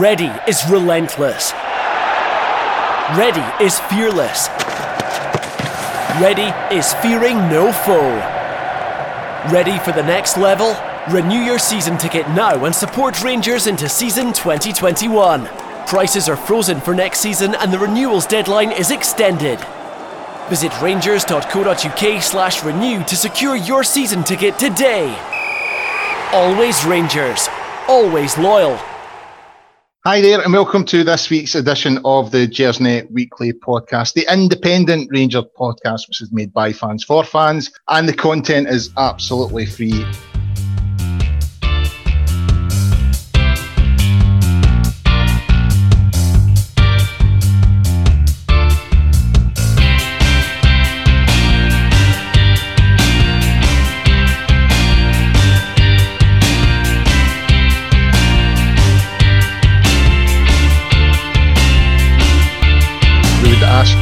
Ready 0.00 0.32
is 0.48 0.66
relentless. 0.70 1.52
Ready 3.14 3.44
is 3.62 3.78
fearless. 3.90 4.48
Ready 6.18 6.48
is 6.74 6.94
fearing 6.94 7.36
no 7.50 7.70
foe. 7.74 8.16
Ready 9.52 9.78
for 9.80 9.92
the 9.92 10.02
next 10.02 10.38
level? 10.38 10.74
Renew 11.10 11.40
your 11.40 11.58
season 11.58 11.98
ticket 11.98 12.26
now 12.28 12.64
and 12.64 12.74
support 12.74 13.22
Rangers 13.22 13.66
into 13.66 13.86
season 13.86 14.32
2021. 14.32 15.44
Prices 15.86 16.26
are 16.26 16.38
frozen 16.38 16.80
for 16.80 16.94
next 16.94 17.18
season 17.18 17.54
and 17.56 17.70
the 17.70 17.78
renewals 17.78 18.24
deadline 18.24 18.72
is 18.72 18.90
extended. 18.92 19.60
Visit 20.48 20.72
rangers.co.uk 20.80 22.22
slash 22.22 22.64
renew 22.64 23.04
to 23.04 23.14
secure 23.14 23.56
your 23.56 23.84
season 23.84 24.24
ticket 24.24 24.58
today. 24.58 25.14
Always 26.32 26.82
Rangers. 26.86 27.46
Always 27.88 28.38
loyal. 28.38 28.80
Hi 30.04 30.20
there, 30.20 30.40
and 30.40 30.52
welcome 30.52 30.84
to 30.86 31.04
this 31.04 31.30
week's 31.30 31.54
edition 31.54 32.00
of 32.04 32.32
the 32.32 32.48
Gersnet 32.48 33.08
Weekly 33.12 33.52
Podcast, 33.52 34.14
the 34.14 34.26
independent 34.28 35.08
Ranger 35.12 35.42
podcast, 35.42 36.08
which 36.08 36.20
is 36.20 36.32
made 36.32 36.52
by 36.52 36.72
fans 36.72 37.04
for 37.04 37.22
fans, 37.22 37.70
and 37.86 38.08
the 38.08 38.12
content 38.12 38.66
is 38.66 38.90
absolutely 38.96 39.64
free. 39.64 40.04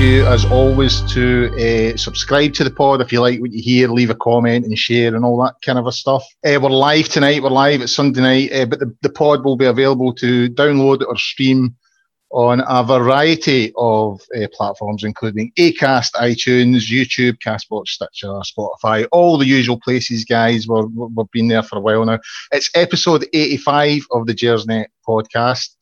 You, 0.01 0.27
as 0.27 0.47
always, 0.47 1.03
to 1.13 1.51
uh, 1.57 1.97
subscribe 1.97 2.55
to 2.55 2.65
the 2.65 2.71
pod 2.71 3.03
if 3.03 3.13
you 3.13 3.21
like 3.21 3.39
what 3.39 3.53
you 3.53 3.63
hear, 3.63 3.89
leave 3.89 4.09
a 4.09 4.15
comment 4.15 4.65
and 4.65 4.79
share 4.79 5.15
and 5.15 5.25
all 5.25 5.43
that 5.43 5.57
kind 5.63 5.79
of 5.79 5.87
a 5.87 5.93
stuff. 5.93 6.25
Uh, 6.45 6.59
we're 6.63 6.71
live 6.71 7.09
tonight. 7.09 7.43
We're 7.43 7.51
live. 7.51 7.83
It's 7.83 7.95
Sunday 7.95 8.21
night, 8.21 8.53
uh, 8.53 8.65
but 8.65 8.79
the, 8.79 8.97
the 9.03 9.11
pod 9.11 9.45
will 9.45 9.57
be 9.57 9.67
available 9.67 10.15
to 10.15 10.49
download 10.49 11.07
or 11.07 11.19
stream 11.19 11.77
on 12.31 12.63
a 12.67 12.83
variety 12.83 13.73
of 13.77 14.23
uh, 14.35 14.47
platforms, 14.55 15.05
including 15.05 15.53
Acast, 15.59 16.13
iTunes, 16.13 16.89
YouTube, 16.89 17.37
Castbox, 17.45 17.89
Stitcher, 17.89 18.29
Spotify, 18.29 19.07
all 19.13 19.37
the 19.37 19.47
usual 19.47 19.79
places, 19.79 20.25
guys. 20.25 20.67
We're, 20.67 20.87
we've 20.87 21.31
been 21.33 21.49
there 21.49 21.63
for 21.63 21.77
a 21.77 21.83
while 21.83 22.07
now. 22.07 22.21
It's 22.53 22.71
episode 22.75 23.27
85 23.35 24.03
of 24.13 24.27
the 24.27 24.35
Gersnet 24.35 24.87
podcast. 25.07 25.75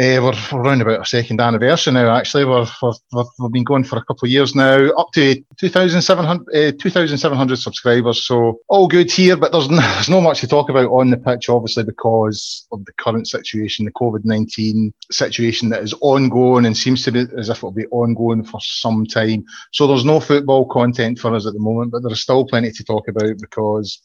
Uh, 0.00 0.16
we're, 0.22 0.58
around 0.58 0.80
about 0.80 0.98
our 0.98 1.04
second 1.04 1.42
anniversary 1.42 1.92
now, 1.92 2.16
actually. 2.16 2.46
We 2.46 2.54
have 2.54 3.52
been 3.52 3.64
going 3.64 3.84
for 3.84 3.98
a 3.98 4.04
couple 4.06 4.24
of 4.24 4.30
years 4.30 4.54
now, 4.54 4.88
up 4.92 5.12
to 5.12 5.44
2,700, 5.58 6.48
uh, 6.54 6.72
2,700 6.80 7.56
subscribers. 7.56 8.24
So 8.24 8.60
all 8.68 8.88
good 8.88 9.12
here, 9.12 9.36
but 9.36 9.52
there's, 9.52 9.68
no, 9.68 9.76
there's 9.80 10.08
not 10.08 10.22
much 10.22 10.40
to 10.40 10.46
talk 10.46 10.70
about 10.70 10.90
on 10.90 11.10
the 11.10 11.18
pitch, 11.18 11.50
obviously, 11.50 11.84
because 11.84 12.66
of 12.72 12.82
the 12.86 12.92
current 12.94 13.28
situation, 13.28 13.84
the 13.84 13.92
COVID 13.92 14.24
19 14.24 14.94
situation 15.10 15.68
that 15.68 15.82
is 15.82 15.92
ongoing 16.00 16.64
and 16.64 16.74
seems 16.78 17.04
to 17.04 17.12
be 17.12 17.26
as 17.36 17.50
if 17.50 17.58
it'll 17.58 17.70
be 17.70 17.86
ongoing 17.88 18.42
for 18.42 18.60
some 18.62 19.04
time. 19.04 19.44
So 19.72 19.86
there's 19.86 20.06
no 20.06 20.18
football 20.18 20.64
content 20.64 21.18
for 21.18 21.34
us 21.34 21.46
at 21.46 21.52
the 21.52 21.60
moment, 21.60 21.92
but 21.92 22.02
there's 22.02 22.22
still 22.22 22.46
plenty 22.46 22.70
to 22.70 22.84
talk 22.84 23.06
about 23.08 23.36
because 23.38 24.00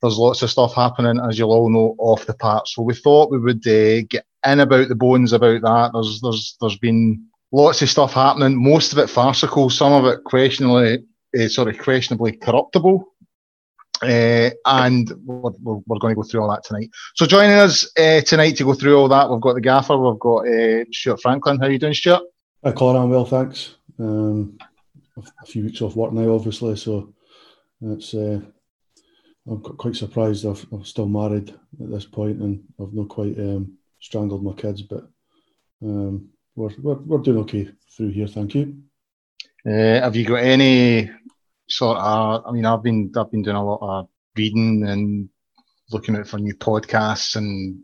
there's 0.00 0.16
lots 0.16 0.42
of 0.42 0.50
stuff 0.50 0.74
happening, 0.74 1.20
as 1.28 1.38
you'll 1.38 1.52
all 1.52 1.68
know, 1.68 1.94
off 1.98 2.24
the 2.24 2.34
park. 2.34 2.68
So 2.68 2.82
we 2.82 2.94
thought 2.94 3.30
we 3.32 3.38
would 3.38 3.66
uh, 3.66 4.02
get 4.08 4.24
in 4.46 4.60
about 4.60 4.88
the 4.88 4.94
bones 4.94 5.32
about 5.32 5.62
that. 5.62 5.90
There's 5.92 6.20
there's 6.20 6.56
there's 6.60 6.78
been 6.78 7.26
lots 7.52 7.82
of 7.82 7.90
stuff 7.90 8.12
happening. 8.12 8.62
Most 8.62 8.92
of 8.92 8.98
it 8.98 9.10
farcical, 9.10 9.70
some 9.70 9.92
of 9.92 10.04
it 10.06 10.24
questionably, 10.24 11.04
uh, 11.38 11.48
sort 11.48 11.68
of 11.68 11.78
questionably 11.78 12.32
corruptible. 12.32 13.04
Uh, 14.02 14.48
and 14.64 15.12
we're, 15.26 15.50
we're, 15.60 15.98
going 15.98 16.12
to 16.12 16.14
go 16.14 16.22
through 16.22 16.40
all 16.40 16.50
that 16.50 16.64
tonight. 16.64 16.88
So 17.16 17.26
joining 17.26 17.50
us 17.50 17.86
uh, 17.98 18.22
tonight 18.22 18.56
to 18.56 18.64
go 18.64 18.72
through 18.72 18.96
all 18.98 19.08
that, 19.08 19.28
we've 19.28 19.42
got 19.42 19.52
the 19.52 19.60
gaffer, 19.60 19.98
we've 19.98 20.18
got 20.18 20.48
uh, 20.48 20.84
Stuart 20.90 21.20
Franklin. 21.20 21.58
How 21.58 21.66
are 21.66 21.70
you 21.70 21.78
doing, 21.78 21.92
Stuart? 21.92 22.22
Hi, 22.64 22.72
Colin. 22.72 22.96
I'm 22.96 23.10
well, 23.10 23.26
thanks. 23.26 23.74
Um, 23.98 24.58
a 25.18 25.44
few 25.44 25.64
weeks 25.64 25.82
off 25.82 25.96
work 25.96 26.14
now, 26.14 26.34
obviously, 26.34 26.76
so 26.76 27.12
it's 27.82 28.14
I'm 29.50 29.60
quite 29.62 29.96
surprised 29.96 30.46
i 30.46 30.50
am 30.72 30.84
still 30.84 31.08
married 31.08 31.50
at 31.50 31.90
this 31.90 32.04
point 32.04 32.40
and 32.40 32.62
I've 32.80 32.92
not 32.92 33.08
quite 33.08 33.38
um, 33.38 33.78
strangled 34.00 34.42
my 34.42 34.52
kids, 34.52 34.82
but 34.82 35.08
um, 35.82 36.30
we're, 36.56 36.70
we're, 36.82 36.94
we're 36.94 37.18
doing 37.18 37.38
okay 37.38 37.68
through 37.96 38.10
here. 38.10 38.26
Thank 38.26 38.54
you. 38.54 38.76
Uh, 39.66 40.00
have 40.00 40.16
you 40.16 40.24
got 40.24 40.42
any 40.42 41.10
sort 41.68 41.98
of? 41.98 42.44
I 42.46 42.52
mean, 42.52 42.64
I've 42.64 42.82
been 42.82 43.12
I've 43.16 43.30
been 43.30 43.42
doing 43.42 43.56
a 43.56 43.64
lot 43.64 43.78
of 43.82 44.08
reading 44.36 44.86
and 44.86 45.28
looking 45.90 46.16
out 46.16 46.26
for 46.26 46.38
new 46.38 46.54
podcasts 46.54 47.36
and 47.36 47.80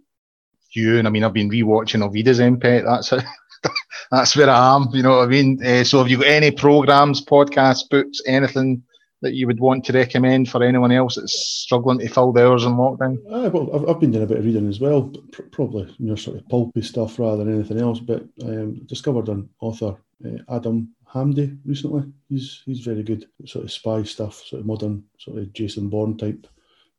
you 0.70 0.98
and 0.98 1.06
I 1.06 1.10
mean 1.10 1.24
I've 1.24 1.32
been 1.32 1.50
rewatching 1.50 2.02
Auf 2.02 2.12
Wiedersehen, 2.12 2.60
Pet. 2.60 2.84
That's 2.84 3.12
it. 3.12 3.24
That's 4.10 4.36
where 4.36 4.48
I 4.48 4.76
am. 4.76 4.88
You 4.92 5.02
know 5.02 5.18
what 5.18 5.24
I 5.24 5.26
mean? 5.26 5.64
Uh, 5.64 5.84
so 5.84 5.98
have 5.98 6.08
you 6.08 6.18
got 6.18 6.28
any 6.28 6.50
programs, 6.50 7.24
podcasts, 7.24 7.88
books, 7.88 8.20
anything 8.26 8.82
that 9.26 9.34
you 9.34 9.46
would 9.48 9.58
want 9.58 9.84
to 9.84 9.92
recommend 9.92 10.48
for 10.48 10.62
anyone 10.62 10.92
else 10.92 11.16
that's 11.16 11.36
struggling 11.36 11.98
to 11.98 12.08
fill 12.08 12.32
the 12.32 12.46
hours 12.46 12.64
in 12.64 12.72
lockdown? 12.72 13.18
Uh, 13.28 13.50
well, 13.50 13.74
I've, 13.74 13.88
I've, 13.88 14.00
been 14.00 14.12
doing 14.12 14.22
a 14.22 14.26
bit 14.26 14.38
of 14.38 14.44
reading 14.44 14.68
as 14.68 14.78
well, 14.78 15.12
pr- 15.32 15.42
probably 15.42 15.92
you 15.98 16.06
know 16.06 16.14
sort 16.14 16.36
of 16.36 16.48
pulpy 16.48 16.82
stuff 16.82 17.18
rather 17.18 17.44
than 17.44 17.52
anything 17.52 17.80
else. 17.80 17.98
But 17.98 18.22
um, 18.42 18.84
discovered 18.86 19.28
an 19.28 19.48
author, 19.60 19.96
uh, 20.24 20.38
Adam 20.48 20.94
Hamdy, 21.12 21.58
recently. 21.64 22.04
He's 22.28 22.62
he's 22.64 22.80
very 22.80 23.02
good, 23.02 23.26
sort 23.46 23.64
of 23.64 23.72
spy 23.72 24.04
stuff, 24.04 24.44
sort 24.44 24.60
of 24.60 24.66
modern, 24.66 25.02
sort 25.18 25.38
of 25.38 25.52
Jason 25.52 25.88
Bourne 25.88 26.16
type 26.16 26.46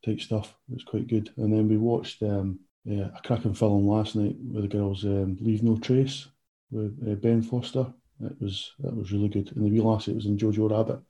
type 0.04 0.20
stuff. 0.20 0.54
It's 0.74 0.84
quite 0.84 1.06
good. 1.06 1.30
And 1.38 1.50
then 1.50 1.66
we 1.66 1.78
watched 1.78 2.22
um, 2.22 2.60
uh, 2.90 3.08
a 3.16 3.20
cracking 3.24 3.54
film 3.54 3.88
last 3.88 4.16
night 4.16 4.36
with 4.52 4.62
the 4.62 4.76
girls, 4.76 5.04
um, 5.04 5.38
Leave 5.40 5.62
No 5.62 5.78
Trace 5.78 6.28
with 6.70 6.98
uh, 7.10 7.14
Ben 7.14 7.40
Foster. 7.40 7.86
It 8.20 8.36
was 8.38 8.72
that 8.80 8.94
was 8.94 9.12
really 9.12 9.28
good. 9.28 9.50
And 9.56 9.64
the 9.64 9.70
wee 9.70 9.80
lassie, 9.80 10.10
it 10.10 10.16
was 10.16 10.26
in 10.26 10.36
Jojo 10.36 10.70
Rabbit 10.70 11.00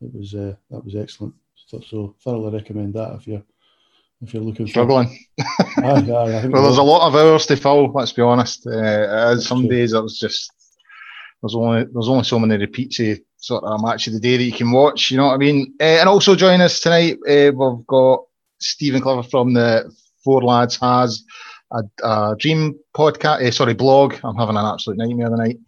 it 0.00 0.14
was 0.14 0.34
uh, 0.34 0.54
that 0.70 0.84
was 0.84 0.96
excellent. 0.96 1.34
So, 1.66 1.80
so, 1.80 2.16
thoroughly 2.24 2.52
recommend 2.52 2.94
that 2.94 3.14
if 3.14 3.26
you're 3.26 3.42
if 4.22 4.34
you're 4.34 4.42
looking 4.42 4.66
struggling. 4.66 5.18
For... 5.38 5.84
aye, 5.84 5.98
aye, 5.98 6.46
well, 6.48 6.64
there's 6.64 6.78
a 6.78 6.82
lot 6.82 7.06
of 7.06 7.14
hours 7.14 7.46
to 7.46 7.56
fill. 7.56 7.92
Let's 7.92 8.12
be 8.12 8.22
honest. 8.22 8.66
Uh, 8.66 9.38
some 9.38 9.60
true. 9.60 9.70
days 9.70 9.92
it 9.92 10.02
was 10.02 10.18
just 10.18 10.50
there's 11.42 11.54
only 11.54 11.84
there's 11.92 12.08
only 12.08 12.24
so 12.24 12.38
many 12.38 12.56
repeats 12.56 13.00
of 13.00 13.20
sort 13.36 13.64
of 13.64 13.80
a 13.80 13.82
match 13.82 14.06
of 14.06 14.12
the 14.12 14.20
day 14.20 14.36
that 14.36 14.44
you 14.44 14.52
can 14.52 14.70
watch. 14.70 15.10
You 15.10 15.16
know 15.16 15.26
what 15.26 15.34
I 15.34 15.38
mean? 15.38 15.74
Uh, 15.80 15.84
and 15.84 16.08
also 16.08 16.34
join 16.34 16.60
us 16.60 16.80
tonight. 16.80 17.18
Uh, 17.28 17.52
we've 17.54 17.86
got 17.86 18.24
Stephen 18.58 19.00
Clever 19.00 19.22
from 19.22 19.54
the 19.54 19.90
Four 20.22 20.42
Lads 20.42 20.76
has 20.76 21.24
a, 21.72 21.82
a 22.04 22.36
dream 22.38 22.78
podcast. 22.94 23.42
Uh, 23.42 23.50
sorry, 23.50 23.74
blog. 23.74 24.16
I'm 24.22 24.36
having 24.36 24.56
an 24.56 24.66
absolute 24.66 24.98
nightmare 24.98 25.30
tonight. 25.30 25.58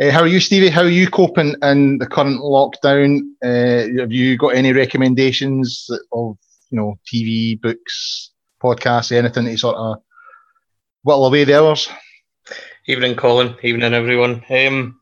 Uh, 0.00 0.10
how 0.10 0.20
are 0.20 0.26
you, 0.26 0.40
Stevie? 0.40 0.70
How 0.70 0.82
are 0.82 0.88
you 0.88 1.06
coping 1.10 1.54
in 1.62 1.98
the 1.98 2.06
current 2.06 2.40
lockdown? 2.40 3.20
Uh, 3.44 4.00
have 4.00 4.10
you 4.10 4.38
got 4.38 4.54
any 4.54 4.72
recommendations 4.72 5.90
of 6.12 6.38
you 6.70 6.78
know 6.78 6.98
TV, 7.06 7.60
books, 7.60 8.30
podcasts, 8.62 9.12
anything 9.12 9.44
to 9.44 9.58
sort 9.58 9.76
of 9.76 9.98
whittle 11.02 11.26
away 11.26 11.44
the 11.44 11.58
hours? 11.58 11.90
Evening, 12.86 13.14
Colin. 13.14 13.56
Evening, 13.62 13.92
everyone. 13.92 14.42
Um, 14.48 15.00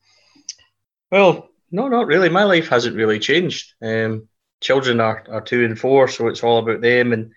well, 1.12 1.48
no, 1.70 1.86
not 1.86 2.08
really. 2.08 2.28
My 2.28 2.42
life 2.42 2.68
hasn't 2.68 2.96
really 2.96 3.20
changed. 3.20 3.74
Um, 3.80 4.28
children 4.60 5.00
are, 5.00 5.24
are 5.30 5.42
two 5.42 5.64
and 5.64 5.78
four, 5.78 6.08
so 6.08 6.26
it's 6.26 6.42
all 6.42 6.58
about 6.58 6.80
them. 6.80 7.12
And 7.12 7.32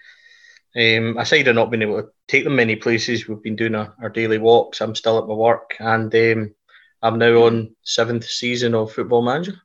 um, 0.76 1.18
aside 1.20 1.48
of 1.48 1.54
not 1.54 1.70
being 1.70 1.84
able 1.84 2.02
to 2.02 2.10
take 2.28 2.44
them 2.44 2.56
many 2.56 2.76
places, 2.76 3.28
we've 3.28 3.44
been 3.44 3.56
doing 3.56 3.76
our, 3.76 3.94
our 4.02 4.10
daily 4.10 4.40
walks. 4.40 4.82
I'm 4.82 4.96
still 4.96 5.20
at 5.20 5.28
my 5.28 5.36
work, 5.36 5.76
and 5.80 6.14
um, 6.16 6.56
I'm 7.02 7.18
now 7.18 7.44
on 7.44 7.76
seventh 7.84 8.26
season 8.26 8.76
of 8.76 8.94
Football 8.94 9.24
Manager. 9.24 9.62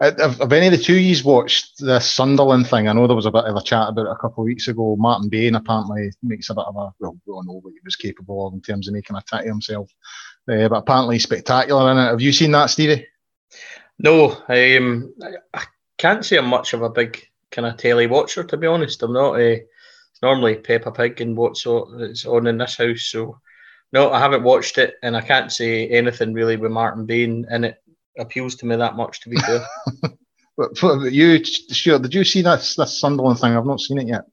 Have, 0.00 0.38
have 0.38 0.52
any 0.52 0.66
of 0.66 0.72
the 0.72 0.78
two 0.78 0.98
yous 0.98 1.24
watched 1.24 1.78
the 1.78 2.00
Sunderland 2.00 2.66
thing? 2.66 2.88
I 2.88 2.92
know 2.92 3.06
there 3.06 3.14
was 3.14 3.26
a 3.26 3.30
bit 3.30 3.44
of 3.44 3.54
a 3.54 3.62
chat 3.62 3.88
about 3.88 4.06
it 4.06 4.10
a 4.10 4.16
couple 4.16 4.42
of 4.42 4.46
weeks 4.46 4.66
ago. 4.66 4.96
Martin 4.98 5.28
Bain 5.28 5.54
apparently 5.54 6.10
makes 6.24 6.50
a 6.50 6.54
bit 6.54 6.64
of 6.66 6.74
a 6.74 6.92
well, 6.98 7.16
we 7.24 7.32
all 7.32 7.44
know 7.44 7.60
what 7.62 7.72
he 7.72 7.78
was 7.84 7.94
capable 7.94 8.46
of 8.46 8.54
in 8.54 8.60
terms 8.60 8.88
of 8.88 8.94
making 8.94 9.14
a 9.14 9.22
of 9.32 9.44
himself, 9.44 9.90
uh, 10.50 10.68
but 10.68 10.78
apparently 10.78 11.20
spectacular 11.20 11.90
in 11.92 11.98
it. 11.98 12.10
Have 12.10 12.20
you 12.20 12.32
seen 12.32 12.50
that, 12.50 12.66
Stevie? 12.66 13.06
No, 14.00 14.42
um, 14.48 15.14
I 15.54 15.62
can't 15.98 16.24
say 16.24 16.36
I'm 16.36 16.46
much 16.46 16.72
of 16.72 16.82
a 16.82 16.90
big 16.90 17.24
kind 17.52 17.66
of 17.66 17.76
telly 17.76 18.08
watcher 18.08 18.42
to 18.42 18.56
be 18.56 18.66
honest. 18.66 19.04
I'm 19.04 19.12
not. 19.12 19.34
Uh, 19.34 19.58
it's 19.58 20.22
normally 20.22 20.56
Peppa 20.56 20.90
Pig 20.90 21.20
and 21.20 21.36
what's 21.36 21.64
on 21.64 22.46
in 22.48 22.58
this 22.58 22.76
house, 22.76 23.02
so 23.02 23.40
no, 23.92 24.10
I 24.10 24.18
haven't 24.18 24.42
watched 24.42 24.78
it, 24.78 24.94
and 25.02 25.16
I 25.16 25.20
can't 25.20 25.52
say 25.52 25.86
anything 25.88 26.32
really 26.32 26.56
with 26.56 26.72
Martin 26.72 27.06
Bain, 27.06 27.46
and 27.50 27.64
it 27.64 27.82
appeals 28.18 28.54
to 28.56 28.66
me 28.66 28.76
that 28.76 28.96
much. 28.96 29.20
To 29.20 29.28
be 29.28 29.36
fair. 29.36 29.64
but, 30.56 30.78
but 30.80 31.12
you, 31.12 31.44
sure, 31.44 31.98
did 31.98 32.14
you 32.14 32.24
see 32.24 32.42
that 32.42 32.60
that 32.76 32.88
Sunderland 32.88 33.38
thing? 33.38 33.56
I've 33.56 33.66
not 33.66 33.80
seen 33.80 33.98
it 33.98 34.08
yet. 34.08 34.24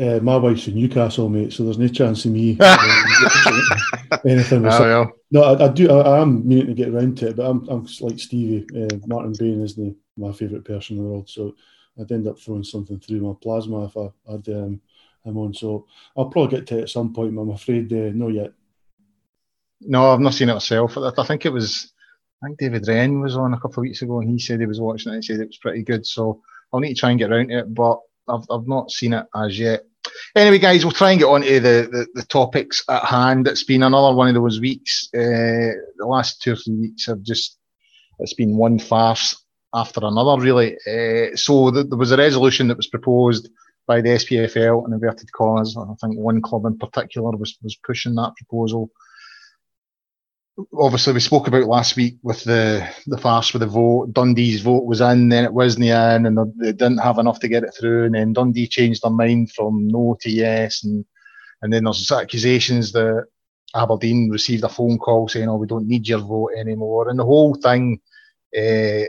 Uh, 0.00 0.18
my 0.22 0.36
wife's 0.36 0.64
from 0.64 0.74
Newcastle, 0.74 1.28
mate, 1.28 1.52
so 1.52 1.64
there's 1.64 1.78
no 1.78 1.86
chance 1.86 2.24
of 2.24 2.32
me 2.32 2.50
anything. 4.24 4.66
Oh, 4.66 4.86
yeah. 4.86 5.04
No, 5.30 5.42
I, 5.42 5.66
I 5.66 5.68
do. 5.68 5.90
I, 5.90 6.16
I, 6.16 6.22
am 6.22 6.48
meaning 6.48 6.68
to 6.68 6.74
get 6.74 6.88
around 6.88 7.18
to 7.18 7.28
it, 7.28 7.36
but 7.36 7.44
I'm, 7.44 7.68
I'm 7.68 7.86
like 8.00 8.18
Stevie. 8.18 8.66
Uh, 8.74 8.96
Martin 9.06 9.34
Bain 9.38 9.60
is 9.60 9.74
the, 9.76 9.94
my 10.16 10.32
favourite 10.32 10.64
person 10.64 10.96
in 10.96 11.02
the 11.02 11.08
world, 11.10 11.28
so 11.28 11.54
I'd 12.00 12.10
end 12.10 12.26
up 12.26 12.40
throwing 12.40 12.64
something 12.64 12.98
through 13.00 13.20
my 13.20 13.34
plasma 13.42 13.84
if 13.84 13.96
I 13.98 14.08
had 14.30 14.48
um, 14.48 14.80
him 15.24 15.38
on. 15.38 15.54
So 15.54 15.86
I'll 16.16 16.26
probably 16.26 16.56
get 16.56 16.66
to 16.68 16.78
it 16.78 16.82
at 16.82 16.90
some 16.90 17.12
point, 17.12 17.34
but 17.34 17.42
I'm 17.42 17.50
afraid 17.50 17.92
uh, 17.92 18.10
no 18.14 18.28
yet. 18.28 18.52
No, 19.80 20.12
I've 20.12 20.20
not 20.20 20.34
seen 20.34 20.48
it 20.48 20.54
myself. 20.54 20.96
I 20.96 21.24
think 21.24 21.44
it 21.44 21.52
was. 21.52 21.92
I 22.42 22.46
think 22.46 22.58
David 22.58 22.88
Wren 22.88 23.20
was 23.20 23.36
on 23.36 23.54
a 23.54 23.60
couple 23.60 23.80
of 23.80 23.82
weeks 23.82 24.02
ago, 24.02 24.20
and 24.20 24.30
he 24.30 24.38
said 24.38 24.60
he 24.60 24.66
was 24.66 24.80
watching 24.80 25.12
it 25.12 25.16
and 25.16 25.24
said 25.24 25.40
it 25.40 25.46
was 25.48 25.58
pretty 25.58 25.82
good. 25.82 26.06
So 26.06 26.40
I'll 26.72 26.80
need 26.80 26.94
to 26.94 27.00
try 27.00 27.10
and 27.10 27.18
get 27.18 27.30
around 27.30 27.48
to 27.48 27.58
it, 27.60 27.74
but 27.74 27.98
I've, 28.28 28.44
I've 28.50 28.66
not 28.66 28.90
seen 28.90 29.12
it 29.12 29.26
as 29.34 29.58
yet. 29.58 29.84
Anyway, 30.34 30.58
guys, 30.58 30.84
we'll 30.84 30.92
try 30.92 31.10
and 31.10 31.20
get 31.20 31.28
on 31.28 31.42
to 31.42 31.60
the, 31.60 31.88
the, 31.90 32.06
the 32.14 32.24
topics 32.24 32.82
at 32.88 33.04
hand. 33.04 33.46
It's 33.46 33.64
been 33.64 33.82
another 33.82 34.14
one 34.16 34.28
of 34.28 34.34
those 34.34 34.60
weeks. 34.60 35.08
Uh, 35.14 35.78
the 35.96 36.06
last 36.06 36.42
two 36.42 36.52
or 36.52 36.56
three 36.56 36.74
weeks 36.74 37.06
have 37.06 37.22
just, 37.22 37.58
it's 38.18 38.34
been 38.34 38.56
one 38.56 38.78
farce 38.78 39.44
after 39.74 40.00
another, 40.02 40.42
really. 40.42 40.74
Uh, 40.86 41.36
so 41.36 41.70
the, 41.70 41.84
there 41.84 41.98
was 41.98 42.12
a 42.12 42.16
resolution 42.16 42.68
that 42.68 42.76
was 42.76 42.88
proposed 42.88 43.48
by 43.86 44.00
the 44.00 44.10
SPFL 44.10 44.84
and 44.84 44.94
inverted 44.94 45.32
commas. 45.32 45.76
I 45.76 45.94
think 46.00 46.18
one 46.18 46.40
club 46.40 46.64
in 46.66 46.78
particular 46.78 47.30
was, 47.32 47.56
was 47.62 47.76
pushing 47.76 48.14
that 48.14 48.34
proposal 48.36 48.90
obviously 50.78 51.12
we 51.12 51.20
spoke 51.20 51.48
about 51.48 51.64
last 51.64 51.96
week 51.96 52.18
with 52.22 52.44
the 52.44 52.86
the 53.06 53.18
farce 53.18 53.52
with 53.52 53.60
the 53.60 53.66
vote. 53.66 54.12
Dundee's 54.12 54.60
vote 54.60 54.84
was 54.84 55.00
in, 55.00 55.28
then 55.28 55.44
it 55.44 55.52
wasn't 55.52 55.84
in, 55.84 56.26
and 56.26 56.38
they 56.58 56.72
didn't 56.72 56.98
have 56.98 57.18
enough 57.18 57.40
to 57.40 57.48
get 57.48 57.64
it 57.64 57.74
through. 57.78 58.04
And 58.06 58.14
then 58.14 58.32
Dundee 58.32 58.68
changed 58.68 59.02
their 59.02 59.10
mind 59.10 59.52
from 59.52 59.88
no 59.88 60.16
to 60.20 60.30
yes, 60.30 60.84
and 60.84 61.04
and 61.62 61.72
then 61.72 61.84
there's 61.84 62.10
accusations 62.10 62.92
that 62.92 63.26
Aberdeen 63.74 64.28
received 64.30 64.64
a 64.64 64.68
phone 64.68 64.98
call 64.98 65.28
saying, 65.28 65.48
"Oh, 65.48 65.56
we 65.56 65.66
don't 65.66 65.88
need 65.88 66.08
your 66.08 66.20
vote 66.20 66.50
anymore," 66.58 67.08
and 67.08 67.18
the 67.18 67.24
whole 67.24 67.54
thing. 67.54 68.00
Uh, 68.56 69.04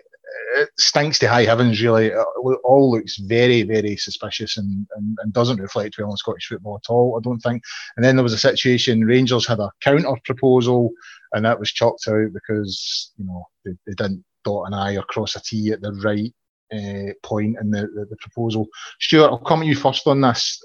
it 0.55 0.69
stinks 0.77 1.19
to 1.19 1.27
high 1.27 1.45
heavens, 1.45 1.81
really. 1.81 2.07
It 2.07 2.25
all 2.63 2.91
looks 2.91 3.17
very, 3.17 3.63
very 3.63 3.97
suspicious 3.97 4.57
and, 4.57 4.87
and, 4.95 5.17
and, 5.21 5.33
doesn't 5.33 5.61
reflect 5.61 5.97
well 5.97 6.11
on 6.11 6.17
Scottish 6.17 6.47
football 6.47 6.79
at 6.83 6.91
all, 6.91 7.19
I 7.19 7.21
don't 7.23 7.39
think. 7.39 7.63
And 7.95 8.03
then 8.03 8.15
there 8.15 8.23
was 8.23 8.33
a 8.33 8.37
situation, 8.37 9.05
Rangers 9.05 9.47
had 9.47 9.59
a 9.59 9.71
counter 9.81 10.15
proposal 10.25 10.91
and 11.33 11.43
that 11.45 11.59
was 11.59 11.71
chalked 11.71 12.07
out 12.07 12.31
because 12.33 13.11
you 13.17 13.25
know 13.25 13.47
they, 13.65 13.71
they 13.85 13.93
didn't 13.93 14.23
dot 14.45 14.67
an 14.67 14.73
I 14.73 14.95
or 14.95 15.03
cross 15.03 15.35
a 15.35 15.41
T 15.41 15.71
at 15.71 15.81
the 15.81 15.93
right 16.03 16.33
uh, 16.73 17.13
point 17.23 17.57
in 17.59 17.71
the, 17.71 17.81
the, 17.81 18.05
the, 18.09 18.17
proposal. 18.17 18.67
Stuart, 18.99 19.27
I'll 19.27 19.37
come 19.39 19.61
to 19.61 19.65
you 19.65 19.75
first 19.75 20.07
on 20.07 20.21
this. 20.21 20.63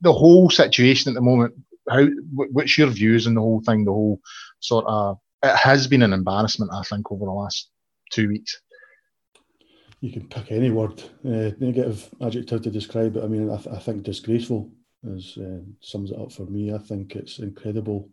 The 0.00 0.12
whole 0.12 0.50
situation 0.50 1.10
at 1.10 1.14
the 1.14 1.20
moment. 1.20 1.54
How? 1.88 2.06
What's 2.34 2.76
your 2.76 2.88
views 2.88 3.26
on 3.26 3.34
the 3.34 3.40
whole 3.40 3.62
thing? 3.62 3.84
The 3.84 3.92
whole 3.92 4.20
sort 4.58 4.84
of 4.88 5.18
it 5.44 5.54
has 5.54 5.86
been 5.86 6.02
an 6.02 6.12
embarrassment, 6.12 6.72
I 6.74 6.82
think, 6.82 7.12
over 7.12 7.24
the 7.24 7.30
last 7.30 7.70
two 8.10 8.28
weeks. 8.28 8.60
You 10.06 10.12
can 10.12 10.28
pick 10.28 10.52
any 10.52 10.70
word, 10.70 11.02
uh, 11.24 11.50
negative 11.58 12.08
adjective 12.22 12.62
to 12.62 12.70
describe 12.70 13.16
it. 13.16 13.24
I 13.24 13.26
mean, 13.26 13.50
I, 13.50 13.56
th- 13.56 13.74
I 13.74 13.80
think 13.80 14.04
disgraceful 14.04 14.70
is 15.02 15.36
uh, 15.36 15.62
sums 15.80 16.12
it 16.12 16.18
up 16.18 16.30
for 16.30 16.46
me. 16.46 16.72
I 16.72 16.78
think 16.78 17.16
it's 17.16 17.40
incredible 17.40 18.08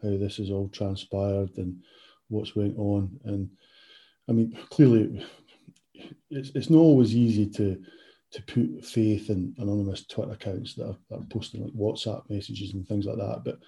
how 0.00 0.10
this 0.10 0.36
has 0.36 0.52
all 0.52 0.68
transpired 0.68 1.50
and 1.56 1.82
what's 2.28 2.54
went 2.54 2.78
on. 2.78 3.18
And 3.24 3.50
I 4.28 4.32
mean, 4.32 4.56
clearly, 4.70 5.26
it's 6.30 6.50
it's 6.54 6.70
not 6.70 6.78
always 6.78 7.16
easy 7.16 7.46
to 7.50 7.82
to 8.30 8.42
put 8.42 8.84
faith 8.84 9.28
in 9.28 9.52
anonymous 9.58 10.06
Twitter 10.06 10.30
accounts 10.30 10.74
that 10.74 10.86
are, 10.86 10.96
that 11.10 11.22
are 11.22 11.28
posting 11.28 11.64
like 11.64 11.72
WhatsApp 11.72 12.22
messages 12.30 12.72
and 12.72 12.86
things 12.86 13.06
like 13.06 13.18
that. 13.18 13.42
But 13.44 13.58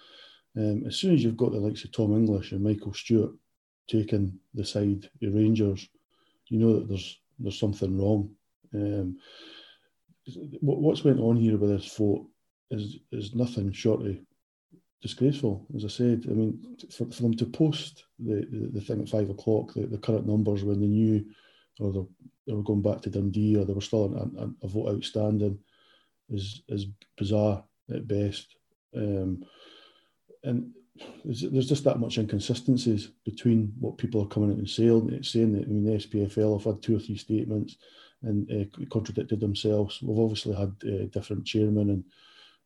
um, 0.57 0.85
as 0.87 0.95
soon 0.95 1.13
as 1.13 1.25
you've 1.25 1.37
got 1.37 1.51
the 1.51 1.59
likes 1.59 1.83
of 1.83 1.91
Tom 1.91 2.15
English 2.15 2.53
and 2.53 2.63
Michael 2.63 2.95
Stewart 2.95 3.33
taking 3.89 4.39
the 4.55 4.65
side 4.65 5.11
of 5.25 5.35
Rangers, 5.35 5.89
you 6.47 6.61
know 6.61 6.75
that 6.75 6.89
there's 6.89 7.19
there's 7.39 7.59
something 7.59 7.99
wrong. 7.99 8.31
Um, 8.75 9.19
what, 10.61 10.81
what's 10.81 11.05
went 11.05 11.21
on 11.21 11.37
here 11.37 11.57
with 11.57 11.71
this 11.71 11.97
vote 11.97 12.27
is 12.71 12.99
is 13.13 13.35
nothing 13.35 13.73
short 13.73 14.07
of 14.07 14.17
disgraceful, 15.03 15.67
as 15.77 15.85
I 15.85 15.89
said. 15.89 16.25
I 16.31 16.33
mean, 16.33 16.77
for, 16.91 17.05
for 17.11 17.23
them 17.23 17.35
to 17.37 17.47
post 17.47 18.05
the, 18.19 18.47
the, 18.51 18.71
the 18.73 18.81
thing 18.81 19.03
at 19.03 19.09
five 19.09 19.29
o'clock, 19.29 19.75
the, 19.75 19.87
the 19.87 19.99
current 19.99 20.27
numbers 20.27 20.65
when 20.65 20.81
they 20.81 20.87
knew, 20.87 21.25
or 21.79 22.07
they 22.47 22.55
were 22.55 22.63
going 22.63 22.83
back 22.83 23.03
to 23.03 23.11
Dundee, 23.11 23.57
or 23.57 23.65
there 23.65 23.75
were 23.75 23.81
still 23.83 24.33
a, 24.39 24.65
a 24.65 24.69
vote 24.69 24.95
outstanding, 24.95 25.59
is 26.31 26.63
is 26.69 26.87
bizarre 27.17 27.65
at 27.95 28.09
best. 28.09 28.57
Um, 28.97 29.45
and 30.43 30.73
there's, 31.25 31.43
there's, 31.51 31.69
just 31.69 31.85
that 31.85 31.99
much 31.99 32.19
inconsistencies 32.19 33.09
between 33.25 33.73
what 33.81 33.99
people 33.99 34.23
are 34.23 34.29
coming 34.29 34.51
out 34.51 34.59
and 34.59 34.69
saying. 34.69 35.23
Saying 35.23 35.53
that 35.53 35.65
I 35.65 35.67
mean, 35.67 35.85
the 35.85 35.93
SPFL 35.93 36.59
have 36.59 36.75
had 36.75 36.83
two 36.83 36.97
or 36.97 37.01
three 37.01 37.17
statements 37.17 37.77
and 38.23 38.51
uh, 38.51 38.87
contradicted 38.91 39.41
themselves. 39.41 40.01
We've 40.03 40.19
obviously 40.19 40.55
had 40.55 40.75
uh, 40.87 41.07
different 41.13 41.45
chairmen 41.47 41.91
and 41.91 42.05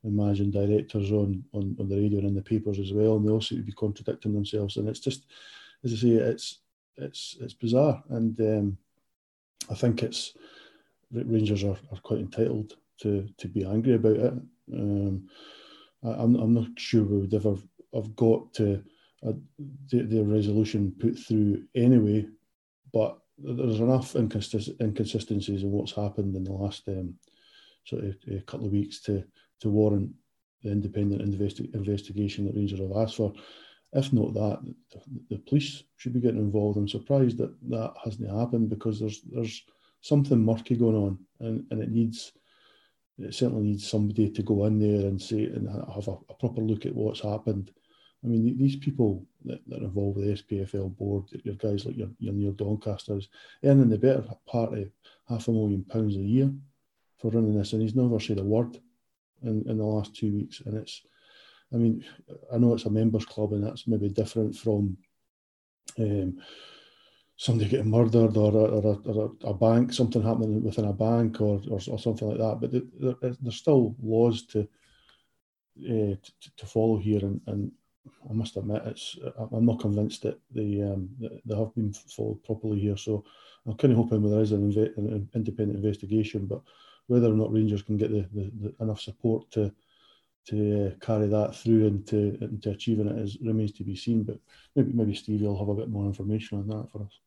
and 0.05 0.17
managing 0.17 0.53
directors 0.53 1.11
on, 1.11 1.43
on, 1.53 1.77
on 1.81 1.89
the 1.89 1.97
radio 1.97 2.21
and 2.21 2.29
in 2.29 2.35
the 2.35 2.41
papers 2.41 2.79
as 2.79 2.93
well, 2.93 3.17
and 3.17 3.27
they 3.27 3.33
also 3.33 3.49
seem 3.49 3.59
to 3.59 3.65
be 3.65 3.73
contradicting 3.73 4.33
themselves. 4.33 4.77
And 4.77 4.89
it's 4.89 5.01
just, 5.01 5.27
as 5.85 5.93
I 5.93 5.97
say, 5.97 6.09
it's 6.11 6.61
it's 6.97 7.37
it's 7.41 7.55
bizarre, 7.55 8.03
and 8.11 8.39
um, 8.41 8.79
I 9.71 9.75
think 9.75 10.03
it's 10.03 10.35
Rangers 11.11 11.65
are, 11.65 11.79
are 11.93 12.01
quite 12.03 12.21
entitled 12.21 12.77
to 13.01 13.29
to 13.39 13.49
be 13.49 13.65
angry 13.65 13.95
about 13.95 14.17
it. 14.17 14.35
Um, 14.73 15.29
I, 16.05 16.11
I'm, 16.11 16.37
I'm 16.37 16.55
not 16.55 16.69
sure 16.77 17.05
we 17.05 17.19
would 17.19 17.35
ever 17.35 17.57
have 17.95 18.15
got 18.17 18.53
to 18.55 18.83
a, 19.25 19.35
the, 19.91 20.23
resolution 20.23 20.95
put 20.99 21.19
through 21.19 21.65
anyway, 21.75 22.27
but 22.93 23.19
there's 23.39 23.81
enough 23.81 24.15
inconsist- 24.15 24.81
inconsistencies 24.81 25.63
in 25.63 25.71
what's 25.71 25.93
happened 25.93 26.37
in 26.37 26.45
the 26.45 26.53
last 26.53 26.87
um, 26.89 27.15
sort 27.85 28.05
of 28.05 28.17
a 28.31 28.41
couple 28.43 28.67
of 28.67 28.73
weeks 28.73 29.01
to 29.03 29.25
to 29.61 29.71
warrant 29.71 30.11
the 30.63 30.71
independent 30.71 31.23
investi- 31.23 31.75
investigation 31.75 32.45
that 32.45 32.55
Rangers 32.55 32.81
have 32.81 32.97
asked 32.97 33.17
for. 33.17 33.33
If 33.93 34.13
not 34.13 34.35
that, 34.35 34.61
the, 34.93 35.01
the, 35.31 35.39
police 35.39 35.83
should 35.97 36.13
be 36.13 36.21
getting 36.21 36.41
involved. 36.41 36.77
I'm 36.77 36.89
surprised 36.89 37.39
that 37.39 37.55
that 37.71 37.95
hasn't 38.05 38.31
happened 38.31 38.69
because 38.69 39.01
there's 39.01 39.23
there's 39.33 39.65
something 40.03 40.45
murky 40.45 40.77
going 40.77 40.97
on, 40.97 41.19
and, 41.41 41.65
and 41.71 41.83
it 41.83 41.91
needs 41.91 42.33
it 43.19 43.35
certainly 43.35 43.65
needs 43.65 43.89
somebody 43.89 44.31
to 44.31 44.43
go 44.43 44.65
in 44.67 44.79
there 44.79 45.07
and 45.09 45.21
say 45.21 45.45
and 45.45 45.69
have 45.69 46.09
a, 46.09 46.13
a 46.29 46.35
proper 46.35 46.61
look 46.61 46.87
at 46.87 46.95
what's 46.95 47.21
happened. 47.21 47.73
I 48.25 48.29
mean, 48.29 48.57
these 48.59 48.77
people 48.77 49.25
that, 49.45 49.61
that 49.69 49.81
are 49.81 49.87
involved 49.87 50.19
with 50.19 50.27
the 50.27 50.57
SPFL 50.57 50.97
board, 50.97 51.25
your 51.45 51.55
guys 51.55 51.85
like 51.85 51.97
your, 51.97 52.09
your 52.19 52.33
Neil 52.33 52.53
Doncasters, 52.53 53.29
earning 53.65 53.89
the 53.89 53.99
better 53.99 54.25
part 54.47 54.77
of 54.77 54.91
half 55.29 55.49
a 55.49 55.53
million 55.53 55.85
pounds 55.85 56.17
a 56.17 56.21
year 56.21 56.53
for 57.19 57.31
running 57.31 57.57
this, 57.57 57.73
and 57.73 57.83
he's 57.83 57.95
never 57.95 58.19
said 58.19 58.39
a 58.39 58.45
word 58.45 58.81
in, 59.43 59.65
in 59.69 59.79
the 59.79 59.85
last 59.85 60.17
two 60.17 60.33
weeks. 60.33 60.63
And 60.65 60.77
it's, 60.77 61.03
I 61.73 61.77
mean, 61.77 62.05
I 62.53 62.59
know 62.59 62.75
it's 62.75 62.87
a 62.87 62.91
members 62.91 63.25
club 63.25 63.53
and 63.53 63.65
that's 63.65 63.87
maybe 63.87 64.09
different 64.09 64.57
from 64.57 64.97
um, 65.99 66.39
somebody 67.39 67.71
getting 67.71 67.91
murdered 67.91 68.37
or, 68.37 68.51
a, 68.51 68.65
or, 68.65 68.93
a, 68.93 69.13
or 69.13 69.33
a, 69.45 69.55
bank, 69.55 69.93
something 69.93 70.23
happening 70.23 70.61
within 70.63 70.87
a 70.87 70.93
bank 70.93 71.41
or, 71.41 71.63
or, 71.71 71.81
something 71.81 72.29
like 72.29 72.39
that. 72.39 72.59
But 72.61 72.73
there, 72.73 73.33
there's 73.41 73.57
still 73.57 73.95
laws 74.03 74.43
to, 74.47 74.63
uh, 75.85 76.17
to, 76.17 76.57
to 76.57 76.67
follow 76.67 76.99
here, 76.99 77.21
and, 77.21 77.41
and 77.47 77.71
I 78.29 78.33
must 78.33 78.57
admit, 78.57 78.83
it's 78.87 79.17
I'm 79.53 79.65
not 79.65 79.79
convinced 79.79 80.23
that 80.23 80.41
they 80.51 80.83
um, 80.83 81.09
they 81.45 81.57
have 81.57 81.75
been 81.75 81.93
followed 81.93 82.43
properly 82.43 82.81
here. 82.81 82.97
So 82.97 83.25
I'm 83.67 83.77
kind 83.77 83.93
of 83.93 83.99
hoping 83.99 84.29
there 84.29 84.41
is 84.41 84.53
an, 84.53 84.73
inve- 84.73 84.97
an 84.97 85.29
independent 85.35 85.79
investigation, 85.79 86.47
but 86.47 86.63
whether 87.07 87.31
or 87.31 87.37
not 87.37 87.53
Rangers 87.53 87.83
can 87.83 87.97
get 87.97 88.11
the, 88.11 88.27
the, 88.33 88.51
the 88.61 88.85
enough 88.85 89.01
support 89.01 89.49
to 89.53 89.73
to 90.47 90.87
uh, 90.87 91.05
carry 91.05 91.29
that 91.29 91.55
through 91.55 91.87
and 91.87 92.07
to, 92.07 92.39
into 92.41 92.71
achieving 92.71 93.07
it 93.07 93.19
is 93.19 93.37
remains 93.43 93.73
to 93.73 93.85
be 93.85 93.95
seen. 93.95 94.25
But 94.25 94.39
maybe 94.75 94.93
maybe 94.93 95.15
Stevie 95.15 95.47
will 95.47 95.59
have 95.59 95.69
a 95.69 95.75
bit 95.75 95.91
more 95.91 96.07
information 96.07 96.59
on 96.59 96.69
that 96.69 96.91
for 96.91 97.03
us. 97.03 97.21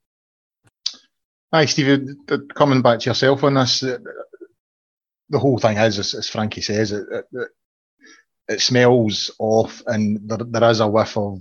Hi, 1.53 1.65
Stevie. 1.65 2.15
Coming 2.55 2.81
back 2.81 2.99
to 2.99 3.09
yourself 3.09 3.43
on 3.43 3.55
this, 3.55 3.81
the 3.81 5.39
whole 5.39 5.57
thing 5.57 5.77
is, 5.77 5.99
as, 5.99 6.13
as 6.13 6.29
Frankie 6.29 6.61
says, 6.61 6.93
it, 6.93 7.05
it, 7.11 7.47
it, 8.47 8.61
smells 8.61 9.31
off, 9.37 9.81
and 9.85 10.19
there, 10.29 10.37
there 10.37 10.69
is 10.69 10.79
a 10.79 10.87
whiff 10.87 11.17
of 11.17 11.39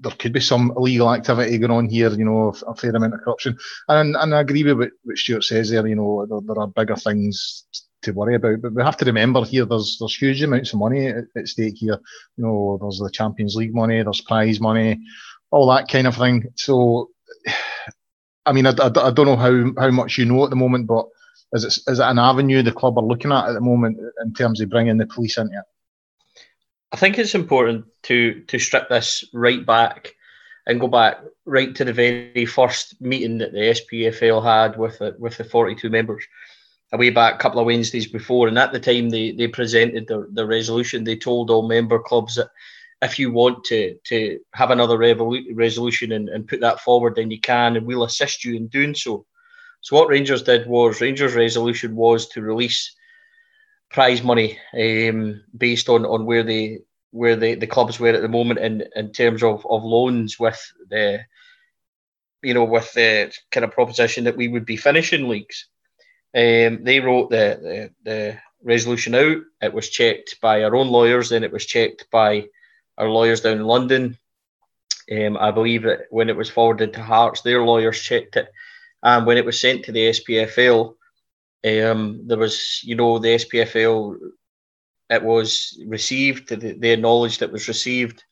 there 0.00 0.12
could 0.18 0.32
be 0.32 0.40
some 0.40 0.72
illegal 0.74 1.12
activity 1.12 1.58
going 1.58 1.70
on 1.70 1.88
here, 1.88 2.10
you 2.12 2.24
know, 2.24 2.54
a 2.66 2.74
fair 2.74 2.90
amount 2.96 3.12
of 3.12 3.20
corruption. 3.20 3.58
And, 3.88 4.16
and 4.16 4.34
I 4.34 4.40
agree 4.40 4.64
with 4.64 4.78
what, 4.78 4.90
what 5.02 5.18
Stuart 5.18 5.44
says 5.44 5.70
there, 5.70 5.86
you 5.86 5.94
know, 5.94 6.26
there, 6.26 6.40
there, 6.42 6.58
are 6.58 6.66
bigger 6.66 6.96
things 6.96 7.66
to 8.02 8.12
worry 8.12 8.36
about. 8.36 8.62
But 8.62 8.72
we 8.72 8.82
have 8.82 8.96
to 8.96 9.04
remember 9.04 9.44
here 9.44 9.66
there's 9.66 9.98
there's 10.00 10.16
huge 10.16 10.42
amounts 10.42 10.72
of 10.72 10.78
money 10.78 11.08
at, 11.08 11.24
at 11.36 11.46
stake 11.46 11.76
here. 11.76 12.00
You 12.36 12.44
know, 12.44 12.78
there's 12.80 12.98
the 12.98 13.10
Champions 13.10 13.54
League 13.54 13.74
money, 13.74 14.02
there's 14.02 14.22
prize 14.22 14.60
money, 14.60 14.98
all 15.50 15.68
that 15.68 15.88
kind 15.88 16.06
of 16.06 16.16
thing. 16.16 16.46
So, 16.56 17.10
I 18.44 18.52
mean, 18.52 18.66
I, 18.66 18.70
I, 18.70 18.86
I 18.86 19.10
don't 19.10 19.26
know 19.26 19.36
how, 19.36 19.72
how 19.78 19.90
much 19.90 20.18
you 20.18 20.24
know 20.24 20.44
at 20.44 20.50
the 20.50 20.56
moment, 20.56 20.86
but 20.86 21.06
Is 21.54 21.64
it, 21.64 21.78
is 21.90 21.98
it 21.98 22.02
an 22.02 22.18
avenue 22.18 22.62
the 22.62 22.72
club 22.72 22.96
are 22.98 23.04
looking 23.04 23.32
at 23.32 23.48
at 23.48 23.52
the 23.52 23.60
moment 23.60 23.98
in 24.24 24.32
terms 24.32 24.60
of 24.60 24.70
bringing 24.70 24.98
the 24.98 25.06
police 25.06 25.36
into 25.36 25.58
it? 25.58 25.64
I 26.92 26.96
think 26.96 27.18
it's 27.18 27.34
important 27.34 27.84
to 28.04 28.42
to 28.48 28.58
strip 28.58 28.88
this 28.88 29.24
right 29.32 29.64
back 29.64 30.14
and 30.66 30.80
go 30.80 30.88
back 30.88 31.18
right 31.44 31.74
to 31.74 31.84
the 31.84 31.92
very 31.92 32.46
first 32.46 33.00
meeting 33.00 33.38
that 33.38 33.52
the 33.52 33.74
SPFL 33.78 34.42
had 34.42 34.78
with 34.78 34.98
the, 34.98 35.14
with 35.18 35.36
the 35.36 35.44
42 35.44 35.90
members 35.90 36.24
way 36.92 37.10
back 37.10 37.34
a 37.34 37.38
couple 37.38 37.60
of 37.60 37.66
Wednesdays 37.66 38.06
before. 38.06 38.48
And 38.48 38.58
at 38.58 38.72
the 38.72 38.80
time 38.80 39.10
they, 39.10 39.32
they 39.32 39.48
presented 39.48 40.06
the, 40.06 40.28
the 40.32 40.46
resolution, 40.46 41.04
they 41.04 41.16
told 41.16 41.50
all 41.50 41.66
member 41.66 41.98
clubs 41.98 42.34
that 42.36 42.50
if 43.02 43.18
you 43.18 43.32
want 43.32 43.64
to 43.64 43.98
to 44.04 44.38
have 44.54 44.70
another 44.70 44.96
revolu- 44.96 45.50
resolution 45.54 46.12
and, 46.12 46.28
and 46.28 46.48
put 46.48 46.60
that 46.60 46.80
forward, 46.80 47.16
then 47.16 47.30
you 47.30 47.40
can, 47.40 47.76
and 47.76 47.84
we'll 47.84 48.04
assist 48.04 48.44
you 48.44 48.54
in 48.54 48.68
doing 48.68 48.94
so. 48.94 49.26
So 49.80 49.96
what 49.96 50.08
Rangers 50.08 50.44
did 50.44 50.68
was 50.68 51.00
Rangers' 51.00 51.34
resolution 51.34 51.96
was 51.96 52.28
to 52.28 52.40
release 52.40 52.94
prize 53.90 54.22
money 54.22 54.58
um, 54.74 55.42
based 55.56 55.88
on, 55.88 56.06
on 56.06 56.24
where 56.24 56.44
they 56.44 56.78
where 57.10 57.36
the, 57.36 57.56
the 57.56 57.66
clubs 57.66 58.00
were 58.00 58.08
at 58.08 58.22
the 58.22 58.28
moment 58.28 58.58
in, 58.58 58.84
in 58.96 59.12
terms 59.12 59.42
of, 59.42 59.66
of 59.68 59.84
loans 59.84 60.38
with 60.38 60.72
the 60.88 61.20
you 62.42 62.54
know 62.54 62.64
with 62.64 62.90
the 62.94 63.34
kind 63.50 63.64
of 63.64 63.72
proposition 63.72 64.24
that 64.24 64.36
we 64.36 64.48
would 64.48 64.64
be 64.64 64.76
finishing 64.76 65.28
leagues. 65.28 65.66
Um, 66.34 66.84
they 66.84 67.00
wrote 67.00 67.28
the, 67.28 67.90
the, 68.04 68.10
the 68.10 68.38
resolution 68.62 69.14
out. 69.14 69.42
It 69.60 69.74
was 69.74 69.90
checked 69.90 70.36
by 70.40 70.62
our 70.62 70.74
own 70.74 70.88
lawyers, 70.88 71.28
then 71.28 71.44
it 71.44 71.52
was 71.52 71.66
checked 71.66 72.06
by 72.10 72.46
our 72.98 73.08
lawyers 73.08 73.40
down 73.40 73.58
in 73.58 73.64
London. 73.64 74.18
Um, 75.10 75.36
I 75.36 75.50
believe 75.50 75.82
that 75.82 76.02
when 76.10 76.28
it 76.28 76.36
was 76.36 76.50
forwarded 76.50 76.94
to 76.94 77.02
Hearts, 77.02 77.42
their 77.42 77.62
lawyers 77.62 78.00
checked 78.00 78.36
it, 78.36 78.48
and 79.02 79.26
when 79.26 79.36
it 79.36 79.44
was 79.44 79.60
sent 79.60 79.84
to 79.84 79.92
the 79.92 80.10
SPFL, 80.10 80.94
um, 81.64 82.26
there 82.26 82.38
was, 82.38 82.80
you 82.82 82.94
know, 82.94 83.18
the 83.18 83.36
SPFL, 83.36 84.16
it 85.10 85.22
was 85.22 85.78
received. 85.86 86.48
They 86.48 86.90
acknowledged 86.90 87.42
it 87.42 87.52
was 87.52 87.68
received, 87.68 88.24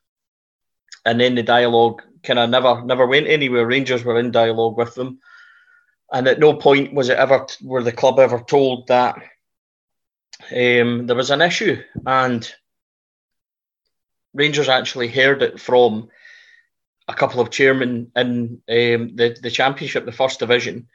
and 1.05 1.21
then 1.21 1.35
the 1.35 1.43
dialogue 1.43 2.03
kind 2.23 2.39
of 2.39 2.51
never, 2.51 2.85
never 2.85 3.07
went 3.07 3.27
anywhere. 3.27 3.67
Rangers 3.67 4.05
were 4.05 4.19
in 4.19 4.31
dialogue 4.31 4.77
with 4.77 4.95
them, 4.95 5.21
and 6.13 6.27
at 6.29 6.39
no 6.39 6.55
point 6.55 6.95
was 6.95 7.09
it 7.09 7.19
ever 7.19 7.47
were 7.63 7.83
the 7.83 7.93
club 7.93 8.19
ever 8.19 8.41
told 8.41 8.87
that 8.89 9.17
um, 10.51 11.07
there 11.07 11.17
was 11.17 11.31
an 11.31 11.43
issue, 11.43 11.83
and 12.07 12.53
Rangers 14.35 14.69
actually 14.69 15.09
heard 15.09 15.43
it 15.43 15.61
from 15.61 16.09
a 17.09 17.15
couple 17.15 17.41
of 17.41 17.51
chairmen 17.51 18.13
in 18.15 18.63
um, 18.69 19.17
the, 19.17 19.37
the 19.43 19.51
championship, 19.51 20.05
the 20.05 20.13
first 20.13 20.39
division, 20.39 20.89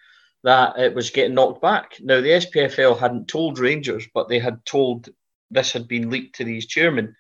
that 0.44 0.78
it 0.78 0.96
was 0.96 1.10
getting 1.10 1.34
knocked 1.34 1.62
back. 1.62 1.96
Now, 2.00 2.22
the 2.22 2.30
SPFL 2.30 2.98
hadn't 2.98 3.28
told 3.28 3.60
Rangers, 3.60 4.08
but 4.14 4.30
they 4.30 4.40
had 4.40 4.66
told 4.66 5.10
this 5.52 5.74
had 5.74 5.88
been 5.88 6.10
leaked 6.10 6.38
to 6.38 6.44
these 6.44 6.66
chairmen. 6.66 7.16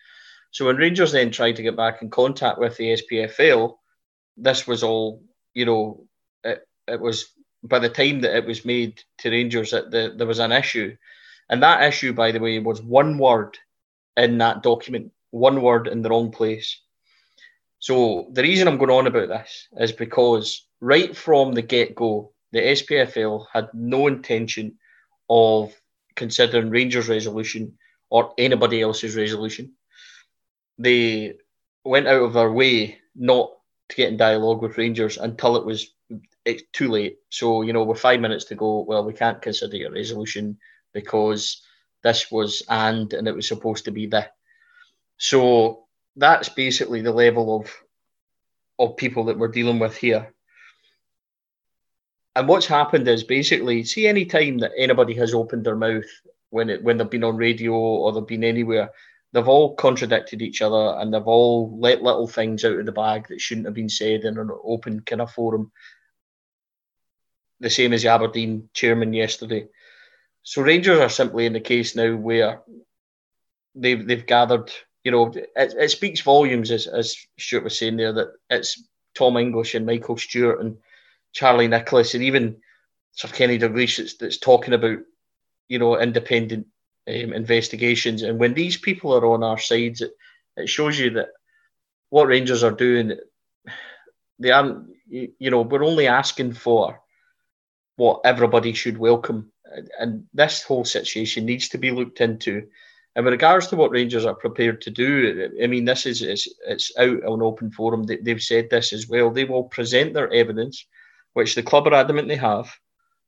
So 0.52 0.66
when 0.66 0.78
Rangers 0.78 1.12
then 1.12 1.32
tried 1.32 1.58
to 1.58 1.64
get 1.64 1.76
back 1.76 2.02
in 2.02 2.10
contact 2.10 2.60
with 2.60 2.78
the 2.78 2.94
SPFL, 2.94 3.76
this 4.38 4.66
was 4.66 4.84
all, 4.84 5.22
you 5.54 5.66
know, 5.66 6.06
it, 6.44 6.66
it 6.88 7.02
was 7.02 7.32
by 7.64 7.80
the 7.80 7.90
time 7.90 8.22
that 8.22 8.36
it 8.36 8.46
was 8.46 8.64
made 8.64 9.02
to 9.20 9.30
Rangers 9.30 9.72
that 9.72 9.92
the, 9.92 10.14
there 10.16 10.28
was 10.28 10.40
an 10.40 10.52
issue. 10.52 10.96
And 11.50 11.62
that 11.64 11.84
issue, 11.84 12.14
by 12.14 12.32
the 12.32 12.40
way, 12.40 12.60
was 12.60 12.82
one 12.82 13.18
word 13.18 13.58
in 14.16 14.38
that 14.38 14.64
document 14.64 15.12
one 15.36 15.62
word 15.62 15.88
in 15.88 16.02
the 16.02 16.10
wrong 16.10 16.32
place. 16.32 16.80
So 17.80 18.30
the 18.32 18.42
reason 18.42 18.68
I'm 18.68 18.78
going 18.78 18.90
on 18.90 19.08
about 19.08 19.28
this 19.28 19.68
is 19.78 19.92
because 19.92 20.66
right 20.80 21.16
from 21.16 21.52
the 21.54 21.62
get 21.62 21.94
go, 21.94 22.32
the 22.54 22.60
SPFL 22.60 23.46
had 23.52 23.68
no 23.74 24.08
intention 24.08 24.78
of 25.30 25.74
considering 26.16 26.70
Rangers' 26.70 27.10
resolution 27.10 27.78
or 28.10 28.34
anybody 28.38 28.82
else's 28.82 29.18
resolution. 29.18 29.74
They 30.80 31.34
went 31.84 32.08
out 32.08 32.24
of 32.24 32.34
their 32.34 32.52
way 32.52 33.00
not 33.14 33.52
to 33.90 33.96
get 33.96 34.10
in 34.10 34.18
dialogue 34.18 34.62
with 34.62 34.78
Rangers 34.78 35.18
until 35.18 35.58
it 35.58 35.66
was 35.66 35.92
it's 36.46 36.64
too 36.72 36.90
late. 36.90 37.18
So, 37.30 37.62
you 37.62 37.74
know, 37.74 37.84
with 37.84 38.00
five 38.00 38.22
minutes 38.22 38.46
to 38.46 38.56
go, 38.56 38.86
well, 38.88 39.04
we 39.04 39.14
can't 39.14 39.42
consider 39.42 39.76
your 39.76 39.92
resolution 39.92 40.60
because 40.94 41.62
this 42.04 42.32
was 42.32 42.64
and 42.70 43.12
and 43.12 43.28
it 43.28 43.36
was 43.36 43.50
supposed 43.50 43.84
to 43.86 43.92
be 43.92 44.08
the. 44.08 44.30
So 45.18 45.86
that's 46.16 46.50
basically 46.50 47.02
the 47.02 47.12
level 47.12 47.60
of 47.60 47.74
of 48.78 48.98
people 48.98 49.26
that 49.26 49.38
we're 49.38 49.48
dealing 49.48 49.80
with 49.80 49.96
here. 49.96 50.34
And 52.36 52.48
what's 52.48 52.66
happened 52.66 53.08
is 53.08 53.24
basically, 53.24 53.86
see, 53.86 54.08
any 54.08 54.26
time 54.26 54.58
that 54.58 54.74
anybody 54.78 55.14
has 55.14 55.34
opened 55.34 55.66
their 55.66 55.78
mouth 55.78 56.04
when 56.50 56.70
it 56.70 56.84
when 56.84 56.98
they've 56.98 57.10
been 57.10 57.24
on 57.24 57.38
radio 57.38 57.72
or 57.72 58.12
they've 58.12 58.28
been 58.28 58.44
anywhere, 58.44 58.90
they've 59.32 59.48
all 59.48 59.76
contradicted 59.76 60.42
each 60.42 60.62
other 60.62 61.00
and 61.00 61.14
they've 61.14 61.28
all 61.28 61.78
let 61.80 62.04
little 62.04 62.28
things 62.28 62.66
out 62.66 62.80
of 62.80 62.86
the 62.86 62.92
bag 62.92 63.28
that 63.30 63.40
shouldn't 63.40 63.66
have 63.66 63.74
been 63.74 63.90
said 63.90 64.22
in 64.26 64.38
an 64.38 64.50
open 64.64 65.02
kind 65.02 65.22
of 65.22 65.32
forum. 65.32 65.72
The 67.62 67.70
same 67.70 67.94
as 67.94 68.04
the 68.04 68.10
Aberdeen 68.10 68.70
chairman 68.74 69.14
yesterday. 69.14 69.68
So 70.44 70.62
Rangers 70.62 71.00
are 71.00 71.10
simply 71.10 71.46
in 71.46 71.54
the 71.54 71.62
case 71.62 71.96
now 71.96 72.16
where 72.16 72.62
they've 73.74 74.06
they've 74.06 74.26
gathered 74.26 74.72
you 75.06 75.12
know, 75.12 75.28
it, 75.28 75.52
it 75.56 75.92
speaks 75.92 76.20
volumes, 76.22 76.72
as, 76.72 76.88
as 76.88 77.16
Stuart 77.38 77.64
was 77.64 77.78
saying 77.78 77.98
there, 77.98 78.12
that 78.12 78.34
it's 78.50 78.84
Tom 79.14 79.38
English 79.38 79.76
and 79.76 79.86
Michael 79.86 80.18
Stewart 80.18 80.60
and 80.60 80.78
Charlie 81.32 81.68
Nicholas 81.68 82.16
and 82.16 82.24
even 82.24 82.58
Sir 83.12 83.28
Kenny 83.28 83.60
Dalglish 83.60 83.98
that's, 83.98 84.16
that's 84.18 84.40
talking 84.40 84.74
about, 84.74 84.98
you 85.70 85.78
know, 85.78 86.00
independent 86.00 86.66
um, 87.08 87.34
investigations. 87.34 88.24
And 88.24 88.40
when 88.40 88.56
these 88.56 88.78
people 88.78 89.14
are 89.14 89.26
on 89.28 89.44
our 89.44 89.60
sides, 89.60 90.02
it, 90.02 90.12
it 90.58 90.70
shows 90.70 90.98
you 90.98 91.12
that 91.12 91.30
what 92.10 92.28
Rangers 92.28 92.64
are 92.64 92.72
doing, 92.72 93.16
they 94.40 94.50
aren't, 94.50 94.88
you 95.08 95.52
know, 95.52 95.62
we're 95.62 95.84
only 95.84 96.08
asking 96.08 96.54
for 96.54 97.00
what 97.96 98.22
everybody 98.26 98.74
should 98.74 98.98
welcome. 98.98 99.52
And 100.00 100.26
this 100.34 100.64
whole 100.64 100.84
situation 100.84 101.46
needs 101.46 101.70
to 101.70 101.78
be 101.78 101.92
looked 101.92 102.22
into 102.22 102.70
and 103.16 103.24
with 103.24 103.34
regards 103.34 103.68
to 103.68 103.78
what 103.78 103.92
Rangers 103.92 104.26
are 104.26 104.36
prepared 104.36 104.82
to 104.82 104.92
do, 104.92 105.50
I 105.64 105.68
mean, 105.68 105.86
this 105.86 106.06
is 106.06 106.22
it's, 106.22 106.50
it's 106.68 106.92
out 106.98 107.24
on 107.24 107.42
open 107.42 107.72
forum. 107.72 108.04
They, 108.04 108.18
they've 108.18 108.42
said 108.42 108.70
this 108.70 108.92
as 108.92 109.08
well. 109.08 109.32
They 109.32 109.46
will 109.46 109.64
present 109.64 110.14
their 110.14 110.32
evidence, 110.34 110.86
which 111.34 111.56
the 111.56 111.64
club 111.64 111.88
are 111.88 111.94
adamant 111.94 112.28
they 112.28 112.36
have. 112.36 112.70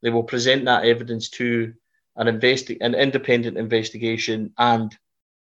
They 0.01 0.09
will 0.09 0.23
present 0.23 0.65
that 0.65 0.83
evidence 0.83 1.29
to 1.31 1.73
an 2.17 2.27
investi- 2.27 2.79
an 2.81 2.95
independent 2.95 3.57
investigation, 3.57 4.53
and 4.57 4.95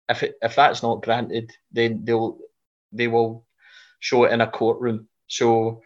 if 0.08 0.24
it, 0.24 0.34
if 0.42 0.56
that's 0.56 0.82
not 0.82 1.02
granted, 1.02 1.52
then 1.70 2.04
they'll 2.04 2.38
they 2.92 3.06
will 3.06 3.46
show 4.00 4.24
it 4.24 4.32
in 4.32 4.40
a 4.40 4.50
courtroom. 4.50 5.08
So, 5.28 5.82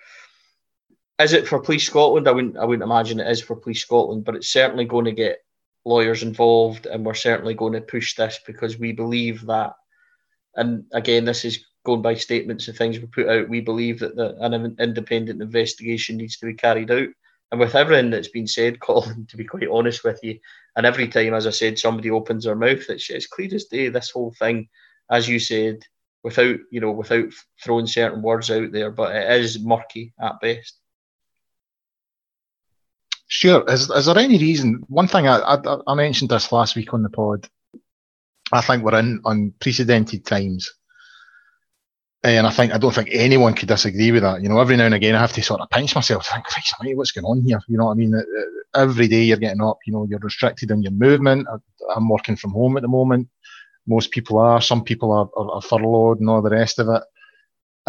is 1.20 1.34
it 1.34 1.46
for 1.46 1.60
Police 1.60 1.84
Scotland? 1.84 2.26
I 2.26 2.32
wouldn't 2.32 2.56
I 2.56 2.64
wouldn't 2.64 2.88
imagine 2.88 3.20
it 3.20 3.30
is 3.30 3.42
for 3.42 3.56
Police 3.56 3.82
Scotland, 3.82 4.24
but 4.24 4.36
it's 4.36 4.48
certainly 4.48 4.86
going 4.86 5.04
to 5.04 5.12
get 5.12 5.40
lawyers 5.84 6.22
involved, 6.22 6.86
and 6.86 7.04
we're 7.04 7.14
certainly 7.14 7.54
going 7.54 7.72
to 7.74 7.80
push 7.80 8.14
this 8.14 8.40
because 8.46 8.78
we 8.78 8.92
believe 8.92 9.46
that. 9.46 9.72
And 10.54 10.84
again, 10.92 11.24
this 11.24 11.44
is 11.44 11.64
going 11.84 12.02
by 12.02 12.14
statements 12.14 12.68
and 12.68 12.76
things 12.76 12.98
we 12.98 13.06
put 13.06 13.28
out. 13.28 13.48
We 13.48 13.60
believe 13.60 14.00
that 14.00 14.16
the, 14.16 14.36
an 14.40 14.76
independent 14.78 15.40
investigation 15.40 16.16
needs 16.16 16.36
to 16.38 16.46
be 16.46 16.54
carried 16.54 16.90
out. 16.90 17.08
And 17.50 17.60
with 17.60 17.74
everything 17.74 18.10
that's 18.10 18.28
been 18.28 18.46
said, 18.46 18.80
Colin, 18.80 19.26
to 19.26 19.36
be 19.36 19.44
quite 19.44 19.68
honest 19.68 20.04
with 20.04 20.20
you, 20.22 20.38
and 20.76 20.84
every 20.84 21.08
time, 21.08 21.34
as 21.34 21.46
I 21.46 21.50
said, 21.50 21.78
somebody 21.78 22.10
opens 22.10 22.44
their 22.44 22.56
mouth, 22.56 22.88
it's, 22.88 23.08
it's 23.10 23.26
clear 23.26 23.48
as 23.54 23.64
day. 23.64 23.88
This 23.88 24.10
whole 24.10 24.34
thing, 24.38 24.68
as 25.10 25.28
you 25.28 25.38
said, 25.38 25.78
without 26.22 26.56
you 26.70 26.80
know, 26.80 26.90
without 26.90 27.32
throwing 27.62 27.86
certain 27.86 28.22
words 28.22 28.50
out 28.50 28.72
there, 28.72 28.90
but 28.90 29.14
it 29.14 29.40
is 29.40 29.58
murky 29.60 30.12
at 30.20 30.40
best. 30.40 30.78
Sure. 33.28 33.62
Is, 33.68 33.90
is 33.90 34.06
there 34.06 34.18
any 34.18 34.38
reason? 34.38 34.82
One 34.88 35.06
thing 35.06 35.28
I, 35.28 35.38
I, 35.38 35.78
I 35.86 35.94
mentioned 35.94 36.30
this 36.30 36.50
last 36.50 36.74
week 36.74 36.94
on 36.94 37.02
the 37.02 37.10
pod. 37.10 37.46
I 38.50 38.62
think 38.62 38.82
we're 38.82 38.98
in 38.98 39.20
unprecedented 39.24 40.24
times. 40.24 40.72
And 42.24 42.46
I 42.46 42.50
think 42.50 42.72
I 42.74 42.78
don't 42.78 42.94
think 42.94 43.10
anyone 43.12 43.54
could 43.54 43.68
disagree 43.68 44.10
with 44.10 44.22
that. 44.22 44.42
You 44.42 44.48
know, 44.48 44.58
every 44.58 44.76
now 44.76 44.86
and 44.86 44.94
again 44.94 45.14
I 45.14 45.20
have 45.20 45.34
to 45.34 45.42
sort 45.42 45.60
of 45.60 45.70
pinch 45.70 45.94
myself, 45.94 46.26
think, 46.26 46.46
what's 46.96 47.12
going 47.12 47.26
on 47.26 47.42
here? 47.42 47.60
You 47.68 47.78
know 47.78 47.84
what 47.84 47.92
I 47.92 47.94
mean? 47.94 48.14
Uh, 48.14 48.18
uh, 48.18 48.82
every 48.82 49.06
day 49.06 49.22
you're 49.22 49.36
getting 49.36 49.62
up, 49.62 49.78
you 49.86 49.92
know, 49.92 50.06
you're 50.08 50.18
restricted 50.18 50.70
in 50.70 50.82
your 50.82 50.92
movement. 50.92 51.46
I'm 51.94 52.08
working 52.08 52.34
from 52.34 52.52
home 52.52 52.76
at 52.76 52.82
the 52.82 52.88
moment. 52.88 53.28
Most 53.86 54.10
people 54.10 54.38
are. 54.38 54.60
Some 54.60 54.82
people 54.82 55.12
are, 55.12 55.28
are, 55.36 55.50
are 55.52 55.62
furloughed 55.62 56.18
and 56.18 56.28
all 56.28 56.42
the 56.42 56.50
rest 56.50 56.78
of 56.78 56.88
it 56.88 57.02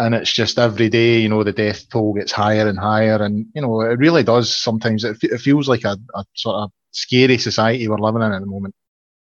and 0.00 0.14
it's 0.14 0.32
just 0.32 0.58
every 0.58 0.88
day, 0.88 1.18
you 1.18 1.28
know, 1.28 1.44
the 1.44 1.52
death 1.52 1.88
toll 1.90 2.14
gets 2.14 2.32
higher 2.32 2.66
and 2.66 2.78
higher, 2.78 3.22
and 3.22 3.46
you 3.54 3.60
know, 3.60 3.82
it 3.82 3.98
really 3.98 4.22
does. 4.22 4.56
Sometimes 4.56 5.04
it, 5.04 5.18
it 5.22 5.40
feels 5.40 5.68
like 5.68 5.84
a, 5.84 5.98
a, 6.14 6.24
sort 6.34 6.56
of 6.56 6.72
scary 6.90 7.36
society 7.36 7.86
we're 7.86 7.98
living 7.98 8.22
in 8.22 8.32
at 8.32 8.40
the 8.40 8.46
moment. 8.46 8.74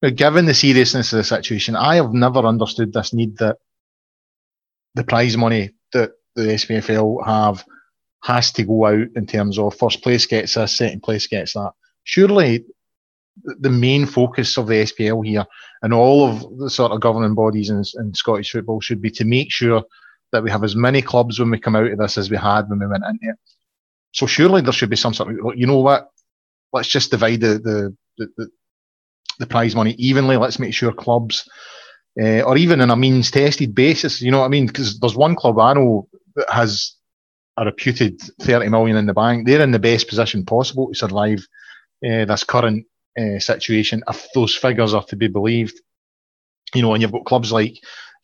But 0.01 0.15
given 0.15 0.47
the 0.47 0.55
seriousness 0.55 1.13
of 1.13 1.17
the 1.19 1.25
situation, 1.25 1.75
I 1.75 1.97
have 1.97 2.13
never 2.13 2.41
understood 2.41 2.93
this 2.93 3.13
need 3.13 3.39
that 3.39 3.57
the 4.95 5.05
prize 5.05 5.37
money 5.37 5.71
that 5.93 6.13
the 6.37 6.43
SPFL 6.43 7.27
have 7.27 7.65
has 8.23 8.53
to 8.53 8.63
go 8.63 8.87
out 8.87 9.09
in 9.17 9.27
terms 9.27 9.59
of 9.59 9.77
first 9.77 10.01
place 10.01 10.27
gets 10.27 10.55
this, 10.55 10.77
second 10.77 11.03
place 11.03 11.27
gets 11.27 11.55
that. 11.55 11.73
Surely 12.05 12.65
the 13.45 13.71
main 13.71 14.07
focus 14.07 14.57
of 14.57 14.69
the 14.69 14.75
SPL 14.75 15.27
here 15.27 15.47
and 15.83 15.93
all 15.93 16.29
of 16.29 16.59
the 16.59 16.71
sort 16.71 16.93
of 16.93 17.01
governing 17.01 17.35
bodies 17.35 17.71
in, 17.71 17.83
in 17.99 18.15
Scottish 18.15 18.53
football 18.53 18.81
should 18.81 19.03
be 19.03 19.11
to 19.11 19.25
make 19.25 19.51
sure 19.51 19.83
that 20.33 20.43
we 20.43 20.51
have 20.51 20.65
as 20.65 20.75
many 20.75 21.03
clubs 21.03 21.39
when 21.39 21.51
we 21.51 21.59
come 21.59 21.77
out 21.77 21.91
of 21.91 21.99
this 21.99 22.19
as 22.19 22.31
we 22.31 22.37
had 22.37 22.69
when 22.69 22.81
we 22.81 22.87
went 22.87 23.05
into 23.05 23.33
it. 23.33 23.37
So 24.13 24.27
surely 24.27 24.61
there 24.61 24.73
should 24.73 24.91
be 24.91 24.97
some 24.97 25.15
sort 25.15 25.31
of, 25.31 25.57
you 25.57 25.67
know 25.67 25.79
what, 25.79 26.11
let's 26.73 26.89
just 26.89 27.11
divide 27.11 27.41
the, 27.41 27.59
the, 28.19 28.27
the, 28.37 28.51
the, 29.39 29.47
prize 29.47 29.75
money 29.75 29.93
evenly. 29.93 30.37
Let's 30.37 30.59
make 30.59 30.75
sure 30.75 30.93
clubs, 30.93 31.49
uh, 32.21 32.43
or 32.43 32.57
even 32.57 32.81
on 32.81 32.91
a 32.91 32.97
means 32.97 33.31
tested 33.31 33.75
basis, 33.75 34.21
you 34.21 34.31
know 34.31 34.41
what 34.41 34.47
I 34.47 34.49
mean? 34.49 34.67
Because 34.67 34.99
there's 35.01 35.17
one 35.17 35.35
club 35.35 35.59
I 35.59 35.75
know 35.75 36.09
that 36.37 36.51
has 36.51 36.95
a 37.57 37.65
reputed 37.65 38.21
30 38.41 38.69
million 38.69 38.97
in 38.97 39.07
the 39.07 39.15
bank. 39.15 39.47
They're 39.47 39.63
in 39.63 39.73
the 39.73 39.79
best 39.79 40.09
position 40.09 40.45
possible 40.45 40.89
to 40.89 40.95
survive 40.95 41.47
uh, 42.05 42.25
this 42.25 42.45
current 42.45 42.87
uh, 43.19 43.39
situation 43.39 44.03
if 44.09 44.27
those 44.35 44.55
figures 44.55 44.95
are 44.95 45.05
to 45.05 45.17
be 45.17 45.29
believed. 45.29 45.81
You 46.75 46.83
know, 46.83 46.95
and 46.95 47.03
you've 47.03 47.13
got 47.13 47.27
clubs 47.27 47.53
like 47.53 47.75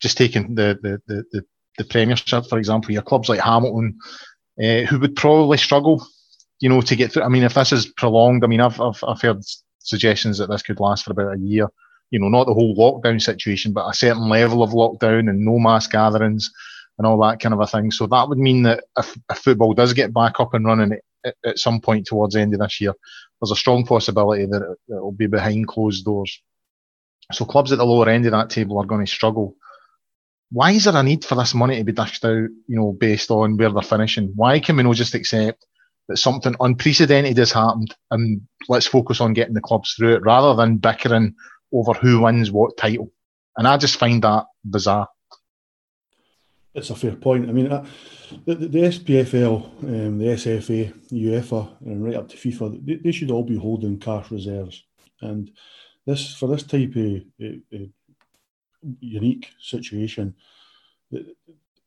just 0.01 0.17
taking 0.17 0.55
the 0.55 0.77
the 0.81 1.01
the, 1.07 1.23
the, 1.31 1.45
the 1.79 1.85
Premiership, 1.85 2.45
for 2.45 2.59
example, 2.59 2.91
your 2.91 3.01
clubs 3.01 3.29
like 3.29 3.39
Hamilton, 3.39 3.97
uh, 4.61 4.81
who 4.81 4.99
would 4.99 5.15
probably 5.15 5.57
struggle, 5.57 6.05
you 6.59 6.69
know, 6.69 6.81
to 6.81 6.95
get 6.95 7.11
through. 7.11 7.23
I 7.23 7.29
mean, 7.29 7.43
if 7.43 7.55
this 7.55 7.71
is 7.71 7.87
prolonged, 7.87 8.43
I 8.43 8.47
mean, 8.47 8.61
I've, 8.61 8.79
I've, 8.79 9.03
I've 9.07 9.21
heard 9.21 9.41
suggestions 9.79 10.37
that 10.37 10.49
this 10.49 10.61
could 10.61 10.79
last 10.79 11.05
for 11.05 11.11
about 11.11 11.35
a 11.35 11.39
year. 11.39 11.67
You 12.11 12.19
know, 12.19 12.27
not 12.27 12.47
the 12.47 12.53
whole 12.53 12.75
lockdown 12.75 13.21
situation, 13.21 13.71
but 13.71 13.89
a 13.89 13.93
certain 13.93 14.29
level 14.29 14.61
of 14.61 14.71
lockdown 14.71 15.29
and 15.29 15.45
no 15.45 15.57
mass 15.57 15.87
gatherings 15.87 16.51
and 16.97 17.07
all 17.07 17.19
that 17.21 17.39
kind 17.39 17.53
of 17.53 17.61
a 17.61 17.67
thing. 17.67 17.91
So 17.91 18.07
that 18.07 18.27
would 18.27 18.39
mean 18.39 18.63
that 18.63 18.83
if, 18.97 19.15
if 19.31 19.37
football 19.37 19.73
does 19.73 19.93
get 19.93 20.13
back 20.13 20.39
up 20.39 20.53
and 20.53 20.65
running 20.65 20.99
at, 21.23 21.35
at, 21.45 21.59
some 21.59 21.79
point 21.79 22.07
towards 22.07 22.33
the 22.33 22.41
end 22.41 22.53
of 22.53 22.59
this 22.59 22.81
year, 22.81 22.93
there's 23.39 23.51
a 23.51 23.55
strong 23.55 23.85
possibility 23.85 24.45
that 24.47 24.61
it, 24.61 24.93
it 24.93 25.01
will 25.01 25.13
be 25.13 25.27
behind 25.27 25.67
closed 25.67 26.03
doors. 26.03 26.41
So 27.31 27.45
clubs 27.45 27.71
at 27.71 27.77
the 27.77 27.85
lower 27.85 28.09
end 28.09 28.25
of 28.25 28.31
that 28.31 28.49
table 28.49 28.79
are 28.79 28.85
going 28.85 29.05
to 29.05 29.11
struggle 29.11 29.55
why 30.51 30.71
is 30.71 30.85
there 30.85 30.95
a 30.95 31.03
need 31.03 31.23
for 31.23 31.35
this 31.35 31.53
money 31.53 31.77
to 31.77 31.83
be 31.83 31.91
dished 31.91 32.25
out, 32.25 32.31
you 32.31 32.75
know, 32.75 32.93
based 32.93 33.29
on 33.29 33.57
where 33.57 33.71
they're 33.71 33.81
finishing? 33.81 34.31
Why 34.35 34.59
can 34.59 34.77
we 34.77 34.83
not 34.83 34.95
just 34.95 35.13
accept 35.13 35.65
that 36.07 36.17
something 36.17 36.55
unprecedented 36.59 37.37
has 37.37 37.51
happened 37.51 37.93
and 38.09 38.41
let's 38.67 38.87
focus 38.87 39.21
on 39.21 39.33
getting 39.33 39.53
the 39.53 39.61
clubs 39.61 39.93
through 39.93 40.15
it 40.15 40.23
rather 40.23 40.55
than 40.55 40.77
bickering 40.77 41.35
over 41.71 41.93
who 41.93 42.21
wins 42.21 42.51
what 42.51 42.77
title? 42.77 43.11
And 43.57 43.67
I 43.67 43.77
just 43.77 43.97
find 43.97 44.23
that 44.23 44.45
bizarre. 44.65 45.07
It's 46.73 46.89
a 46.89 46.95
fair 46.95 47.15
point. 47.15 47.49
I 47.49 47.51
mean, 47.51 47.71
uh, 47.71 47.85
the, 48.45 48.55
the, 48.55 48.67
the, 48.67 48.79
SPFL, 48.79 49.83
um, 49.83 50.17
the 50.17 50.25
SFA, 50.25 50.93
UEFA, 51.11 51.69
and 51.81 52.05
right 52.05 52.15
up 52.15 52.29
to 52.29 52.37
FIFA, 52.37 52.85
they, 52.85 52.95
they, 52.95 53.11
should 53.11 53.31
all 53.31 53.43
be 53.43 53.57
holding 53.57 53.99
cash 53.99 54.29
reserves. 54.29 54.83
And 55.21 55.51
this 56.05 56.35
for 56.35 56.47
this 56.47 56.63
type 56.63 56.95
of 56.95 57.21
uh, 57.43 57.75
uh, 57.75 57.87
unique 58.99 59.49
situation. 59.59 60.35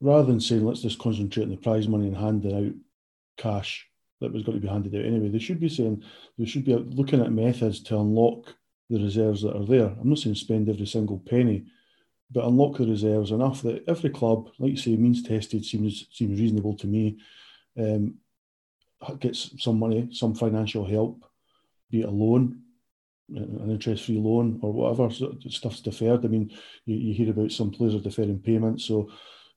Rather 0.01 0.27
than 0.27 0.41
saying 0.41 0.65
let's 0.65 0.83
just 0.83 0.99
concentrate 0.99 1.45
on 1.45 1.51
the 1.51 1.57
prize 1.57 1.89
money 1.89 2.07
and 2.07 2.17
handing 2.17 2.57
out 2.57 2.75
cash 3.37 3.89
that 4.21 4.33
was 4.33 4.43
going 4.43 4.61
to 4.61 4.63
be 4.63 4.73
handed 4.73 4.95
out 4.95 5.05
anyway, 5.05 5.29
they 5.29 5.39
should 5.39 5.61
be 5.61 5.69
saying 5.69 6.03
they 6.39 6.45
should 6.45 6.65
be 6.65 6.75
looking 6.75 7.21
at 7.21 7.33
methods 7.33 7.81
to 7.81 7.99
unlock 7.99 8.55
the 8.91 8.99
reserves 8.99 9.43
that 9.43 9.57
are 9.57 9.65
there. 9.65 9.87
I'm 9.87 10.09
not 10.09 10.19
saying 10.19 10.35
spend 10.35 10.69
every 10.69 10.87
single 10.87 11.19
penny, 11.19 11.65
but 12.31 12.45
unlock 12.45 12.79
the 12.79 12.87
reserves 12.87 13.31
enough 13.31 13.63
that 13.63 13.85
every 13.89 14.11
club, 14.11 14.49
like 14.59 14.73
you 14.73 14.77
say, 14.77 14.97
means 14.97 15.23
tested 15.23 15.65
seems 15.65 16.07
seems 16.13 16.41
reasonable 16.41 16.77
to 16.77 16.87
me. 16.87 17.19
Um, 17.79 18.17
gets 19.19 19.51
some 19.63 19.79
money, 19.79 20.09
some 20.13 20.35
financial 20.35 20.85
help, 20.85 21.25
be 21.91 22.03
it 22.03 22.09
a 22.09 22.11
loan, 22.11 22.62
an 23.37 23.71
interest-free 23.71 24.19
loan 24.19 24.59
or 24.63 24.73
whatever 24.73 25.11
stuff's 25.49 25.81
deferred. 25.81 26.25
I 26.25 26.29
mean, 26.29 26.51
you, 26.85 26.97
you 26.97 27.15
hear 27.15 27.31
about 27.31 27.53
some 27.53 27.71
players 27.71 27.95
are 27.95 28.01
deferring 28.01 28.41
payments, 28.41 28.85
so 28.85 29.09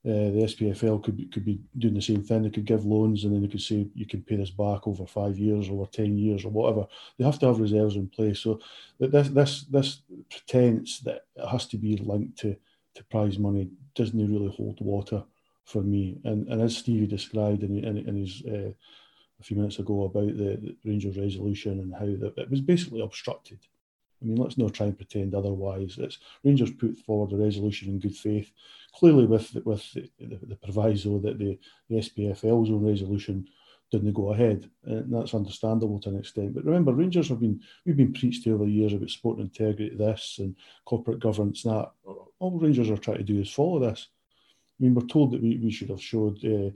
uh, 0.05 0.29
the 0.29 0.45
SPFL 0.45 1.03
could 1.03 1.17
be, 1.17 1.25
could 1.25 1.43
be 1.43 1.59
doing 1.79 1.95
the 1.95 2.01
same 2.01 2.21
thing. 2.21 2.43
They 2.43 2.51
could 2.51 2.65
give 2.65 2.85
loans 2.85 3.23
and 3.23 3.33
then 3.33 3.41
they 3.41 3.47
could 3.47 3.61
say 3.61 3.87
you 3.95 4.05
can 4.05 4.21
pay 4.21 4.35
this 4.35 4.51
back 4.51 4.87
over 4.87 5.07
five 5.07 5.39
years, 5.39 5.67
over 5.67 5.87
ten 5.87 6.15
years, 6.15 6.45
or 6.45 6.49
whatever. 6.49 6.85
They 7.17 7.25
have 7.25 7.39
to 7.39 7.47
have 7.47 7.59
reserves 7.59 7.95
in 7.95 8.07
place. 8.09 8.39
So 8.39 8.59
this 8.99 9.29
this 9.29 9.63
this 9.63 10.01
pretense 10.29 10.99
that 10.99 11.25
it 11.35 11.47
has 11.47 11.65
to 11.67 11.77
be 11.77 11.97
linked 11.97 12.37
to 12.39 12.55
to 12.93 13.03
prize 13.05 13.39
money 13.39 13.69
doesn't 13.95 14.31
really 14.31 14.53
hold 14.55 14.77
water 14.79 15.23
for 15.63 15.81
me. 15.81 16.19
And 16.23 16.47
and 16.49 16.61
as 16.61 16.77
Stevie 16.77 17.07
described 17.07 17.63
in, 17.63 17.83
in, 17.83 17.97
in 17.97 18.15
his 18.15 18.43
uh, 18.45 18.73
few 19.45 19.57
minutes 19.57 19.79
ago 19.79 20.05
about 20.05 20.35
the, 20.37 20.57
the 20.57 20.75
Rangers 20.83 21.17
resolution 21.17 21.79
and 21.79 21.93
how 21.93 22.05
the, 22.05 22.33
it 22.37 22.49
was 22.49 22.61
basically 22.61 23.01
obstructed. 23.01 23.59
I 24.21 24.25
mean, 24.25 24.37
let's 24.37 24.57
not 24.57 24.73
try 24.73 24.87
and 24.87 24.97
pretend 24.97 25.35
otherwise. 25.35 25.97
It's 25.99 26.17
Rangers 26.43 26.71
put 26.71 26.97
forward 26.97 27.31
a 27.33 27.37
resolution 27.37 27.89
in 27.89 27.99
good 27.99 28.15
faith, 28.15 28.51
clearly 28.93 29.25
with 29.25 29.55
with 29.65 29.93
the, 29.93 30.09
the, 30.19 30.39
the 30.41 30.55
proviso 30.55 31.19
that 31.19 31.37
the, 31.37 31.59
the 31.89 31.97
SPFL's 31.97 32.71
own 32.71 32.85
resolution 32.85 33.47
didn't 33.91 34.13
go 34.13 34.33
ahead, 34.33 34.69
and 34.85 35.13
that's 35.13 35.35
understandable 35.35 35.99
to 35.99 36.09
an 36.09 36.17
extent. 36.17 36.55
But 36.55 36.65
remember, 36.65 36.93
Rangers 36.93 37.29
have 37.29 37.39
been 37.39 37.61
we've 37.85 37.97
been 37.97 38.13
preached 38.13 38.47
over 38.47 38.65
the 38.65 38.71
years 38.71 38.93
about 38.93 39.09
sport 39.09 39.39
integrity, 39.39 39.95
this 39.95 40.37
and 40.39 40.55
corporate 40.85 41.19
governance. 41.19 41.63
That 41.63 41.91
all 42.39 42.59
Rangers 42.59 42.89
are 42.89 42.97
trying 42.97 43.17
to 43.17 43.23
do 43.23 43.39
is 43.39 43.51
follow 43.51 43.79
this. 43.79 44.07
I 44.79 44.83
mean, 44.83 44.95
we're 44.95 45.05
told 45.05 45.31
that 45.31 45.41
we, 45.41 45.57
we 45.57 45.71
should 45.71 45.89
have 45.89 46.01
showed 46.01 46.43
uh, 46.43 46.71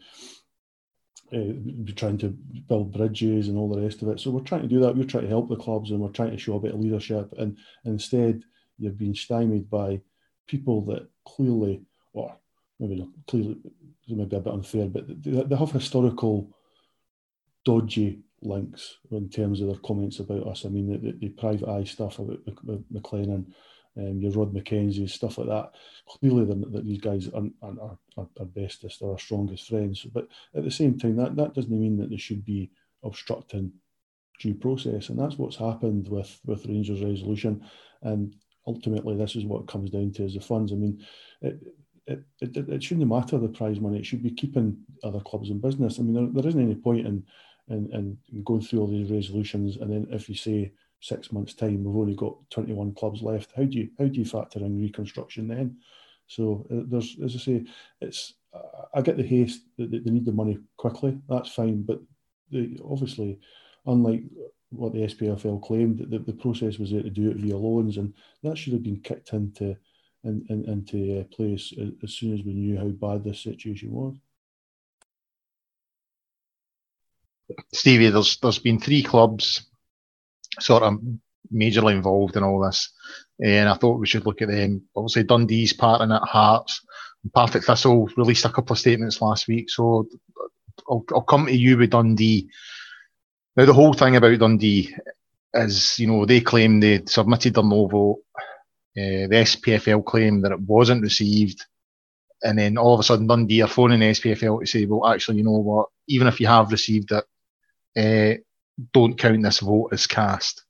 uh, 1.33 1.93
trying 1.95 2.17
to 2.17 2.29
build 2.67 2.93
bridges 2.93 3.47
and 3.47 3.57
all 3.57 3.69
the 3.69 3.81
rest 3.81 4.01
of 4.01 4.07
it. 4.09 4.19
So 4.19 4.31
we're 4.31 4.41
trying 4.41 4.63
to 4.63 4.67
do 4.67 4.79
that. 4.81 4.95
We're 4.95 5.03
trying 5.03 5.23
to 5.23 5.29
help 5.29 5.49
the 5.49 5.55
clubs 5.55 5.91
and 5.91 5.99
we're 5.99 6.09
trying 6.09 6.31
to 6.31 6.37
show 6.37 6.55
a 6.55 6.59
bit 6.59 6.73
of 6.73 6.79
leadership. 6.79 7.33
And, 7.37 7.57
instead, 7.85 8.43
you've 8.77 8.97
been 8.97 9.15
stymied 9.15 9.69
by 9.69 10.01
people 10.47 10.81
that 10.85 11.07
clearly, 11.25 11.81
or 12.13 12.35
maybe 12.79 12.95
not 12.95 13.09
clearly, 13.27 13.57
it 14.07 14.17
may 14.17 14.25
be 14.25 14.35
a 14.35 14.39
bit 14.39 14.53
unfair, 14.53 14.87
but 14.87 15.07
they, 15.07 15.43
they 15.43 15.55
have 15.55 15.71
historical 15.71 16.49
dodgy 17.65 18.21
links 18.41 18.97
in 19.11 19.29
terms 19.29 19.61
of 19.61 19.67
their 19.67 19.77
comments 19.77 20.19
about 20.19 20.47
us. 20.47 20.65
I 20.65 20.69
mean, 20.69 20.91
the, 20.91 20.97
the, 20.97 21.17
the 21.19 21.29
private 21.29 21.67
eye 21.67 21.83
stuff 21.83 22.19
about 22.19 22.39
McLennan 22.91 23.45
um, 23.99 24.21
your 24.21 24.31
Rod 24.31 24.53
McKenzie, 24.53 25.09
stuff 25.09 25.37
like 25.37 25.47
that. 25.47 25.71
Clearly, 26.07 26.45
that 26.45 26.85
these 26.85 27.01
guys 27.01 27.27
are, 27.29 27.43
are, 27.61 27.97
are, 28.17 28.27
are 28.39 28.45
bestest 28.45 29.01
or 29.01 29.11
our 29.11 29.19
strongest 29.19 29.67
friends. 29.67 30.05
But 30.05 30.27
at 30.55 30.63
the 30.63 30.71
same 30.71 30.97
time, 30.97 31.15
that, 31.17 31.35
that 31.35 31.53
doesn't 31.53 31.71
mean 31.71 31.97
that 31.97 32.09
they 32.09 32.17
should 32.17 32.45
be 32.45 32.71
obstructing 33.03 33.71
due 34.39 34.55
process. 34.55 35.09
And 35.09 35.19
that's 35.19 35.37
what's 35.37 35.57
happened 35.57 36.07
with, 36.07 36.39
with 36.45 36.65
Rangers 36.65 37.03
resolution. 37.03 37.63
And 38.01 38.35
ultimately, 38.65 39.15
this 39.17 39.35
is 39.35 39.45
what 39.45 39.67
comes 39.67 39.89
down 39.89 40.11
to 40.13 40.23
is 40.23 40.35
the 40.35 40.41
funds. 40.41 40.71
I 40.71 40.75
mean, 40.75 41.05
it, 41.41 41.59
it, 42.07 42.23
it, 42.41 42.69
it 42.69 42.83
shouldn't 42.83 43.07
matter 43.07 43.37
the 43.37 43.49
prize 43.49 43.79
money. 43.79 43.99
It 43.99 44.05
should 44.05 44.23
be 44.23 44.31
keeping 44.31 44.77
other 45.03 45.19
clubs 45.19 45.49
in 45.49 45.59
business. 45.59 45.99
I 45.99 46.03
mean, 46.03 46.13
there, 46.13 46.41
there 46.41 46.49
isn't 46.49 46.61
any 46.61 46.75
point 46.75 47.05
in, 47.05 47.23
in, 47.69 48.17
in 48.31 48.43
going 48.43 48.61
through 48.61 48.79
all 48.79 48.87
these 48.87 49.11
resolutions 49.11 49.77
and 49.77 49.91
then 49.91 50.07
if 50.11 50.27
you 50.27 50.35
say 50.35 50.71
six 50.99 51.31
months' 51.31 51.53
time, 51.53 51.83
we've 51.83 51.95
only 51.95 52.15
got 52.15 52.37
21 52.49 52.93
clubs 52.93 53.21
left. 53.21 53.51
How 53.55 53.63
do 53.63 53.77
you 53.77 53.89
how 53.97 54.05
do 54.05 54.19
you 54.19 54.25
factor 54.25 54.59
in 54.59 54.79
reconstruction 54.79 55.47
then? 55.47 55.77
So 56.27 56.65
uh, 56.71 56.83
there's, 56.87 57.17
as 57.23 57.35
I 57.35 57.39
say, 57.39 57.65
it's 58.01 58.33
I 58.93 59.01
get 59.01 59.17
the 59.17 59.23
haste 59.23 59.61
that 59.77 59.91
they 59.91 60.11
need 60.11 60.25
the 60.25 60.31
money 60.31 60.59
quickly. 60.77 61.19
That's 61.27 61.51
fine, 61.51 61.83
but 61.83 61.99
they, 62.51 62.77
obviously, 62.83 63.39
unlike 63.85 64.23
what 64.71 64.93
the 64.93 64.99
SPFL 64.99 65.61
claimed, 65.61 65.99
the, 65.99 66.19
the 66.19 66.33
process 66.33 66.77
was 66.77 66.91
there 66.91 67.03
to 67.03 67.09
do 67.09 67.29
it 67.29 67.37
via 67.37 67.57
loans, 67.57 67.97
and 67.97 68.13
that 68.43 68.57
should 68.57 68.73
have 68.73 68.83
been 68.83 69.01
kicked 69.01 69.33
into 69.33 69.75
in, 70.23 70.45
in, 70.49 70.65
into 70.65 71.19
uh, 71.19 71.23
place 71.35 71.73
as, 71.79 71.89
as 72.03 72.13
soon 72.13 72.33
as 72.33 72.43
we 72.43 72.53
knew 72.53 72.77
how 72.77 72.89
bad 72.89 73.23
this 73.23 73.41
situation 73.41 73.91
was. 73.91 74.15
Stevie, 77.73 78.09
there's 78.09 78.37
there's 78.37 78.59
been 78.59 78.79
three 78.79 79.01
clubs 79.01 79.65
sort 80.61 80.83
of 80.83 80.99
majorly 81.53 81.93
involved 81.93 82.35
in 82.35 82.43
all 82.43 82.59
this. 82.59 82.91
And 83.43 83.69
I 83.69 83.75
thought 83.75 83.99
we 83.99 84.07
should 84.07 84.25
look 84.25 84.41
at 84.41 84.49
them. 84.49 84.83
Obviously, 84.95 85.23
Dundee's 85.23 85.73
part 85.73 86.01
in 86.01 86.11
it, 86.11 86.21
Hearts. 86.23 86.81
Partick 87.33 87.63
Thistle 87.63 88.09
released 88.15 88.45
a 88.45 88.49
couple 88.49 88.73
of 88.73 88.79
statements 88.79 89.21
last 89.21 89.47
week. 89.47 89.69
So 89.69 90.07
I'll, 90.89 91.03
I'll 91.13 91.21
come 91.21 91.47
to 91.47 91.55
you 91.55 91.77
with 91.77 91.91
Dundee. 91.91 92.49
Now, 93.55 93.65
the 93.65 93.73
whole 93.73 93.93
thing 93.93 94.15
about 94.15 94.39
Dundee 94.39 94.95
is, 95.53 95.99
you 95.99 96.07
know, 96.07 96.25
they 96.25 96.41
claim 96.41 96.79
they 96.79 97.01
submitted 97.05 97.53
their 97.53 97.63
no 97.63 97.87
vote. 97.87 98.19
Uh, 98.97 99.27
the 99.27 99.43
SPFL 99.45 100.05
claimed 100.05 100.43
that 100.43 100.51
it 100.51 100.61
wasn't 100.61 101.01
received. 101.01 101.65
And 102.41 102.57
then 102.57 102.77
all 102.77 102.93
of 102.93 102.99
a 102.99 103.03
sudden, 103.03 103.27
Dundee 103.27 103.61
are 103.61 103.67
phoning 103.67 103.99
the 103.99 104.11
SPFL 104.11 104.61
to 104.61 104.65
say, 104.65 104.85
well, 104.85 105.11
actually, 105.11 105.37
you 105.37 105.43
know 105.43 105.51
what? 105.51 105.87
Even 106.07 106.27
if 106.27 106.39
you 106.39 106.47
have 106.47 106.71
received 106.71 107.11
it, 107.11 107.25
uh, 107.97 108.39
don't 108.93 109.17
count 109.17 109.43
this 109.43 109.59
vote 109.59 109.89
as 109.91 110.07
cast. 110.07 110.63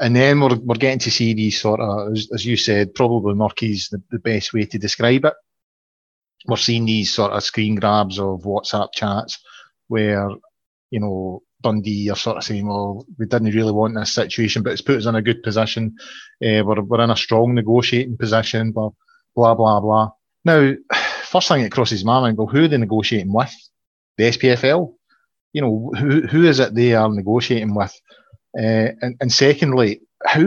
And 0.00 0.14
then 0.14 0.40
we're, 0.40 0.56
we're 0.56 0.76
getting 0.76 1.00
to 1.00 1.10
see 1.10 1.34
these 1.34 1.60
sort 1.60 1.80
of, 1.80 2.12
as, 2.12 2.28
as 2.32 2.46
you 2.46 2.56
said, 2.56 2.94
probably 2.94 3.34
murky's 3.34 3.88
the, 3.88 4.00
the 4.10 4.18
best 4.18 4.52
way 4.52 4.64
to 4.64 4.78
describe 4.78 5.24
it. 5.24 5.34
We're 6.46 6.56
seeing 6.56 6.86
these 6.86 7.12
sort 7.12 7.32
of 7.32 7.42
screen 7.42 7.74
grabs 7.74 8.18
of 8.18 8.42
WhatsApp 8.42 8.92
chats 8.92 9.38
where, 9.88 10.30
you 10.90 11.00
know, 11.00 11.42
Dundee 11.62 12.10
are 12.10 12.16
sort 12.16 12.36
of 12.36 12.44
saying, 12.44 12.68
well, 12.68 13.04
we 13.18 13.26
didn't 13.26 13.52
really 13.54 13.72
want 13.72 13.96
this 13.96 14.14
situation, 14.14 14.62
but 14.62 14.72
it's 14.72 14.82
put 14.82 14.98
us 14.98 15.06
in 15.06 15.16
a 15.16 15.22
good 15.22 15.42
position. 15.42 15.96
Uh, 16.44 16.62
we're, 16.64 16.80
we're 16.80 17.02
in 17.02 17.10
a 17.10 17.16
strong 17.16 17.54
negotiating 17.54 18.16
position, 18.16 18.70
blah, 18.70 18.90
blah, 19.34 19.54
blah, 19.54 19.80
blah. 19.80 20.10
Now, 20.44 20.74
first 21.24 21.48
thing 21.48 21.62
that 21.62 21.72
crosses 21.72 22.04
my 22.04 22.20
mind, 22.20 22.38
well, 22.38 22.46
who 22.46 22.64
are 22.64 22.68
they 22.68 22.76
negotiating 22.76 23.32
with? 23.32 23.52
The 24.16 24.24
SPFL? 24.24 24.94
You 25.52 25.62
know, 25.62 25.92
who, 25.98 26.26
who 26.26 26.44
is 26.44 26.60
it 26.60 26.74
they 26.74 26.94
are 26.94 27.08
negotiating 27.08 27.74
with? 27.74 27.94
Uh, 28.58 28.92
and, 29.02 29.16
and 29.20 29.32
secondly, 29.32 30.00
how 30.24 30.44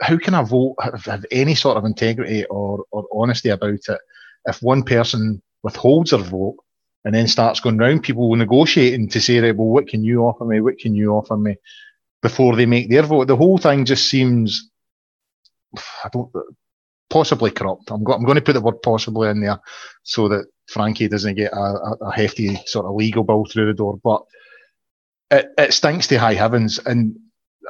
how 0.00 0.18
can 0.18 0.34
a 0.34 0.44
vote 0.44 0.74
have, 0.80 1.04
have 1.04 1.24
any 1.30 1.54
sort 1.54 1.76
of 1.76 1.84
integrity 1.84 2.44
or, 2.46 2.84
or 2.90 3.06
honesty 3.12 3.48
about 3.48 3.74
it 3.88 4.00
if 4.46 4.62
one 4.62 4.82
person 4.82 5.40
withholds 5.62 6.10
their 6.10 6.20
vote 6.20 6.56
and 7.04 7.14
then 7.14 7.28
starts 7.28 7.60
going 7.60 7.78
round 7.78 8.02
people 8.02 8.34
negotiating 8.34 9.08
to 9.08 9.20
say, 9.20 9.38
right, 9.38 9.56
well, 9.56 9.68
what 9.68 9.88
can 9.88 10.04
you 10.04 10.22
offer 10.22 10.44
me? 10.44 10.60
What 10.60 10.78
can 10.78 10.94
you 10.94 11.12
offer 11.12 11.36
me? 11.36 11.56
Before 12.22 12.56
they 12.56 12.66
make 12.66 12.88
their 12.88 13.02
vote. 13.02 13.28
The 13.28 13.36
whole 13.36 13.58
thing 13.58 13.84
just 13.84 14.08
seems, 14.08 14.70
I 15.76 16.08
don't, 16.12 16.30
possibly 17.10 17.50
corrupt. 17.50 17.90
I'm, 17.90 18.02
go, 18.02 18.12
I'm 18.12 18.24
going 18.24 18.36
to 18.36 18.42
put 18.42 18.54
the 18.54 18.60
word 18.60 18.82
possibly 18.82 19.28
in 19.28 19.40
there 19.40 19.60
so 20.02 20.28
that 20.28 20.46
Frankie 20.68 21.08
doesn't 21.08 21.34
get 21.34 21.52
a, 21.52 21.96
a, 22.00 22.12
hefty 22.12 22.56
sort 22.66 22.86
of 22.86 22.94
legal 22.94 23.22
bill 23.22 23.44
through 23.44 23.66
the 23.66 23.74
door. 23.74 23.98
But 24.02 24.22
it, 25.30 25.52
it 25.58 25.74
stinks 25.74 26.06
to 26.08 26.18
high 26.18 26.34
heavens. 26.34 26.78
And 26.78 27.16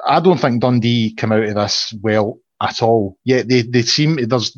I 0.07 0.20
don't 0.20 0.38
think 0.38 0.61
Dundee 0.61 1.14
come 1.14 1.33
out 1.33 1.44
of 1.44 1.54
this 1.54 1.94
well 2.02 2.38
at 2.62 2.83
all. 2.83 3.18
Yeah, 3.24 3.42
they, 3.42 3.62
they 3.62 3.83
seem, 3.83 4.16
there's, 4.16 4.57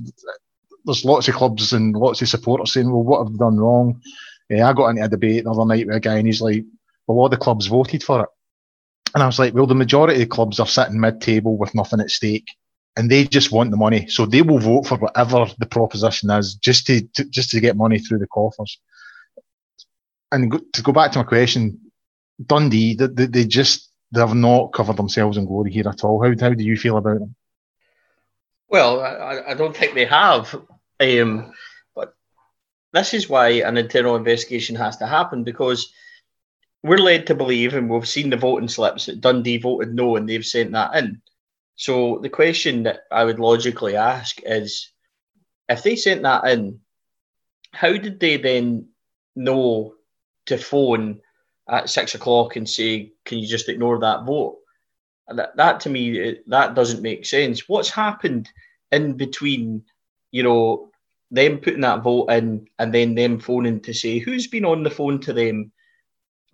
there's 0.84 1.04
lots 1.04 1.28
of 1.28 1.34
clubs 1.34 1.72
and 1.72 1.94
lots 1.96 2.22
of 2.22 2.28
supporters 2.28 2.72
saying, 2.72 2.90
well, 2.90 3.02
what 3.02 3.24
have 3.24 3.32
we 3.32 3.38
done 3.38 3.58
wrong? 3.58 4.00
Yeah, 4.48 4.68
I 4.68 4.72
got 4.72 4.90
into 4.90 5.04
a 5.04 5.08
debate 5.08 5.44
the 5.44 5.50
other 5.50 5.64
night 5.64 5.86
with 5.86 5.96
a 5.96 6.00
guy, 6.00 6.18
and 6.18 6.26
he's 6.26 6.40
like, 6.40 6.64
"Well, 7.06 7.18
all 7.18 7.28
the 7.28 7.36
clubs 7.36 7.66
voted 7.66 8.02
for 8.02 8.22
it," 8.22 8.28
and 9.14 9.22
I 9.22 9.26
was 9.26 9.38
like, 9.38 9.54
"Well, 9.54 9.66
the 9.66 9.74
majority 9.74 10.22
of 10.22 10.28
clubs 10.28 10.60
are 10.60 10.66
sitting 10.66 11.00
mid-table 11.00 11.56
with 11.58 11.74
nothing 11.74 12.00
at 12.00 12.10
stake, 12.10 12.48
and 12.96 13.10
they 13.10 13.24
just 13.24 13.52
want 13.52 13.70
the 13.70 13.76
money, 13.76 14.08
so 14.08 14.24
they 14.26 14.42
will 14.42 14.58
vote 14.58 14.86
for 14.86 14.96
whatever 14.96 15.46
the 15.58 15.66
proposition 15.66 16.30
is, 16.30 16.54
just 16.54 16.86
to, 16.86 17.02
to 17.14 17.24
just 17.24 17.50
to 17.50 17.60
get 17.60 17.76
money 17.76 17.98
through 17.98 18.18
the 18.18 18.26
coffers." 18.26 18.78
And 20.32 20.50
go, 20.50 20.60
to 20.72 20.82
go 20.82 20.92
back 20.92 21.12
to 21.12 21.18
my 21.18 21.24
question, 21.24 21.78
Dundee, 22.44 22.94
they, 22.94 23.26
they, 23.26 23.44
just 23.44 23.90
they 24.12 24.20
have 24.20 24.34
not 24.34 24.72
covered 24.72 24.96
themselves 24.96 25.36
in 25.36 25.46
glory 25.46 25.70
here 25.72 25.88
at 25.88 26.04
all. 26.04 26.22
How 26.22 26.34
how 26.40 26.54
do 26.54 26.64
you 26.64 26.76
feel 26.76 26.96
about 26.96 27.20
them? 27.20 27.34
Well, 28.68 29.00
I, 29.00 29.50
I 29.50 29.54
don't 29.54 29.76
think 29.76 29.94
they 29.94 30.06
have. 30.06 30.54
Um, 30.98 31.52
but 31.94 32.14
this 32.92 33.14
is 33.14 33.28
why 33.28 33.48
an 33.48 33.76
internal 33.76 34.16
investigation 34.16 34.74
has 34.76 34.96
to 34.96 35.06
happen 35.06 35.44
because 35.44 35.92
we're 36.82 36.98
led 36.98 37.26
to 37.26 37.34
believe, 37.34 37.74
and 37.74 37.88
we've 37.88 38.08
seen 38.08 38.30
the 38.30 38.36
voting 38.36 38.68
slips 38.68 39.06
that 39.06 39.20
Dundee 39.20 39.58
voted 39.58 39.94
no, 39.94 40.16
and 40.16 40.28
they've 40.28 40.44
sent 40.44 40.72
that 40.72 40.94
in. 40.96 41.20
So 41.76 42.18
the 42.22 42.30
question 42.30 42.84
that 42.84 43.00
I 43.10 43.24
would 43.24 43.38
logically 43.38 43.96
ask 43.96 44.40
is, 44.44 44.90
if 45.68 45.82
they 45.82 45.96
sent 45.96 46.22
that 46.22 46.46
in, 46.46 46.80
how 47.72 47.92
did 47.92 48.18
they 48.18 48.38
then 48.38 48.88
know 49.34 49.94
to 50.46 50.56
phone 50.56 51.20
at 51.68 51.90
six 51.90 52.14
o'clock 52.14 52.56
and 52.56 52.68
say, 52.68 53.12
"Can 53.24 53.38
you 53.38 53.46
just 53.46 53.68
ignore 53.68 54.00
that 54.00 54.24
vote?" 54.24 54.58
That, 55.28 55.56
that 55.56 55.80
to 55.80 55.90
me, 55.90 56.20
eh, 56.20 56.34
that 56.46 56.74
doesn't 56.74 57.02
make 57.02 57.26
sense. 57.26 57.68
What's 57.68 57.90
happened 57.90 58.48
in 58.92 59.14
between, 59.16 59.84
you 60.30 60.44
know, 60.44 60.90
them 61.30 61.58
putting 61.58 61.80
that 61.80 62.02
vote 62.02 62.30
in 62.30 62.68
and 62.78 62.94
then 62.94 63.14
them 63.14 63.40
phoning 63.40 63.80
to 63.80 63.92
say 63.92 64.18
who's 64.18 64.46
been 64.46 64.64
on 64.64 64.82
the 64.82 64.90
phone 64.90 65.20
to 65.20 65.32
them 65.32 65.72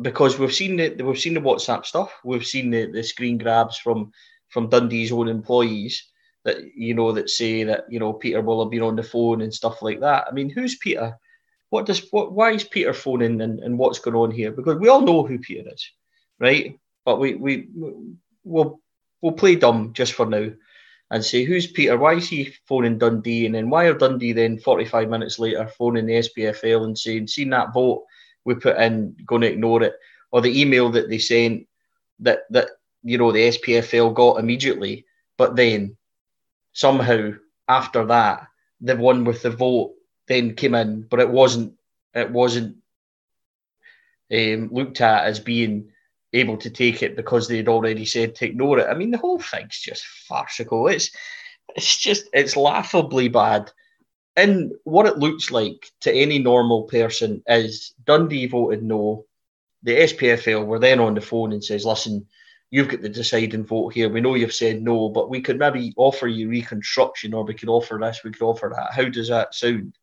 because 0.01 0.39
we've 0.39 0.55
seen 0.55 0.77
the 0.77 1.03
we've 1.03 1.21
seen 1.21 1.35
the 1.35 1.41
WhatsApp 1.41 1.85
stuff, 1.85 2.13
we've 2.25 2.47
seen 2.47 2.71
the, 2.71 2.91
the 2.91 3.03
screen 3.03 3.39
grabs 3.39 3.77
from 3.77 4.13
from 4.53 4.69
Dundee's 4.69 5.13
own 5.13 5.29
employees 5.29 6.05
that 6.45 6.59
you 6.77 6.95
know 6.95 7.13
that 7.13 7.31
say 7.31 7.65
that 7.65 7.85
you 7.89 7.99
know 7.99 8.13
Peter 8.13 8.41
will 8.41 8.63
have 8.63 8.71
been 8.71 8.83
on 8.83 8.97
the 8.97 9.03
phone 9.03 9.43
and 9.43 9.53
stuff 9.53 9.83
like 9.83 10.01
that. 10.01 10.27
I 10.29 10.33
mean, 10.33 10.51
who's 10.51 10.77
Peter? 10.77 11.17
What 11.71 11.87
does 11.87 12.07
what? 12.11 12.33
Why 12.33 12.53
is 12.53 12.65
Peter 12.65 12.93
phoning 12.93 13.41
and, 13.41 13.61
and 13.61 13.79
what's 13.79 13.99
going 13.99 14.17
on 14.17 14.31
here? 14.31 14.53
Because 14.53 14.79
we 14.79 14.89
all 14.89 15.01
know 15.01 15.25
who 15.25 15.39
Peter 15.39 15.69
is, 15.73 15.91
right? 16.39 16.79
But 17.05 17.19
we 17.19 17.35
we 17.35 17.69
we'll 18.45 18.81
we'll 19.21 19.33
play 19.33 19.57
dumb 19.57 19.93
just 19.95 20.13
for 20.13 20.27
now 20.27 20.51
and 21.13 21.25
say, 21.25 21.45
Who's 21.45 21.67
Peter? 21.67 21.97
Why 21.97 22.15
is 22.15 22.29
he 22.29 22.55
phoning 22.67 22.99
Dundee? 22.99 23.47
And 23.47 23.55
then 23.55 23.71
why 23.71 23.85
are 23.85 23.95
Dundee 23.95 24.33
then 24.33 24.59
45 24.59 25.09
minutes 25.11 25.39
later 25.39 25.69
phoning 25.79 26.07
the 26.07 26.15
SPFL 26.15 26.85
and 26.85 26.99
saying, 26.99 27.29
Seen 27.29 27.51
that 27.51 27.73
vote 27.75 28.05
we 28.45 28.55
put 28.55 28.79
in, 28.79 29.15
going 29.27 29.43
to 29.43 29.53
ignore 29.53 29.83
it? 29.83 29.95
Or 30.33 30.41
the 30.41 30.61
email 30.61 30.91
that 30.91 31.11
they 31.11 31.19
sent 31.19 31.67
that, 32.21 32.41
that 32.51 32.69
you 33.03 33.19
know, 33.19 33.33
the 33.33 33.49
SPFL 33.49 34.15
got 34.15 34.39
immediately, 34.39 35.07
but 35.37 35.57
then 35.57 35.97
somehow 36.73 37.33
after 37.69 38.07
that, 38.07 38.49
the 38.81 38.97
one 38.97 39.25
with 39.25 39.43
the 39.43 39.51
vote 39.51 39.95
then 40.29 40.55
came 40.55 40.75
in, 40.75 41.03
but 41.03 41.21
it 41.21 41.29
wasn't 41.29 41.75
it 42.15 42.31
wasn't 42.31 42.77
um, 44.33 44.69
looked 44.73 45.01
at 45.01 45.25
as 45.25 45.41
being 45.41 45.91
able 46.33 46.57
to 46.59 46.71
take 46.71 47.03
it 47.03 47.17
because 47.17 47.49
they'd 47.49 47.69
already 47.69 48.05
said 48.05 48.35
to 48.35 48.47
ignore 48.47 48.79
it. 48.79 48.89
I 48.89 48.95
mean, 48.95 49.11
the 49.11 49.19
whole 49.19 49.39
thing's 49.39 49.79
just 49.79 50.05
farcical. 50.05 50.89
It's 50.89 51.11
it's 51.77 51.97
just 51.97 52.25
it's 52.33 52.57
laughably 52.57 53.29
bad. 53.29 53.71
And 54.37 54.73
what 54.85 55.07
it 55.07 55.19
looks 55.19 55.51
like 55.51 55.91
to 56.01 56.13
any 56.13 56.39
normal 56.39 56.85
person 56.85 57.43
is 57.47 57.93
Dundee 58.05 58.47
voted 58.47 58.83
no. 58.83 59.27
The 59.83 59.97
SPFL 59.97 60.65
were 60.65 60.79
then 60.79 61.01
on 61.01 61.15
the 61.15 61.21
phone 61.21 61.53
and 61.53 61.63
says, 61.63 61.85
"Listen, 61.85 62.27
you've 62.73 62.89
got 62.89 63.03
the 63.03 63.09
deciding 63.09 63.65
vote 63.65 63.95
here. 63.95 64.09
We 64.09 64.21
know 64.21 64.35
you've 64.35 64.53
said 64.53 64.83
no, 64.83 65.09
but 65.11 65.31
we 65.31 65.41
could 65.41 65.61
maybe 65.61 65.95
offer 65.97 66.27
you 66.27 66.49
reconstruction, 66.49 67.35
or 67.35 67.45
we 67.45 67.55
could 67.55 67.69
offer 67.69 68.01
this, 68.03 68.25
we 68.25 68.33
could 68.33 68.45
offer 68.45 68.73
that. 68.75 68.93
How 68.93 69.09
does 69.09 69.29
that 69.29 69.55
sound?" 69.55 69.97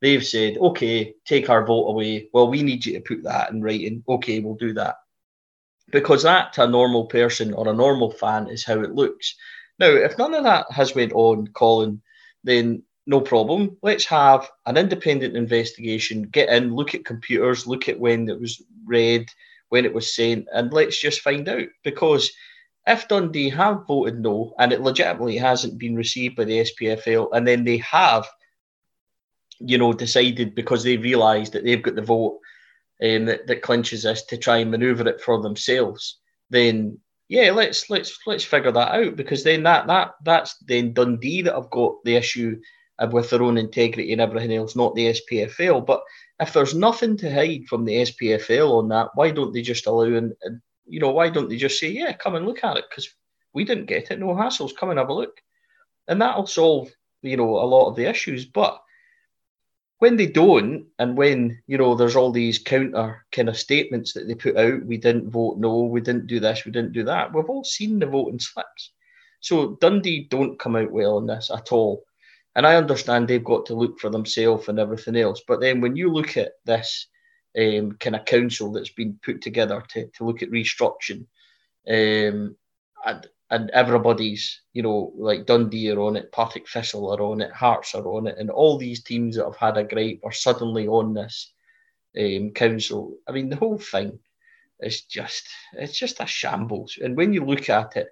They've 0.00 0.24
said, 0.24 0.56
"Okay, 0.56 1.16
take 1.26 1.50
our 1.50 1.66
vote 1.66 1.88
away. 1.88 2.30
Well, 2.32 2.48
we 2.48 2.62
need 2.62 2.86
you 2.86 2.94
to 2.94 3.00
put 3.00 3.24
that 3.24 3.50
in 3.50 3.60
writing. 3.60 4.02
Okay, 4.08 4.40
we'll 4.40 4.54
do 4.54 4.72
that." 4.72 4.96
because 5.90 6.22
that 6.22 6.52
to 6.54 6.64
a 6.64 6.68
normal 6.68 7.06
person 7.06 7.52
or 7.52 7.68
a 7.68 7.74
normal 7.74 8.10
fan 8.10 8.48
is 8.48 8.64
how 8.64 8.80
it 8.80 8.94
looks. 8.94 9.36
Now, 9.78 9.88
if 9.88 10.18
none 10.18 10.34
of 10.34 10.44
that 10.44 10.66
has 10.70 10.94
went 10.94 11.12
on, 11.12 11.48
Colin, 11.48 12.02
then 12.44 12.82
no 13.06 13.20
problem. 13.20 13.76
Let's 13.82 14.04
have 14.06 14.50
an 14.66 14.76
independent 14.76 15.36
investigation. 15.36 16.22
Get 16.22 16.48
in, 16.50 16.74
look 16.74 16.94
at 16.94 17.04
computers, 17.04 17.66
look 17.66 17.88
at 17.88 17.98
when 17.98 18.28
it 18.28 18.40
was 18.40 18.62
read, 18.84 19.26
when 19.70 19.84
it 19.84 19.94
was 19.94 20.14
saying, 20.14 20.46
and 20.52 20.72
let's 20.72 21.00
just 21.00 21.22
find 21.22 21.48
out. 21.48 21.66
Because 21.82 22.30
if 22.86 23.08
Dundee 23.08 23.48
have 23.50 23.86
voted 23.86 24.20
no, 24.20 24.54
and 24.58 24.72
it 24.72 24.82
legitimately 24.82 25.38
hasn't 25.38 25.78
been 25.78 25.96
received 25.96 26.36
by 26.36 26.44
the 26.44 26.60
SPFL, 26.60 27.30
and 27.32 27.48
then 27.48 27.64
they 27.64 27.78
have, 27.78 28.26
you 29.58 29.78
know, 29.78 29.92
decided 29.92 30.54
because 30.54 30.84
they 30.84 30.96
realised 30.96 31.54
that 31.54 31.64
they've 31.64 31.82
got 31.82 31.94
the 31.94 32.02
vote 32.02 32.38
um, 33.02 33.24
that, 33.26 33.46
that 33.46 33.62
clinches 33.62 34.02
this 34.02 34.22
to 34.26 34.36
try 34.36 34.58
and 34.58 34.70
manoeuvre 34.70 35.08
it 35.08 35.20
for 35.20 35.40
themselves, 35.40 36.18
then 36.50 36.98
yeah, 37.28 37.52
let's 37.52 37.88
let's 37.88 38.18
let's 38.26 38.44
figure 38.44 38.72
that 38.72 38.92
out 38.92 39.14
because 39.14 39.44
then 39.44 39.62
that 39.62 39.86
that 39.86 40.14
that's 40.24 40.56
then 40.66 40.92
Dundee 40.92 41.42
that 41.42 41.54
have 41.54 41.70
got 41.70 41.94
the 42.04 42.16
issue 42.16 42.60
Uh, 43.00 43.08
with 43.10 43.30
their 43.30 43.42
own 43.42 43.56
integrity 43.56 44.12
and 44.12 44.20
everything 44.20 44.52
else, 44.54 44.76
not 44.76 44.94
the 44.94 45.06
SPFL. 45.06 45.86
But 45.86 46.02
if 46.38 46.52
there's 46.52 46.74
nothing 46.74 47.16
to 47.16 47.32
hide 47.32 47.64
from 47.66 47.86
the 47.86 47.94
SPFL 47.94 48.72
on 48.72 48.88
that, 48.90 49.08
why 49.14 49.30
don't 49.30 49.54
they 49.54 49.62
just 49.62 49.86
allow 49.86 50.02
and, 50.02 50.34
and 50.42 50.60
you 50.86 51.00
know 51.00 51.10
why 51.10 51.30
don't 51.30 51.48
they 51.48 51.56
just 51.56 51.80
say 51.80 51.88
yeah, 51.88 52.12
come 52.12 52.34
and 52.34 52.44
look 52.44 52.62
at 52.62 52.76
it 52.76 52.84
because 52.90 53.08
we 53.54 53.64
didn't 53.64 53.86
get 53.86 54.10
it, 54.10 54.18
no 54.18 54.28
hassles, 54.34 54.76
come 54.76 54.90
and 54.90 54.98
have 54.98 55.08
a 55.08 55.14
look, 55.14 55.40
and 56.08 56.20
that'll 56.20 56.46
solve 56.46 56.90
you 57.22 57.38
know 57.38 57.56
a 57.56 57.64
lot 57.64 57.88
of 57.88 57.96
the 57.96 58.04
issues. 58.04 58.44
But 58.44 58.78
when 59.98 60.16
they 60.16 60.26
don't, 60.26 60.86
and 60.98 61.16
when 61.16 61.62
you 61.66 61.78
know 61.78 61.94
there's 61.94 62.16
all 62.16 62.32
these 62.32 62.58
counter 62.58 63.24
kind 63.32 63.48
of 63.48 63.56
statements 63.56 64.12
that 64.12 64.28
they 64.28 64.34
put 64.34 64.58
out, 64.58 64.84
we 64.84 64.98
didn't 64.98 65.30
vote 65.30 65.56
no, 65.58 65.84
we 65.84 66.02
didn't 66.02 66.26
do 66.26 66.38
this, 66.38 66.66
we 66.66 66.72
didn't 66.72 66.92
do 66.92 67.04
that. 67.04 67.32
We've 67.32 67.48
all 67.48 67.64
seen 67.64 67.98
the 67.98 68.04
voting 68.04 68.40
slips. 68.40 68.92
So 69.40 69.78
Dundee 69.80 70.26
don't 70.30 70.58
come 70.58 70.76
out 70.76 70.90
well 70.90 71.16
in 71.16 71.26
this 71.26 71.50
at 71.50 71.72
all. 71.72 72.04
And 72.56 72.66
I 72.66 72.76
understand 72.76 73.28
they've 73.28 73.44
got 73.44 73.66
to 73.66 73.74
look 73.74 74.00
for 74.00 74.10
themselves 74.10 74.68
and 74.68 74.78
everything 74.78 75.16
else. 75.16 75.42
But 75.46 75.60
then 75.60 75.80
when 75.80 75.96
you 75.96 76.12
look 76.12 76.36
at 76.36 76.52
this 76.64 77.06
um, 77.58 77.92
kind 77.92 78.16
of 78.16 78.24
council 78.24 78.72
that's 78.72 78.92
been 78.92 79.18
put 79.24 79.40
together 79.40 79.82
to, 79.90 80.06
to 80.06 80.24
look 80.24 80.42
at 80.42 80.50
restructuring, 80.50 81.26
um, 81.88 82.56
and 83.06 83.26
and 83.52 83.68
everybody's, 83.70 84.62
you 84.74 84.82
know, 84.82 85.12
like 85.16 85.44
Dundee 85.46 85.90
are 85.90 86.00
on 86.00 86.16
it, 86.16 86.30
Partick 86.30 86.68
Thistle 86.68 87.10
are 87.12 87.20
on 87.20 87.40
it, 87.40 87.50
Hearts 87.50 87.96
are 87.96 88.06
on 88.06 88.28
it, 88.28 88.38
and 88.38 88.48
all 88.48 88.78
these 88.78 89.02
teams 89.02 89.36
that 89.36 89.44
have 89.44 89.56
had 89.56 89.76
a 89.76 89.82
great 89.82 90.20
are 90.24 90.30
suddenly 90.32 90.86
on 90.86 91.14
this 91.14 91.52
um, 92.18 92.52
council. 92.52 93.16
I 93.28 93.32
mean, 93.32 93.48
the 93.48 93.56
whole 93.56 93.78
thing 93.78 94.18
is 94.80 95.02
just 95.02 95.48
it's 95.72 95.98
just 95.98 96.20
a 96.20 96.26
shambles. 96.26 96.98
And 97.02 97.16
when 97.16 97.32
you 97.32 97.44
look 97.44 97.68
at 97.68 97.96
it, 97.96 98.08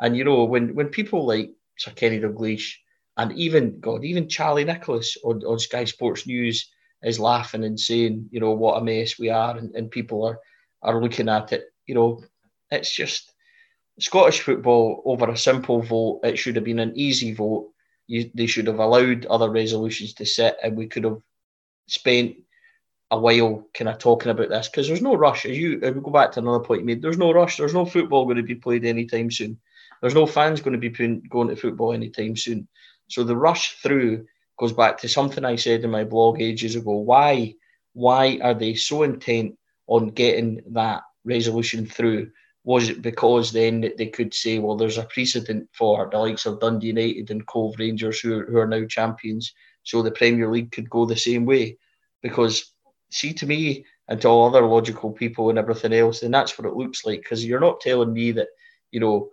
and 0.00 0.16
you 0.16 0.24
know, 0.24 0.44
when 0.44 0.74
when 0.74 0.88
people 0.88 1.26
like 1.26 1.50
Sir 1.78 1.92
Kenny 1.92 2.20
Dalglish 2.20 2.74
and 3.16 3.32
even 3.32 3.80
God, 3.80 4.04
even 4.04 4.28
Charlie 4.28 4.64
Nicholas 4.64 5.16
on, 5.24 5.42
on 5.44 5.58
Sky 5.58 5.84
Sports 5.84 6.26
News 6.26 6.70
is 7.02 7.20
laughing 7.20 7.64
and 7.64 7.78
saying, 7.78 8.28
you 8.30 8.40
know, 8.40 8.52
what 8.52 8.80
a 8.80 8.84
mess 8.84 9.18
we 9.18 9.28
are, 9.28 9.56
and, 9.56 9.74
and 9.74 9.90
people 9.90 10.24
are 10.24 10.38
are 10.82 11.00
looking 11.00 11.28
at 11.28 11.52
it 11.52 11.72
you 11.86 11.94
know, 11.94 12.22
it's 12.70 12.94
just 12.94 13.32
Scottish 13.98 14.40
football 14.40 15.02
over 15.04 15.28
a 15.28 15.36
simple 15.36 15.82
vote. 15.82 16.20
It 16.24 16.38
should 16.38 16.56
have 16.56 16.64
been 16.64 16.78
an 16.78 16.92
easy 16.96 17.34
vote. 17.34 17.70
You, 18.06 18.30
they 18.34 18.46
should 18.46 18.66
have 18.66 18.78
allowed 18.78 19.26
other 19.26 19.50
resolutions 19.50 20.14
to 20.14 20.26
sit, 20.26 20.56
and 20.62 20.76
we 20.76 20.86
could 20.86 21.04
have 21.04 21.20
spent 21.86 22.36
a 23.10 23.18
while 23.18 23.68
kind 23.74 23.90
of 23.90 23.98
talking 23.98 24.30
about 24.30 24.48
this 24.48 24.68
because 24.68 24.88
there's 24.88 25.02
no 25.02 25.14
rush. 25.14 25.44
As 25.44 25.56
you 25.56 25.78
if 25.82 25.94
we 25.94 26.00
go 26.00 26.10
back 26.10 26.32
to 26.32 26.40
another 26.40 26.64
point 26.64 26.80
you 26.80 26.86
made, 26.86 27.02
there's 27.02 27.18
no 27.18 27.32
rush. 27.32 27.58
There's 27.58 27.74
no 27.74 27.84
football 27.84 28.24
going 28.24 28.38
to 28.38 28.42
be 28.42 28.54
played 28.54 28.84
anytime 28.84 29.30
soon. 29.30 29.58
There's 30.00 30.14
no 30.14 30.26
fans 30.26 30.60
going 30.60 30.80
to 30.80 30.90
be 30.90 31.20
going 31.28 31.48
to 31.48 31.56
football 31.56 31.92
anytime 31.92 32.36
soon. 32.36 32.66
So 33.08 33.24
the 33.24 33.36
rush 33.36 33.76
through 33.82 34.26
goes 34.58 34.72
back 34.72 34.98
to 34.98 35.08
something 35.08 35.44
I 35.44 35.56
said 35.56 35.84
in 35.84 35.90
my 35.90 36.04
blog 36.04 36.40
ages 36.40 36.76
ago. 36.76 36.96
Why 36.96 37.54
why 37.94 38.38
are 38.42 38.54
they 38.54 38.74
so 38.74 39.02
intent 39.02 39.58
on 39.86 40.08
getting 40.08 40.62
that 40.70 41.02
resolution 41.24 41.86
through? 41.86 42.30
Was 42.64 42.88
it 42.88 43.02
because 43.02 43.52
then 43.52 43.92
they 43.98 44.06
could 44.06 44.32
say, 44.32 44.58
well, 44.58 44.76
there's 44.76 44.98
a 44.98 45.04
precedent 45.04 45.68
for 45.72 46.08
the 46.10 46.18
likes 46.18 46.46
of 46.46 46.60
Dundee 46.60 46.88
United 46.88 47.30
and 47.30 47.46
Cove 47.46 47.74
Rangers 47.78 48.20
who 48.20 48.38
are, 48.38 48.46
who 48.46 48.58
are 48.58 48.68
now 48.68 48.86
champions, 48.86 49.52
so 49.82 50.00
the 50.00 50.12
Premier 50.12 50.50
League 50.50 50.70
could 50.70 50.88
go 50.88 51.04
the 51.04 51.16
same 51.16 51.44
way? 51.44 51.76
Because 52.22 52.72
see, 53.10 53.32
to 53.34 53.46
me 53.46 53.84
and 54.08 54.20
to 54.20 54.28
all 54.28 54.46
other 54.46 54.64
logical 54.64 55.10
people 55.10 55.50
and 55.50 55.58
everything 55.58 55.92
else, 55.92 56.20
then 56.20 56.30
that's 56.30 56.56
what 56.56 56.68
it 56.68 56.76
looks 56.76 57.04
like. 57.04 57.22
Because 57.22 57.44
you're 57.44 57.60
not 57.60 57.80
telling 57.80 58.12
me 58.12 58.32
that, 58.32 58.48
you 58.90 59.00
know, 59.00 59.30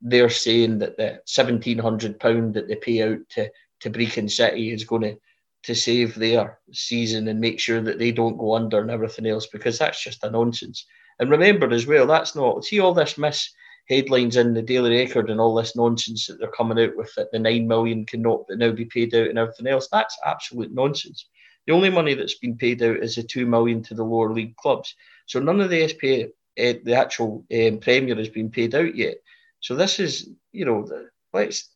they're 0.00 0.30
saying 0.30 0.78
that 0.78 0.96
the 0.96 1.20
seventeen 1.26 1.78
hundred 1.78 2.18
pound 2.20 2.54
that 2.54 2.68
they 2.68 2.76
pay 2.76 3.02
out 3.02 3.18
to 3.30 3.50
to 3.80 3.90
Brechin 3.90 4.30
City 4.30 4.72
is 4.72 4.84
going 4.84 5.02
to 5.02 5.16
to 5.62 5.74
save 5.74 6.14
their 6.14 6.58
season 6.72 7.28
and 7.28 7.38
make 7.38 7.60
sure 7.60 7.82
that 7.82 7.98
they 7.98 8.12
don't 8.12 8.38
go 8.38 8.54
under 8.54 8.80
and 8.80 8.90
everything 8.90 9.26
else 9.26 9.46
because 9.46 9.78
that's 9.78 10.02
just 10.02 10.24
a 10.24 10.30
nonsense. 10.30 10.86
And 11.18 11.30
remember 11.30 11.70
as 11.70 11.86
well, 11.86 12.06
that's 12.06 12.34
not 12.34 12.64
see 12.64 12.80
all 12.80 12.94
this 12.94 13.18
miss 13.18 13.50
headlines 13.88 14.36
in 14.36 14.54
the 14.54 14.62
Daily 14.62 14.96
Record 14.96 15.28
and 15.28 15.40
all 15.40 15.54
this 15.54 15.76
nonsense 15.76 16.26
that 16.26 16.38
they're 16.38 16.48
coming 16.48 16.78
out 16.78 16.96
with 16.96 17.12
that 17.16 17.30
the 17.32 17.38
nine 17.38 17.66
million 17.66 18.06
cannot 18.06 18.44
now 18.48 18.70
be 18.70 18.86
paid 18.86 19.14
out 19.14 19.28
and 19.28 19.38
everything 19.38 19.66
else. 19.66 19.88
That's 19.90 20.16
absolute 20.24 20.72
nonsense. 20.72 21.26
The 21.66 21.74
only 21.74 21.90
money 21.90 22.14
that's 22.14 22.38
been 22.38 22.56
paid 22.56 22.82
out 22.82 22.96
is 22.98 23.16
the 23.16 23.22
two 23.22 23.46
million 23.46 23.82
to 23.84 23.94
the 23.94 24.04
lower 24.04 24.32
league 24.32 24.56
clubs. 24.56 24.94
So 25.26 25.40
none 25.40 25.60
of 25.60 25.70
the 25.70 25.86
SPA, 25.88 26.24
uh, 26.24 26.28
eh, 26.56 26.74
the 26.84 26.94
actual 26.94 27.44
um, 27.52 27.78
Premier, 27.78 28.16
has 28.16 28.28
been 28.28 28.50
paid 28.50 28.74
out 28.74 28.94
yet. 28.96 29.16
So 29.60 29.76
this 29.76 30.00
is, 30.00 30.30
you 30.52 30.64
know, 30.64 30.88
let's 31.32 31.68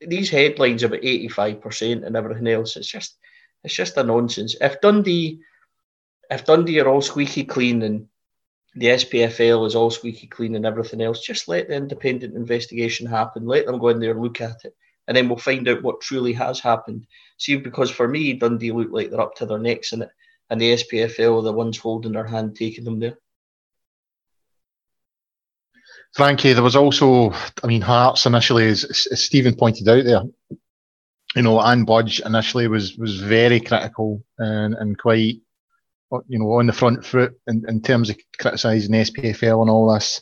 these 0.00 0.30
headlines 0.30 0.82
about 0.82 1.00
85% 1.00 2.04
and 2.04 2.16
everything 2.16 2.48
else, 2.48 2.76
it's 2.76 2.88
just 2.88 3.16
it's 3.64 3.74
just 3.74 3.96
a 3.96 4.02
nonsense. 4.02 4.56
If 4.60 4.80
Dundee 4.80 5.40
if 6.30 6.44
Dundee 6.44 6.80
are 6.80 6.88
all 6.88 7.02
squeaky 7.02 7.44
clean 7.44 7.82
and 7.82 8.08
the 8.74 8.86
SPFL 8.86 9.66
is 9.66 9.74
all 9.74 9.90
squeaky 9.90 10.26
clean 10.26 10.56
and 10.56 10.64
everything 10.64 11.02
else, 11.02 11.20
just 11.20 11.46
let 11.46 11.68
the 11.68 11.74
independent 11.74 12.34
investigation 12.34 13.06
happen. 13.06 13.46
Let 13.46 13.66
them 13.66 13.78
go 13.78 13.88
in 13.88 14.00
there, 14.00 14.14
look 14.14 14.40
at 14.40 14.64
it, 14.64 14.74
and 15.06 15.16
then 15.16 15.28
we'll 15.28 15.36
find 15.36 15.68
out 15.68 15.82
what 15.82 16.00
truly 16.00 16.32
has 16.32 16.58
happened. 16.58 17.06
See, 17.36 17.56
because 17.56 17.90
for 17.90 18.08
me, 18.08 18.32
Dundee 18.32 18.72
look 18.72 18.88
like 18.90 19.10
they're 19.10 19.20
up 19.20 19.34
to 19.36 19.46
their 19.46 19.58
necks 19.58 19.92
in 19.92 20.02
it, 20.02 20.10
and 20.48 20.58
the 20.58 20.72
SPFL 20.72 21.40
are 21.40 21.42
the 21.42 21.52
ones 21.52 21.76
holding 21.76 22.12
their 22.12 22.26
hand, 22.26 22.56
taking 22.56 22.84
them 22.84 22.98
there. 22.98 23.18
Frankie, 26.14 26.52
there 26.52 26.62
was 26.62 26.76
also, 26.76 27.32
I 27.62 27.66
mean, 27.66 27.80
Hearts 27.80 28.26
initially, 28.26 28.68
as, 28.68 28.84
as 29.10 29.24
Stephen 29.24 29.54
pointed 29.54 29.88
out 29.88 30.04
there, 30.04 30.22
you 31.34 31.42
know, 31.42 31.60
Anne 31.60 31.84
Budge 31.84 32.20
initially 32.20 32.68
was 32.68 32.96
was 32.98 33.20
very 33.20 33.60
critical 33.60 34.22
and, 34.38 34.74
and 34.74 34.98
quite, 34.98 35.36
you 36.28 36.38
know, 36.38 36.52
on 36.52 36.66
the 36.66 36.74
front 36.74 37.06
foot 37.06 37.34
in, 37.46 37.64
in 37.66 37.80
terms 37.80 38.10
of 38.10 38.18
criticising 38.38 38.92
SPFL 38.92 39.62
and 39.62 39.70
all 39.70 39.94
this, 39.94 40.20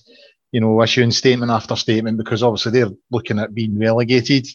you 0.52 0.60
know, 0.60 0.80
issuing 0.82 1.10
statement 1.10 1.50
after 1.50 1.74
statement 1.74 2.18
because 2.18 2.44
obviously 2.44 2.72
they're 2.72 2.94
looking 3.10 3.40
at 3.40 3.54
being 3.54 3.76
relegated. 3.76 4.46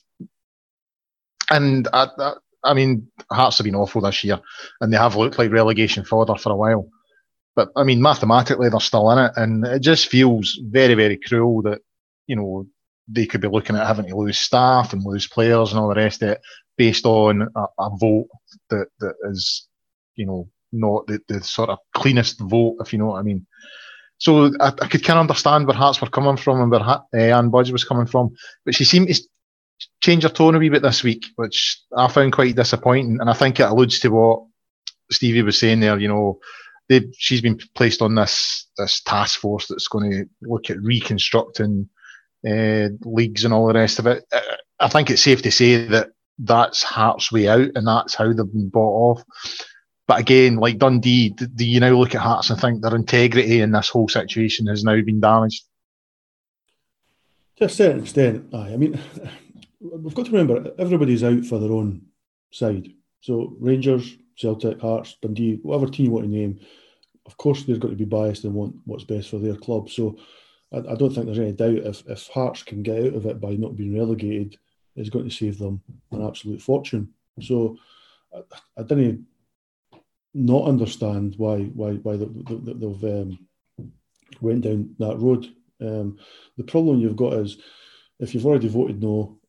And 1.52 1.90
I, 1.92 2.08
I, 2.18 2.34
I 2.64 2.74
mean, 2.74 3.10
Hearts 3.30 3.58
have 3.58 3.66
been 3.66 3.76
awful 3.76 4.02
this 4.02 4.24
year 4.24 4.40
and 4.80 4.94
they 4.94 4.98
have 4.98 5.18
looked 5.18 5.38
like 5.38 5.52
relegation 5.52 6.06
fodder 6.06 6.36
for 6.36 6.54
a 6.54 6.56
while. 6.56 6.90
But 7.56 7.70
I 7.76 7.84
mean, 7.84 8.02
mathematically, 8.02 8.70
they're 8.70 8.80
still 8.80 9.10
in 9.12 9.20
it, 9.20 9.32
and 9.36 9.66
it 9.66 9.80
just 9.80 10.08
feels 10.08 10.60
very, 10.62 10.94
very 10.94 11.18
cruel 11.18 11.62
that 11.64 11.82
you 12.28 12.36
know 12.36 12.68
they 13.08 13.26
could 13.26 13.42
be 13.42 13.48
looking 13.48 13.76
at 13.76 13.88
having 13.88 14.08
to 14.08 14.16
lose 14.16 14.40
staff 14.40 14.94
and 14.94 15.04
lose 15.04 15.28
players 15.28 15.72
and 15.72 15.80
all 15.80 15.90
the 15.90 15.96
rest 15.96 16.22
of 16.22 16.30
it 16.30 16.42
based 16.78 17.06
on 17.06 17.48
a, 17.56 17.66
a 17.80 17.90
vote 17.98 18.28
that 18.70 18.88
that 19.00 19.16
is, 19.26 19.68
you 20.16 20.26
know, 20.26 20.50
not 20.72 21.08
the, 21.08 21.20
the 21.28 21.42
sort 21.44 21.70
of 21.70 21.80
cleanest 21.94 22.40
vote, 22.40 22.78
if 22.80 22.92
you 22.92 23.00
know 23.00 23.08
what 23.08 23.20
I 23.20 23.24
mean. 23.24 23.46
So 24.18 24.52
I, 24.60 24.68
I 24.68 24.88
could 24.88 25.04
kind 25.04 25.20
of 25.20 25.22
understand 25.22 25.68
where 25.68 25.76
Hearts 25.76 26.02
were 26.02 26.10
coming 26.10 26.38
from 26.38 26.62
and 26.62 26.72
where 26.72 26.82
uh, 26.82 27.02
Anne 27.14 27.50
Budge 27.50 27.72
was 27.72 27.84
coming 27.84 28.08
from, 28.08 28.36
but 28.66 28.76
she 28.76 28.86
seemed 28.86 29.08
to 29.08 29.22
change 30.02 30.24
her 30.24 30.30
tone 30.30 30.56
a 30.56 30.60
wee 30.60 30.70
bit 30.70 30.82
this 30.82 31.04
week, 31.04 31.26
which 31.36 31.82
I 31.96 32.08
found 32.08 32.34
quite 32.34 32.56
disappointing. 32.56 33.18
And 33.20 33.30
I 33.30 33.34
think 33.34 33.60
it 33.60 33.64
alludes 33.64 34.00
to 34.00 34.10
what 34.10 34.44
Stevie 35.12 35.42
was 35.42 35.60
saying 35.60 35.82
there. 35.82 35.98
You 36.00 36.08
know, 36.08 36.40
they 36.90 37.08
she's 37.18 37.42
been 37.42 37.60
placed 37.76 38.02
on 38.02 38.16
this 38.16 38.68
this 38.78 39.02
task 39.02 39.40
force 39.40 39.68
that's 39.68 39.88
going 39.88 40.12
to 40.12 40.26
look 40.42 40.70
at 40.70 40.82
reconstructing 40.82 41.90
uh, 42.48 42.90
leagues 43.02 43.46
and 43.46 43.54
all 43.54 43.68
the 43.68 43.74
rest 43.74 44.00
of 44.00 44.08
it. 44.08 44.24
I 44.80 44.88
think 44.90 45.10
it's 45.10 45.22
safe 45.22 45.42
to 45.44 45.52
say 45.52 45.86
that 45.88 46.12
that's 46.38 46.84
Hearts' 46.84 47.32
way 47.32 47.48
out, 47.48 47.70
and 47.76 47.88
that's 47.88 48.16
how 48.16 48.28
they've 48.28 48.36
been 48.36 48.70
bought 48.70 49.18
off. 49.18 49.24
But 50.08 50.20
again, 50.20 50.58
like 50.58 50.78
Dundee, 50.78 51.30
do 51.30 51.66
you 51.66 51.80
now 51.80 51.92
look 51.92 52.14
at 52.14 52.22
Hearts 52.22 52.50
and 52.50 52.60
think 52.60 52.82
their 52.82 52.96
integrity 52.96 53.62
in 53.62 53.72
this 53.72 53.90
whole 53.90 54.08
situation 54.08 54.68
has 54.68 54.84
now 54.84 55.02
been 55.02 55.20
damaged? 55.20 55.64
To 57.58 57.66
a 57.66 57.70
certain 57.70 58.02
extent, 58.02 58.54
aye. 58.54 58.74
I 58.74 58.78
mean, 58.78 59.00
we've 59.80 60.14
got 60.14 60.26
to 60.26 60.32
remember 60.32 60.74
everybody's 60.78 61.24
out 61.24 61.46
for 61.46 61.58
their 61.58 61.72
own 61.72 62.02
side. 62.52 62.90
So 63.22 63.56
Rangers, 63.60 64.18
Celtic, 64.36 64.80
Hearts, 64.82 65.18
Dundee, 65.22 65.60
whatever 65.64 65.88
team 65.92 66.08
you 66.08 66.12
want 66.12 66.26
to 66.26 66.32
name, 66.32 66.60
of 67.26 67.38
course 67.38 67.64
they're 67.64 67.78
going 67.78 67.94
to 67.94 67.98
be 67.98 68.06
biased 68.06 68.44
and 68.44 68.54
want 68.54 68.76
what's 68.86 69.04
best 69.04 69.30
for 69.30 69.40
their 69.40 69.56
club. 69.56 69.90
So 69.90 70.18
I, 70.74 70.78
I, 70.78 70.96
don't 70.96 71.14
think 71.14 71.26
there's 71.26 71.40
any 71.40 71.54
doubt 71.54 71.86
if, 71.86 72.04
if 72.08 72.28
Hearts 72.28 72.64
can 72.64 72.84
get 72.84 73.00
out 73.00 73.16
of 73.16 73.26
it 73.26 73.42
by 73.42 73.52
not 73.54 73.76
being 73.76 73.98
relegated, 73.98 74.58
it's 74.96 75.10
going 75.10 75.28
to 75.28 75.36
save 75.36 75.58
them 75.58 75.82
an 76.12 76.26
absolute 76.26 76.62
fortune. 76.62 77.10
So 77.42 77.78
I, 78.34 78.42
I 78.78 78.84
didn't 78.84 79.26
not 80.34 80.66
understand 80.66 81.36
why 81.38 81.60
why 81.60 81.94
why 81.94 82.18
they, 82.18 82.26
have 82.26 83.04
um, 83.04 83.40
went 84.42 84.62
down 84.62 84.96
that 85.00 85.18
road. 85.18 85.48
Um, 85.82 86.18
the 86.58 86.64
problem 86.64 87.00
you've 87.00 87.16
got 87.16 87.34
is 87.34 87.58
if 88.20 88.34
you've 88.34 88.46
already 88.46 88.68
voted 88.68 89.02
no 89.02 89.40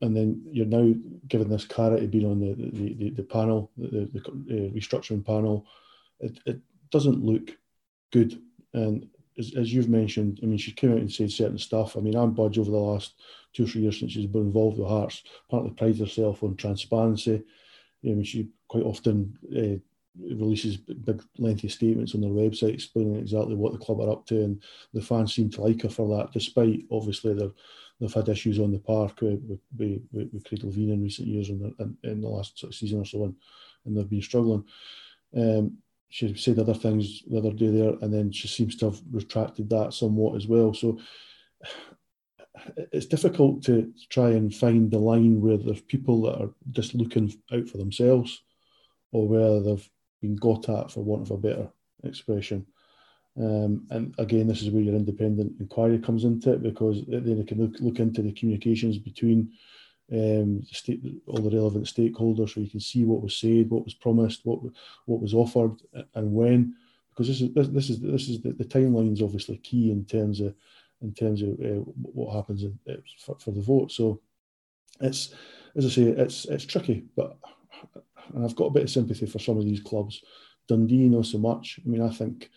and 0.00 0.16
then 0.16 0.42
you're 0.50 0.66
now 0.66 0.94
given 1.28 1.48
this 1.48 1.64
clarity 1.64 2.06
being 2.06 2.30
on 2.30 2.40
the 2.40 2.54
the, 2.54 2.94
the, 2.94 3.10
the 3.10 3.22
panel, 3.22 3.70
the, 3.76 4.08
the 4.12 4.70
restructuring 4.74 5.24
panel. 5.24 5.66
It, 6.20 6.38
it 6.46 6.60
doesn't 6.90 7.24
look 7.24 7.56
good. 8.12 8.40
And 8.74 9.08
as, 9.38 9.54
as 9.56 9.72
you've 9.72 9.88
mentioned, 9.88 10.40
I 10.42 10.46
mean, 10.46 10.58
she 10.58 10.72
came 10.72 10.92
out 10.92 10.98
and 10.98 11.12
said 11.12 11.30
certain 11.30 11.58
stuff. 11.58 11.96
I 11.96 12.00
mean, 12.00 12.16
Anne 12.16 12.30
Budge 12.30 12.58
over 12.58 12.70
the 12.70 12.76
last 12.76 13.14
two 13.52 13.64
or 13.64 13.66
three 13.66 13.82
years 13.82 13.98
since 13.98 14.12
she's 14.12 14.26
been 14.26 14.42
involved 14.42 14.78
with 14.78 14.88
Hearts, 14.88 15.22
partly 15.50 15.70
prides 15.70 15.98
herself 15.98 16.42
on 16.42 16.56
transparency. 16.56 17.42
I 18.04 18.08
mean, 18.08 18.24
she 18.24 18.48
quite 18.68 18.84
often 18.84 19.36
uh, 19.56 19.78
releases 20.18 20.76
big 20.76 21.22
lengthy 21.38 21.68
statements 21.68 22.14
on 22.14 22.20
their 22.20 22.30
website 22.30 22.74
explaining 22.74 23.16
exactly 23.16 23.54
what 23.54 23.72
the 23.72 23.78
club 23.78 24.00
are 24.00 24.10
up 24.10 24.26
to, 24.26 24.42
and 24.42 24.62
the 24.92 25.00
fans 25.02 25.34
seem 25.34 25.50
to 25.50 25.62
like 25.62 25.82
her 25.82 25.88
for 25.88 26.16
that, 26.16 26.32
despite 26.32 26.84
obviously 26.90 27.34
their 27.34 27.50
they've 28.00 28.12
had 28.12 28.28
issues 28.28 28.58
on 28.58 28.72
the 28.72 28.78
park 28.78 29.20
with 29.20 29.58
with, 29.76 30.02
with, 30.12 30.76
in 30.76 31.02
recent 31.02 31.28
years 31.28 31.48
and 31.48 31.74
in, 31.78 31.96
in, 32.02 32.20
the 32.20 32.28
last 32.28 32.58
sort 32.58 32.72
of 32.72 32.76
season 32.76 33.00
or 33.00 33.04
so, 33.04 33.24
and, 33.24 33.34
and 33.84 33.96
they've 33.96 34.10
been 34.10 34.22
struggling. 34.22 34.64
Um, 35.36 35.78
she 36.08 36.34
said 36.34 36.58
other 36.58 36.74
things 36.74 37.22
the 37.28 37.38
other 37.38 37.52
day 37.52 37.68
there, 37.68 37.94
and 38.00 38.12
then 38.12 38.30
she 38.30 38.48
seems 38.48 38.76
to 38.76 38.86
have 38.86 39.00
retracted 39.10 39.68
that 39.70 39.92
somewhat 39.92 40.36
as 40.36 40.46
well. 40.46 40.72
So 40.72 40.98
it's 42.92 43.06
difficult 43.06 43.62
to 43.64 43.92
try 44.08 44.30
and 44.30 44.54
find 44.54 44.90
the 44.90 44.98
line 44.98 45.40
where 45.40 45.56
there's 45.56 45.80
people 45.80 46.22
that 46.22 46.40
are 46.40 46.50
just 46.70 46.94
looking 46.94 47.34
out 47.52 47.68
for 47.68 47.78
themselves, 47.78 48.42
or 49.12 49.28
where 49.28 49.60
they've 49.60 49.90
been 50.22 50.36
got 50.36 50.68
at, 50.68 50.90
for 50.90 51.02
want 51.02 51.22
of 51.22 51.32
a 51.32 51.36
better 51.36 51.68
expression. 52.04 52.66
Um, 53.38 53.86
and 53.90 54.14
again, 54.18 54.46
this 54.46 54.62
is 54.62 54.70
where 54.70 54.82
your 54.82 54.94
independent 54.94 55.60
inquiry 55.60 55.98
comes 55.98 56.24
into 56.24 56.52
it 56.54 56.62
because 56.62 57.04
then 57.06 57.36
they 57.38 57.44
can 57.44 57.60
look, 57.60 57.78
look 57.80 57.98
into 57.98 58.22
the 58.22 58.32
communications 58.32 58.98
between 58.98 59.52
um, 60.10 60.60
the 60.60 60.68
state, 60.72 61.02
all 61.26 61.42
the 61.42 61.54
relevant 61.54 61.86
stakeholders, 61.86 62.54
so 62.54 62.60
you 62.60 62.70
can 62.70 62.80
see 62.80 63.04
what 63.04 63.22
was 63.22 63.36
said, 63.36 63.68
what 63.68 63.84
was 63.84 63.94
promised, 63.94 64.40
what 64.44 64.60
what 65.06 65.20
was 65.20 65.34
offered, 65.34 65.76
and 66.14 66.32
when. 66.32 66.74
Because 67.10 67.28
this 67.28 67.40
is 67.40 67.52
this, 67.54 67.68
this 67.68 67.90
is 67.90 68.00
this 68.00 68.28
is 68.28 68.40
the, 68.40 68.52
the 68.52 68.64
timeline 68.64 69.12
is 69.12 69.22
obviously 69.22 69.56
key 69.58 69.90
in 69.90 70.04
terms 70.04 70.40
of 70.40 70.54
in 71.02 71.12
terms 71.12 71.42
of 71.42 71.48
uh, 71.60 71.82
what 71.94 72.34
happens 72.34 72.62
in, 72.62 72.78
uh, 72.88 72.94
for, 73.18 73.36
for 73.38 73.50
the 73.50 73.60
vote. 73.60 73.90
So 73.90 74.20
it's 75.00 75.34
as 75.74 75.84
I 75.84 75.88
say, 75.88 76.02
it's 76.02 76.44
it's 76.46 76.64
tricky, 76.64 77.04
but 77.16 77.36
and 78.34 78.44
I've 78.44 78.56
got 78.56 78.66
a 78.66 78.70
bit 78.70 78.84
of 78.84 78.90
sympathy 78.90 79.26
for 79.26 79.38
some 79.38 79.58
of 79.58 79.64
these 79.64 79.80
clubs. 79.80 80.22
Dundee, 80.68 81.08
not 81.08 81.26
so 81.26 81.38
much. 81.38 81.80
I 81.84 81.88
mean, 81.88 82.02
I 82.02 82.10
think 82.10 82.50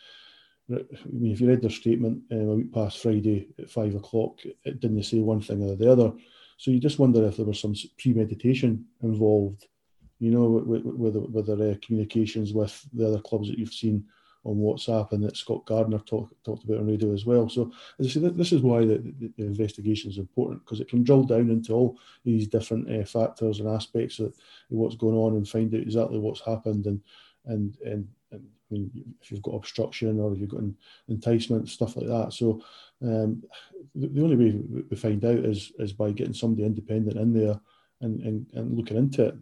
if 0.70 1.42
you 1.42 1.48
read 1.48 1.62
their 1.62 1.70
statement 1.70 2.22
um, 2.32 2.38
a 2.38 2.56
week 2.56 2.74
past 2.74 3.00
Friday 3.00 3.48
at 3.58 3.70
five 3.70 3.96
o'clock, 3.96 4.40
it 4.64 4.80
didn't 4.80 5.04
say 5.04 5.20
one 5.20 5.42
thing 5.42 5.64
or 5.64 5.76
the 5.76 5.92
other. 5.92 6.14
So 6.58 6.72
you 6.72 6.80
just 6.80 7.00
wonder 7.00 7.26
if 7.26 7.38
there 7.38 7.46
was 7.46 7.60
some 7.60 7.74
premeditation 7.98 8.86
involved, 9.02 9.66
you 10.20 10.32
know, 10.32 10.50
with, 10.50 10.84
with, 10.84 11.16
with 11.16 11.46
their 11.48 11.72
uh, 11.72 11.76
communications 11.82 12.54
with 12.54 12.86
the 12.94 13.08
other 13.08 13.22
clubs 13.22 13.48
that 13.50 13.58
you've 13.58 13.74
seen 13.74 14.06
on 14.46 14.58
WhatsApp 14.58 15.12
and 15.12 15.24
that 15.24 15.38
Scott 15.38 15.66
Gardner 15.66 16.00
talk, 16.00 16.30
talked 16.44 16.64
about 16.64 16.80
on 16.80 16.88
radio 16.88 17.14
as 17.14 17.26
well. 17.26 17.50
So 17.50 17.72
as 18.00 18.08
I 18.08 18.10
say, 18.10 18.20
this 18.30 18.54
is 18.54 18.62
why 18.62 18.86
the, 18.86 18.98
the, 18.98 19.32
the 19.38 19.46
investigation 19.46 20.10
is 20.10 20.18
important 20.18 20.64
because 20.64 20.80
it 20.80 20.90
can 20.90 21.04
drill 21.04 21.24
down 21.24 21.50
into 21.50 21.74
all 21.74 22.00
these 22.24 22.48
different 22.48 22.90
uh, 22.90 23.06
factors 23.06 23.60
and 23.60 23.70
aspects 23.70 24.20
of 24.20 24.36
what's 24.70 24.96
going 24.96 25.16
on 25.16 25.36
and 25.36 25.48
find 25.48 25.74
out 25.74 25.82
exactly 25.82 26.20
what's 26.20 26.42
happened 26.42 26.86
and 26.86 27.02
and 27.46 27.78
and, 27.86 28.08
and 28.19 28.19
I 28.70 28.74
mean, 28.74 29.16
if 29.22 29.32
you've 29.32 29.42
got 29.42 29.56
obstruction 29.56 30.20
or 30.20 30.34
if 30.34 30.40
you've 30.40 30.50
got 30.50 30.64
enticement, 31.08 31.70
stuff 31.70 31.96
like 31.96 32.08
that. 32.08 32.34
So 32.34 32.62
um, 33.02 33.44
the, 33.96 34.08
the, 34.08 34.24
only 34.24 34.36
way 34.36 34.62
we 34.90 34.96
find 34.96 35.24
out 35.26 35.40
is 35.40 35.72
is 35.80 35.94
by 35.94 36.12
getting 36.12 36.34
somebody 36.34 36.66
independent 36.66 37.18
in 37.18 37.34
there 37.34 37.60
and, 38.02 38.22
and, 38.22 38.48
and 38.54 38.78
looking 38.78 38.98
into 38.98 39.28
it. 39.28 39.36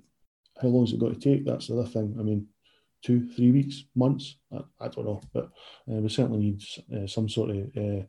How 0.62 0.70
long 0.70 0.86
is 0.86 0.94
it 0.94 1.00
going 1.00 1.16
to 1.16 1.20
take? 1.20 1.46
That's 1.46 1.68
the 1.68 1.78
other 1.78 1.90
thing. 1.90 2.16
I 2.20 2.24
mean, 2.24 2.48
two, 3.04 3.28
three 3.36 3.52
weeks, 3.52 3.84
months. 3.96 4.38
I, 4.52 4.62
I 4.80 4.88
don't 4.88 5.06
know, 5.06 5.22
but 5.34 5.46
uh, 5.92 6.02
we 6.02 6.10
certainly 6.10 6.40
need 6.40 6.64
uh, 6.96 7.08
some 7.08 7.30
sort 7.30 7.52
of 7.52 7.58
uh, 7.78 8.04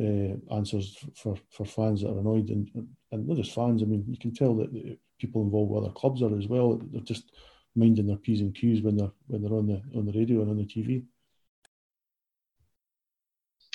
uh, 0.00 0.56
answers 0.56 0.96
for, 1.14 1.36
for 1.50 1.64
fans 1.64 2.02
that 2.02 2.10
are 2.10 2.18
annoyed, 2.18 2.48
and, 2.48 2.70
and 3.10 3.28
not 3.28 3.36
just 3.36 3.54
fans. 3.54 3.82
I 3.82 3.86
mean, 3.86 4.04
you 4.08 4.18
can 4.18 4.34
tell 4.34 4.54
that 4.56 4.98
people 5.18 5.42
involved 5.42 5.70
with 5.70 5.84
other 5.84 5.92
clubs 5.92 6.22
are 6.22 6.36
as 6.36 6.48
well. 6.48 6.80
They're 6.90 7.00
just 7.02 7.32
minding 7.74 8.06
their 8.06 8.16
p's 8.16 8.40
and 8.40 8.54
q's 8.54 8.82
when 8.82 8.96
they're 8.96 9.10
when 9.26 9.42
they're 9.42 9.52
on 9.52 9.66
the 9.66 9.82
on 9.98 10.06
the 10.06 10.12
radio 10.12 10.42
and 10.42 10.50
on 10.50 10.56
the 10.58 10.64
TV. 10.64 11.04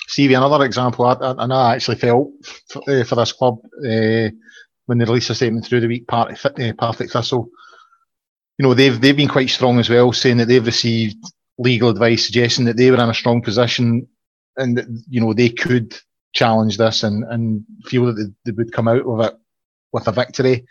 Stevie, 0.06 0.34
another 0.34 0.64
example. 0.64 1.04
I, 1.04 1.14
I, 1.14 1.46
I 1.46 1.74
actually 1.74 1.96
felt 1.96 2.30
for, 2.70 2.82
uh, 2.88 3.04
for 3.04 3.14
this 3.14 3.32
club 3.32 3.58
uh, 3.78 4.30
when 4.86 4.96
they 4.96 5.04
released 5.04 5.28
a 5.28 5.34
statement 5.34 5.66
through 5.66 5.80
the 5.80 5.86
week, 5.86 6.06
Partick, 6.06 6.58
uh, 6.58 6.72
Partick 6.72 7.10
Thistle 7.10 7.50
you 8.58 8.66
know, 8.66 8.74
they've 8.74 9.00
they've 9.00 9.16
been 9.16 9.28
quite 9.28 9.50
strong 9.50 9.78
as 9.78 9.88
well, 9.88 10.12
saying 10.12 10.38
that 10.38 10.48
they've 10.48 10.64
received 10.64 11.24
legal 11.58 11.88
advice 11.88 12.26
suggesting 12.26 12.64
that 12.66 12.76
they 12.76 12.90
were 12.90 13.02
in 13.02 13.08
a 13.08 13.14
strong 13.14 13.42
position 13.42 14.06
and 14.56 14.76
that, 14.76 14.86
you 15.08 15.20
know 15.20 15.32
they 15.32 15.48
could 15.48 15.96
challenge 16.34 16.76
this 16.76 17.02
and, 17.04 17.24
and 17.24 17.64
feel 17.84 18.06
that 18.06 18.14
they, 18.14 18.50
they 18.50 18.54
would 18.54 18.72
come 18.72 18.88
out 18.88 19.06
of 19.06 19.20
it 19.20 19.34
with 19.92 20.06
a 20.08 20.12
victory. 20.12 20.66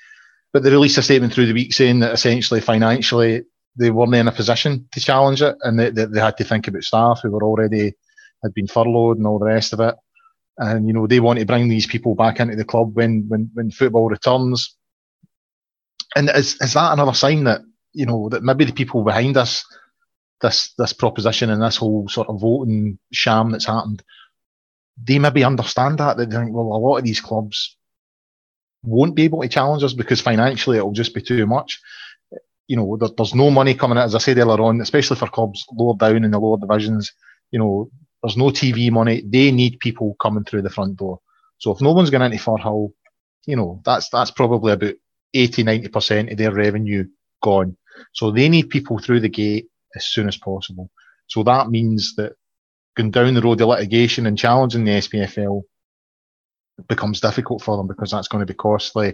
But 0.58 0.64
they 0.64 0.72
released 0.72 0.98
a 0.98 1.04
statement 1.04 1.34
through 1.34 1.46
the 1.46 1.54
week 1.54 1.72
saying 1.72 2.00
that 2.00 2.14
essentially 2.14 2.62
financially 2.62 3.44
they 3.76 3.92
weren't 3.92 4.16
in 4.16 4.28
a 4.28 4.32
position 4.32 4.88
to 4.92 5.00
challenge 5.00 5.40
it 5.44 5.56
and 5.62 5.80
that 5.80 5.94
they, 5.94 6.06
they, 6.06 6.20
had 6.20 6.36
to 6.38 6.44
think 6.44 6.68
about 6.68 6.82
staff 6.82 7.20
who 7.22 7.30
were 7.30 7.44
already 7.44 7.94
had 8.42 8.56
been 8.56 8.66
furloughed 8.66 9.18
and 9.18 9.28
all 9.28 9.38
the 9.38 9.46
rest 9.46 9.72
of 9.72 9.80
it. 9.82 9.94
And 10.58 10.88
you 10.88 10.94
know 10.94 11.06
they 11.06 11.20
want 11.20 11.38
to 11.38 11.46
bring 11.46 11.68
these 11.70 11.86
people 11.86 12.16
back 12.16 12.40
into 12.40 12.56
the 12.56 12.66
club 12.66 12.96
when 12.96 13.26
when 13.28 13.52
when 13.54 13.70
football 13.70 14.10
returns. 14.10 14.76
And 16.16 16.28
is 16.34 16.60
is 16.60 16.74
that 16.74 16.94
another 16.94 17.14
sign 17.14 17.44
that 17.44 17.62
you 17.94 18.08
know 18.08 18.28
that 18.30 18.42
maybe 18.42 18.66
the 18.66 18.74
people 18.74 19.04
behind 19.04 19.38
us 19.38 19.64
this 20.42 20.74
this 20.80 20.94
proposition 20.94 21.52
and 21.52 21.62
this 21.62 21.78
whole 21.78 22.10
sort 22.10 22.30
of 22.30 22.42
voting 22.42 22.98
sham 23.14 23.52
that's 23.52 23.68
happened, 23.68 24.02
they 25.04 25.20
maybe 25.20 25.44
understand 25.44 26.00
that. 26.00 26.18
They 26.18 26.26
think, 26.26 26.52
well, 26.52 26.76
a 26.76 26.82
lot 26.82 26.98
of 26.98 27.04
these 27.04 27.22
clubs 27.22 27.78
won't 28.84 29.16
be 29.16 29.24
able 29.24 29.42
to 29.42 29.48
challenge 29.48 29.84
us 29.84 29.94
because 29.94 30.22
financially 30.22 30.78
it'll 30.78 30.92
just 30.92 31.14
be 31.14 31.22
too 31.22 31.46
much. 31.46 31.80
You 32.68 32.78
know, 32.78 32.98
there, 32.98 33.10
there's 33.16 33.36
no 33.36 33.50
money 33.50 33.74
coming 33.74 33.98
in, 33.98 34.04
as 34.04 34.16
I 34.16 34.20
said 34.20 34.38
earlier 34.38 34.62
on, 34.62 34.82
especially 34.82 35.18
for 35.18 35.28
clubs 35.28 35.66
lower 35.72 35.96
down 35.96 36.24
in 36.24 36.32
the 36.32 36.40
lower 36.40 36.58
divisions. 36.58 37.14
You 37.52 37.60
know, 37.60 37.92
there's 38.22 38.38
no 38.38 38.46
TV 38.46 38.92
money. 38.92 39.24
They 39.26 39.52
need 39.52 39.80
people 39.80 40.16
coming 40.22 40.44
through 40.44 40.64
the 40.64 40.70
front 40.70 40.98
door. 40.98 41.20
So 41.60 41.72
if 41.72 41.82
no 41.82 41.92
one's 41.92 42.10
going 42.10 42.24
into 42.32 42.44
Firhill, 42.44 42.92
you 43.46 43.56
know, 43.56 43.82
that's 43.86 44.10
that's 44.10 44.32
probably 44.32 44.74
about 44.74 44.96
80, 45.34 45.64
90% 45.64 46.32
of 46.32 46.38
their 46.38 46.54
revenue 46.54 47.06
gone. 47.42 47.78
So 48.14 48.32
they 48.32 48.50
need 48.50 48.70
people 48.70 49.00
through 49.00 49.22
the 49.22 49.30
gate 49.30 49.68
as 49.96 50.06
soon 50.06 50.28
as 50.28 50.38
possible. 50.38 50.92
So 51.28 51.44
that 51.44 51.70
means 51.70 52.16
that 52.16 52.34
going 52.96 53.12
down 53.12 53.34
the 53.34 53.42
road 53.42 53.62
of 53.62 53.70
litigation 53.70 54.26
and 54.26 54.38
challenging 54.38 54.86
the 54.86 54.92
SPFL 54.92 55.64
becomes 56.88 57.22
difficult 57.22 57.62
for 57.62 57.78
them 57.78 57.88
because 57.88 58.12
that's 58.12 58.28
going 58.28 58.46
to 58.46 58.52
be 58.52 58.58
costly. 58.58 59.14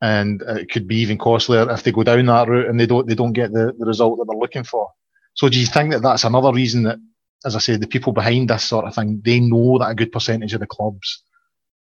And 0.00 0.42
it 0.42 0.70
could 0.70 0.86
be 0.86 0.96
even 0.96 1.18
costlier 1.18 1.70
if 1.70 1.82
they 1.82 1.92
go 1.92 2.02
down 2.02 2.26
that 2.26 2.48
route 2.48 2.68
and 2.68 2.78
they 2.78 2.86
don't 2.86 3.06
they 3.06 3.14
don't 3.14 3.32
get 3.32 3.52
the, 3.52 3.74
the 3.78 3.86
result 3.86 4.18
that 4.18 4.26
they're 4.28 4.38
looking 4.38 4.64
for. 4.64 4.90
So 5.34 5.48
do 5.48 5.58
you 5.58 5.66
think 5.66 5.92
that 5.92 6.02
that's 6.02 6.24
another 6.24 6.52
reason 6.52 6.82
that, 6.84 6.98
as 7.44 7.56
I 7.56 7.58
said, 7.58 7.80
the 7.80 7.86
people 7.86 8.12
behind 8.12 8.50
this 8.50 8.64
sort 8.64 8.84
of 8.84 8.94
thing, 8.94 9.22
they 9.24 9.40
know 9.40 9.78
that 9.78 9.90
a 9.90 9.94
good 9.94 10.12
percentage 10.12 10.52
of 10.52 10.60
the 10.60 10.66
clubs 10.66 11.22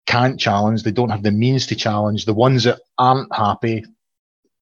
can't 0.07 0.39
challenge, 0.39 0.81
they 0.81 0.91
don't 0.91 1.09
have 1.09 1.21
the 1.21 1.31
means 1.31 1.67
to 1.67 1.75
challenge. 1.75 2.25
The 2.25 2.33
ones 2.33 2.63
that 2.63 2.79
aren't 2.97 3.33
happy, 3.35 3.85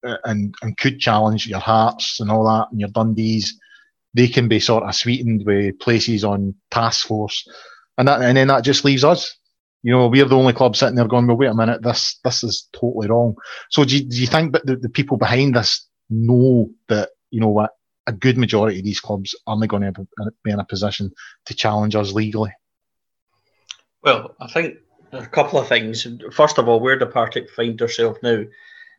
uh, 0.05 0.17
and 0.25 0.53
and 0.61 0.77
could 0.77 0.99
challenge 0.99 1.47
your 1.47 1.59
Hearts 1.59 2.19
and 2.19 2.29
all 2.29 2.45
that 2.45 2.71
and 2.71 2.79
your 2.79 2.89
Dundees, 2.89 3.53
they 4.13 4.27
can 4.27 4.47
be 4.47 4.59
sort 4.59 4.83
of 4.83 4.95
sweetened 4.95 5.45
with 5.45 5.79
places 5.79 6.23
on 6.23 6.55
task 6.71 7.07
force, 7.07 7.47
and 7.97 8.07
that 8.07 8.21
and 8.21 8.35
then 8.35 8.47
that 8.47 8.63
just 8.63 8.83
leaves 8.83 9.03
us. 9.03 9.37
You 9.85 9.91
know, 9.91 10.07
we're 10.07 10.25
the 10.25 10.35
only 10.35 10.51
club 10.51 10.75
sitting 10.75 10.95
there 10.95 11.07
going, 11.07 11.27
well, 11.27 11.37
wait 11.37 11.45
a 11.45 11.53
minute, 11.53 11.83
this 11.83 12.19
this 12.23 12.43
is 12.43 12.67
totally 12.73 13.07
wrong. 13.07 13.35
So 13.69 13.85
do 13.85 13.95
you, 13.95 14.03
do 14.03 14.19
you 14.19 14.25
think 14.25 14.53
that 14.53 14.65
the, 14.65 14.77
the 14.77 14.89
people 14.89 15.15
behind 15.15 15.53
this 15.53 15.87
know 16.09 16.71
that 16.87 17.09
you 17.29 17.39
know 17.39 17.49
what 17.49 17.69
a 18.07 18.11
good 18.11 18.35
majority 18.35 18.79
of 18.79 18.83
these 18.83 18.99
clubs 18.99 19.35
aren't 19.45 19.67
going 19.67 19.83
to 19.83 20.07
be 20.43 20.49
in 20.49 20.59
a 20.59 20.65
position 20.65 21.11
to 21.45 21.53
challenge 21.53 21.95
us 21.95 22.13
legally? 22.13 22.51
Well, 24.01 24.35
I 24.41 24.47
think 24.47 24.77
a 25.11 25.27
couple 25.27 25.59
of 25.59 25.67
things. 25.67 26.07
First 26.31 26.57
of 26.57 26.67
all, 26.67 26.79
where 26.79 26.97
the 26.97 27.05
Partick 27.05 27.51
find 27.51 27.79
herself 27.79 28.17
now 28.23 28.43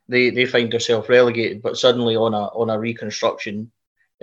they 0.08 0.30
they 0.30 0.46
find 0.46 0.72
themselves 0.72 1.08
relegated, 1.08 1.62
but 1.62 1.76
suddenly 1.76 2.14
on 2.14 2.32
a 2.32 2.44
on 2.54 2.70
a 2.70 2.78
reconstruction 2.78 3.72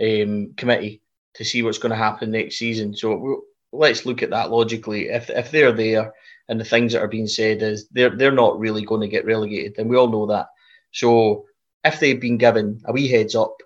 um, 0.02 0.54
committee 0.56 1.02
to 1.34 1.44
see 1.44 1.62
what's 1.62 1.78
going 1.78 1.90
to 1.90 1.98
happen 1.98 2.32
next 2.32 2.56
season. 2.56 2.96
So 2.96 3.44
let's 3.74 4.06
look 4.06 4.24
at 4.24 4.30
that 4.30 4.50
logically. 4.50 5.10
If 5.10 5.30
if 5.30 5.52
they're 5.52 5.74
there 5.74 6.14
and 6.50 6.60
the 6.60 6.66
things 6.66 6.94
that 6.94 7.02
are 7.02 7.08
being 7.08 7.28
said 7.28 7.62
is 7.62 7.88
they're 7.90 8.16
they're 8.16 8.32
not 8.32 8.60
really 8.60 8.84
going 8.84 9.02
to 9.02 9.08
get 9.08 9.26
relegated, 9.26 9.76
and 9.78 9.90
we 9.90 9.98
all 9.98 10.10
know 10.10 10.28
that. 10.28 10.48
So 10.92 11.46
if 11.84 12.00
they've 12.00 12.20
been 12.20 12.38
given 12.38 12.82
a 12.86 12.94
wee 12.94 13.08
heads 13.08 13.36
up, 13.36 13.58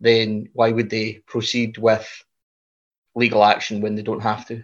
then 0.00 0.48
why 0.52 0.72
would 0.72 0.90
they 0.90 1.22
proceed 1.26 1.78
with 1.78 2.06
legal 3.14 3.44
action 3.44 3.80
when 3.80 3.94
they 3.94 4.02
don't 4.02 4.22
have 4.22 4.46
to? 4.48 4.62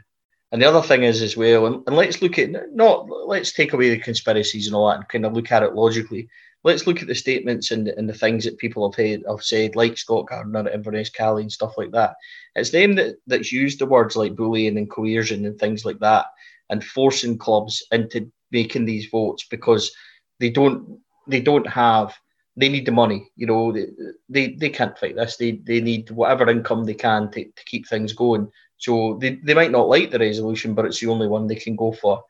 And 0.50 0.62
the 0.62 0.68
other 0.68 0.82
thing 0.82 1.02
is 1.02 1.20
as 1.20 1.36
well, 1.36 1.66
and, 1.66 1.82
and 1.86 1.96
let's 1.96 2.22
look 2.22 2.38
at 2.38 2.50
not 2.74 3.08
let's 3.26 3.52
take 3.52 3.72
away 3.72 3.90
the 3.90 3.98
conspiracies 3.98 4.66
and 4.66 4.74
all 4.74 4.88
that 4.88 4.96
and 4.96 5.08
kind 5.08 5.26
of 5.26 5.34
look 5.34 5.52
at 5.52 5.62
it 5.62 5.74
logically 5.74 6.28
let's 6.64 6.86
look 6.86 7.00
at 7.00 7.08
the 7.08 7.14
statements 7.14 7.70
and, 7.70 7.88
and 7.88 8.08
the 8.08 8.14
things 8.14 8.44
that 8.44 8.58
people 8.58 8.90
have, 8.90 9.06
had, 9.06 9.22
have 9.28 9.42
said, 9.42 9.76
like 9.76 9.96
Scot 9.96 10.26
Gardiner, 10.26 10.68
Inverness 10.68 11.10
Caley, 11.10 11.42
and 11.42 11.52
stuff 11.52 11.78
like 11.78 11.92
that. 11.92 12.16
It's 12.54 12.70
them 12.70 12.94
that, 12.96 13.16
that's 13.26 13.52
used 13.52 13.78
the 13.78 13.86
words 13.86 14.16
like 14.16 14.36
bullying 14.36 14.76
and 14.76 14.90
coercion 14.90 15.46
and 15.46 15.58
things 15.58 15.84
like 15.84 15.98
that, 16.00 16.26
and 16.70 16.84
forcing 16.84 17.38
clubs 17.38 17.84
into 17.92 18.30
making 18.50 18.84
these 18.84 19.06
votes 19.06 19.46
because 19.50 19.92
they 20.40 20.50
don't 20.50 21.00
they 21.26 21.40
don't 21.40 21.66
have 21.66 22.14
they 22.56 22.68
need 22.68 22.86
the 22.86 22.92
money. 22.92 23.30
You 23.36 23.46
know, 23.46 23.72
they 23.72 23.86
they, 24.28 24.54
they 24.54 24.70
can't 24.70 24.98
fight 24.98 25.16
this. 25.16 25.36
They 25.36 25.52
they 25.52 25.80
need 25.80 26.10
whatever 26.10 26.50
income 26.50 26.84
they 26.84 26.94
can 26.94 27.30
to, 27.30 27.44
to 27.44 27.64
keep 27.64 27.86
things 27.86 28.12
going. 28.12 28.50
So 28.78 29.18
they, 29.20 29.36
they 29.36 29.54
might 29.54 29.70
not 29.70 29.88
like 29.88 30.10
the 30.10 30.18
resolution, 30.18 30.74
but 30.74 30.84
it's 30.84 31.00
the 31.00 31.08
only 31.08 31.28
one 31.28 31.46
they 31.46 31.56
can 31.56 31.76
go 31.76 31.92
for. 31.92 32.24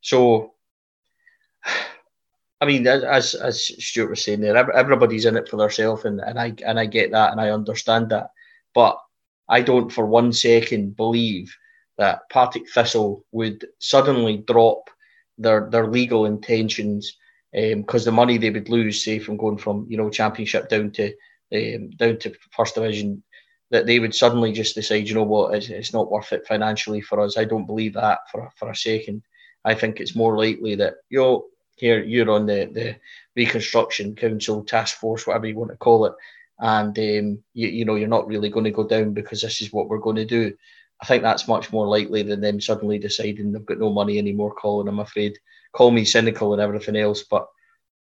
So 0.00 0.52
I 2.60 2.66
mean, 2.66 2.86
as 2.86 3.34
as 3.34 3.62
Stuart 3.84 4.10
was 4.10 4.24
saying 4.24 4.40
there, 4.40 4.56
everybody's 4.56 5.26
in 5.26 5.36
it 5.36 5.48
for 5.48 5.56
themselves, 5.56 6.06
and, 6.06 6.20
and 6.20 6.38
I 6.38 6.54
and 6.64 6.80
I 6.80 6.86
get 6.86 7.10
that, 7.10 7.32
and 7.32 7.40
I 7.40 7.50
understand 7.50 8.08
that, 8.08 8.30
but 8.74 8.98
I 9.48 9.60
don't 9.60 9.92
for 9.92 10.06
one 10.06 10.32
second 10.32 10.96
believe 10.96 11.54
that 11.98 12.28
Partick 12.30 12.68
Thistle 12.68 13.24
would 13.32 13.66
suddenly 13.78 14.38
drop 14.38 14.90
their 15.38 15.68
their 15.70 15.86
legal 15.86 16.26
intentions 16.26 17.16
because 17.52 18.02
um, 18.02 18.04
the 18.04 18.12
money 18.12 18.36
they 18.36 18.50
would 18.50 18.68
lose, 18.68 19.04
say 19.04 19.18
from 19.18 19.36
going 19.36 19.58
from 19.58 19.86
you 19.88 19.96
know 19.96 20.10
Championship 20.10 20.68
down 20.68 20.90
to 20.92 21.12
um, 21.54 21.90
down 21.90 22.18
to 22.18 22.34
First 22.50 22.74
Division, 22.74 23.22
that 23.70 23.86
they 23.86 24.00
would 24.00 24.14
suddenly 24.14 24.52
just 24.52 24.74
decide, 24.74 25.08
you 25.08 25.14
know 25.14 25.22
what, 25.22 25.54
it's, 25.54 25.68
it's 25.68 25.92
not 25.92 26.10
worth 26.10 26.32
it 26.32 26.46
financially 26.46 27.00
for 27.00 27.20
us. 27.20 27.36
I 27.36 27.44
don't 27.44 27.66
believe 27.66 27.94
that 27.94 28.20
for 28.30 28.50
for 28.56 28.70
a 28.70 28.76
second. 28.76 29.22
I 29.64 29.74
think 29.74 30.00
it's 30.00 30.16
more 30.16 30.36
likely 30.36 30.74
that 30.76 30.94
you 31.10 31.18
know 31.20 31.44
here 31.76 32.02
you're 32.02 32.30
on 32.30 32.46
the, 32.46 32.70
the 32.72 32.96
reconstruction 33.36 34.14
council 34.14 34.64
task 34.64 34.96
force, 34.96 35.26
whatever 35.26 35.46
you 35.46 35.56
want 35.56 35.70
to 35.70 35.76
call 35.76 36.06
it, 36.06 36.14
and 36.58 36.96
um, 36.98 37.42
you, 37.52 37.68
you 37.68 37.84
know 37.84 37.94
you're 37.94 38.08
not 38.08 38.26
really 38.26 38.48
going 38.48 38.64
to 38.64 38.70
go 38.70 38.86
down 38.86 39.12
because 39.12 39.40
this 39.40 39.60
is 39.60 39.72
what 39.72 39.88
we're 39.88 39.98
going 39.98 40.16
to 40.16 40.24
do. 40.24 40.54
I 41.04 41.06
think 41.06 41.22
that's 41.22 41.46
much 41.46 41.70
more 41.70 41.86
likely 41.86 42.22
than 42.22 42.40
them 42.40 42.62
suddenly 42.62 42.98
deciding 42.98 43.52
they've 43.52 43.66
got 43.66 43.78
no 43.78 43.92
money 43.92 44.16
anymore. 44.16 44.54
Colin, 44.54 44.88
I'm 44.88 45.00
afraid, 45.00 45.38
call 45.70 45.90
me 45.90 46.02
cynical 46.02 46.54
and 46.54 46.62
everything 46.62 46.96
else, 46.96 47.24
but 47.24 47.46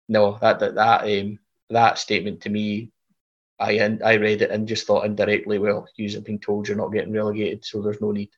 no, 0.08 0.36
that 0.40 0.58
that 0.58 0.74
that 0.74 1.02
um, 1.04 1.38
that 1.70 1.98
statement 1.98 2.40
to 2.40 2.48
me, 2.48 2.90
I 3.60 3.78
I 4.04 4.14
read 4.14 4.42
it 4.42 4.50
and 4.50 4.66
just 4.66 4.84
thought 4.84 5.06
indirectly, 5.06 5.60
well, 5.60 5.86
you've 5.94 6.24
been 6.24 6.40
told 6.40 6.66
you're 6.66 6.76
not 6.76 6.92
getting 6.92 7.12
relegated, 7.12 7.64
so 7.64 7.80
there's 7.80 8.00
no 8.00 8.10
need. 8.10 8.30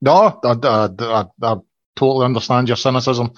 No, 0.00 0.38
I, 0.44 0.56
I, 0.62 1.24
I 1.42 1.56
totally 1.98 2.24
understand 2.24 2.68
your 2.68 2.76
cynicism. 2.76 3.32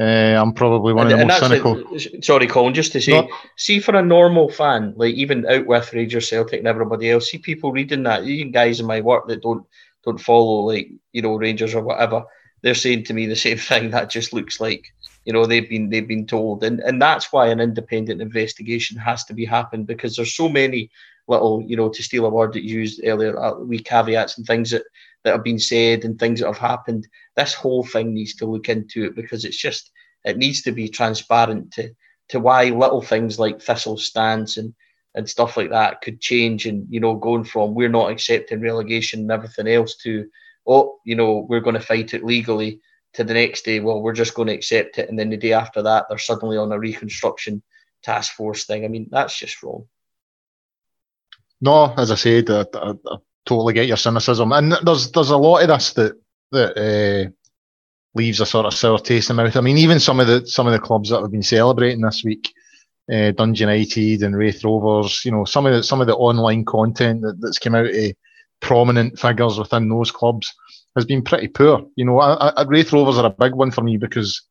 Uh, 0.00 0.38
I'm 0.40 0.52
probably 0.52 0.92
one 0.92 1.10
and, 1.10 1.14
of 1.14 1.18
the 1.20 1.26
most 1.26 1.40
cynical. 1.40 2.22
sorry, 2.22 2.46
Colin, 2.46 2.72
just 2.72 2.92
to 2.92 3.00
say, 3.00 3.20
no. 3.20 3.28
see 3.56 3.80
for 3.80 3.96
a 3.96 4.02
normal 4.02 4.48
fan, 4.48 4.94
like 4.96 5.14
even 5.14 5.44
out 5.46 5.66
with 5.66 5.92
Rangers, 5.92 6.28
Celtic, 6.28 6.60
and 6.60 6.68
everybody 6.68 7.10
else, 7.10 7.30
see 7.30 7.38
people 7.38 7.72
reading 7.72 8.04
that, 8.04 8.24
even 8.24 8.52
guys 8.52 8.78
in 8.78 8.86
my 8.86 9.00
work 9.00 9.26
that 9.28 9.42
don't 9.42 9.66
don't 10.04 10.20
follow 10.20 10.66
like 10.66 10.88
you 11.12 11.22
know 11.22 11.34
Rangers 11.34 11.74
or 11.74 11.82
whatever, 11.82 12.24
they're 12.62 12.74
saying 12.74 13.04
to 13.04 13.14
me 13.14 13.26
the 13.26 13.36
same 13.36 13.58
thing. 13.68 13.90
That 13.90 14.10
just 14.10 14.32
looks 14.32 14.60
like 14.60 14.86
you 15.24 15.32
know 15.32 15.44
they've 15.44 15.68
been 15.68 15.90
they've 15.90 16.08
been 16.08 16.26
told, 16.26 16.62
and 16.62 16.80
and 16.80 17.02
that's 17.02 17.32
why 17.32 17.48
an 17.48 17.60
independent 17.60 18.22
investigation 18.22 18.96
has 18.96 19.24
to 19.24 19.34
be 19.34 19.44
happened 19.44 19.88
because 19.88 20.14
there's 20.14 20.36
so 20.36 20.48
many 20.48 20.90
little 21.26 21.62
you 21.66 21.76
know 21.76 21.88
to 21.88 22.02
steal 22.02 22.26
a 22.26 22.30
word 22.30 22.52
that 22.52 22.64
you 22.64 22.78
used 22.78 23.00
earlier, 23.04 23.38
uh, 23.38 23.54
we 23.58 23.78
caveats 23.78 24.38
and 24.38 24.46
things 24.46 24.70
that 24.70 24.84
that 25.24 25.32
have 25.32 25.44
been 25.44 25.58
said 25.58 26.04
and 26.04 26.18
things 26.18 26.40
that 26.40 26.46
have 26.46 26.58
happened. 26.58 27.08
This 27.36 27.54
whole 27.54 27.84
thing 27.84 28.14
needs 28.14 28.34
to 28.36 28.46
look 28.46 28.68
into 28.68 29.04
it 29.04 29.16
because 29.16 29.44
it's 29.44 29.56
just 29.56 29.90
it 30.24 30.38
needs 30.38 30.62
to 30.62 30.72
be 30.72 30.88
transparent 30.88 31.72
to 31.72 31.90
to 32.28 32.40
why 32.40 32.64
little 32.70 33.02
things 33.02 33.38
like 33.38 33.60
Thistle 33.60 33.98
stance 33.98 34.56
and 34.56 34.74
and 35.14 35.28
stuff 35.28 35.56
like 35.56 35.70
that 35.70 36.00
could 36.00 36.20
change 36.20 36.66
and 36.66 36.86
you 36.90 37.00
know 37.00 37.14
going 37.14 37.44
from 37.44 37.74
we're 37.74 37.88
not 37.88 38.10
accepting 38.10 38.60
relegation 38.60 39.20
and 39.20 39.30
everything 39.30 39.68
else 39.68 39.96
to 39.96 40.28
oh 40.66 40.98
you 41.04 41.14
know 41.14 41.46
we're 41.48 41.60
going 41.60 41.74
to 41.74 41.80
fight 41.80 42.14
it 42.14 42.24
legally 42.24 42.80
to 43.14 43.24
the 43.24 43.34
next 43.34 43.64
day. 43.64 43.80
Well 43.80 44.02
we're 44.02 44.12
just 44.12 44.34
going 44.34 44.48
to 44.48 44.54
accept 44.54 44.98
it. 44.98 45.08
And 45.08 45.18
then 45.18 45.30
the 45.30 45.36
day 45.36 45.52
after 45.52 45.82
that 45.82 46.06
they're 46.08 46.18
suddenly 46.18 46.56
on 46.56 46.72
a 46.72 46.78
reconstruction 46.78 47.62
task 48.02 48.34
force 48.34 48.64
thing. 48.64 48.84
I 48.84 48.88
mean 48.88 49.08
that's 49.10 49.38
just 49.38 49.62
wrong. 49.62 49.86
No 51.60 51.94
as 51.96 52.10
i 52.10 52.16
said 52.16 52.50
i, 52.50 52.66
I, 52.74 52.90
I 52.90 53.16
totally 53.46 53.74
get 53.74 53.86
your 53.86 53.96
cynicism. 53.96 54.52
And 54.52 54.72
there's 54.84 55.10
there's 55.12 55.30
a 55.30 55.36
lot 55.36 55.62
of 55.62 55.68
this 55.68 55.92
that 55.94 56.20
that 56.52 56.76
uh, 56.76 57.30
leaves 58.14 58.40
a 58.40 58.46
sort 58.46 58.66
of 58.66 58.74
sour 58.74 58.98
taste 58.98 59.30
in 59.30 59.36
the 59.36 59.42
mouth 59.42 59.56
i 59.56 59.60
mean 59.60 59.78
even 59.78 60.00
some 60.00 60.20
of 60.20 60.26
the 60.26 60.46
some 60.46 60.66
of 60.66 60.72
the 60.72 60.78
clubs 60.78 61.10
that 61.10 61.20
have 61.20 61.30
been 61.30 61.42
celebrating 61.42 62.00
this 62.00 62.22
week 62.24 62.52
uh, 63.10 63.32
United 63.38 64.22
and 64.22 64.36
Raith 64.36 64.64
Rovers. 64.64 65.24
You 65.24 65.32
know, 65.32 65.44
some 65.44 65.66
of 65.66 65.74
the 65.74 65.82
some 65.82 66.00
of 66.00 66.06
the 66.06 66.16
online 66.16 66.64
content 66.64 67.22
that, 67.22 67.40
that's 67.40 67.58
come 67.58 67.74
out 67.74 67.86
of 67.86 68.12
prominent 68.60 69.18
figures 69.18 69.58
within 69.58 69.88
those 69.88 70.10
clubs 70.10 70.52
has 70.96 71.04
been 71.04 71.22
pretty 71.22 71.48
poor. 71.48 71.84
You 71.96 72.04
know, 72.04 72.20
I, 72.20 72.48
I, 72.48 72.64
Raith 72.64 72.92
Rovers 72.92 73.18
are 73.18 73.26
a 73.26 73.30
big 73.30 73.54
one 73.54 73.70
for 73.70 73.82
me 73.82 73.96
because 73.96 74.42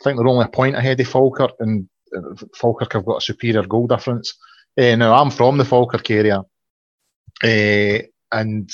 I 0.00 0.04
think 0.04 0.18
they're 0.18 0.28
only 0.28 0.46
a 0.46 0.48
point 0.48 0.76
ahead 0.76 1.00
of 1.00 1.08
Falkirk, 1.08 1.52
and 1.60 1.88
uh, 2.16 2.34
Falkirk 2.54 2.92
have 2.94 3.04
got 3.04 3.18
a 3.18 3.20
superior 3.20 3.66
goal 3.66 3.86
difference. 3.86 4.34
Uh, 4.78 4.96
now, 4.96 5.14
I'm 5.14 5.30
from 5.30 5.58
the 5.58 5.64
Falkirk 5.64 6.10
area, 6.10 6.42
uh, 7.42 7.98
and 8.32 8.70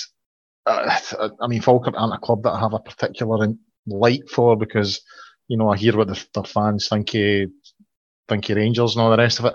uh, 0.66 1.28
I 1.40 1.46
mean, 1.46 1.60
Falkirk 1.60 1.94
aren't 1.96 2.14
a 2.14 2.18
club 2.18 2.42
that 2.42 2.52
I 2.52 2.60
have 2.60 2.74
a 2.74 2.80
particular 2.80 3.48
light 3.86 4.28
for 4.28 4.56
because, 4.56 5.00
you 5.48 5.56
know, 5.56 5.68
I 5.68 5.76
hear 5.76 5.96
what 5.96 6.08
the, 6.08 6.26
their 6.34 6.44
fans 6.44 6.88
think 6.88 7.14
of 7.14 7.50
Thinky 8.28 8.56
Rangers 8.56 8.94
and 8.94 9.02
all 9.02 9.10
the 9.10 9.16
rest 9.16 9.38
of 9.38 9.44
it. 9.46 9.54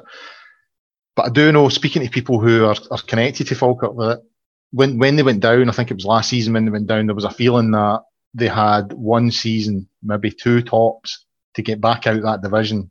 But 1.16 1.26
I 1.26 1.30
do 1.30 1.52
know, 1.52 1.68
speaking 1.70 2.04
to 2.04 2.10
people 2.10 2.40
who 2.40 2.66
are, 2.66 2.76
are 2.90 3.02
connected 3.06 3.48
to 3.48 3.56
Falkirk, 3.56 3.96
that 3.98 4.24
when 4.72 4.98
when 4.98 5.18
they 5.18 5.24
went 5.24 5.42
down, 5.42 5.70
I 5.70 5.74
think 5.74 5.92
it 5.92 5.96
was 5.96 6.06
last 6.06 6.30
season 6.30 6.54
when 6.54 6.66
they 6.66 6.72
went 6.72 6.88
down, 6.88 7.06
there 7.06 7.16
was 7.16 7.26
a 7.26 7.30
feeling 7.30 7.72
that 7.72 8.04
they 8.34 8.48
had 8.48 8.94
one 8.94 9.30
season, 9.30 9.90
maybe 10.02 10.32
two 10.32 10.62
tops, 10.62 11.26
to 11.56 11.62
get 11.62 11.82
back 11.82 12.08
out 12.08 12.22
that 12.22 12.42
division, 12.42 12.90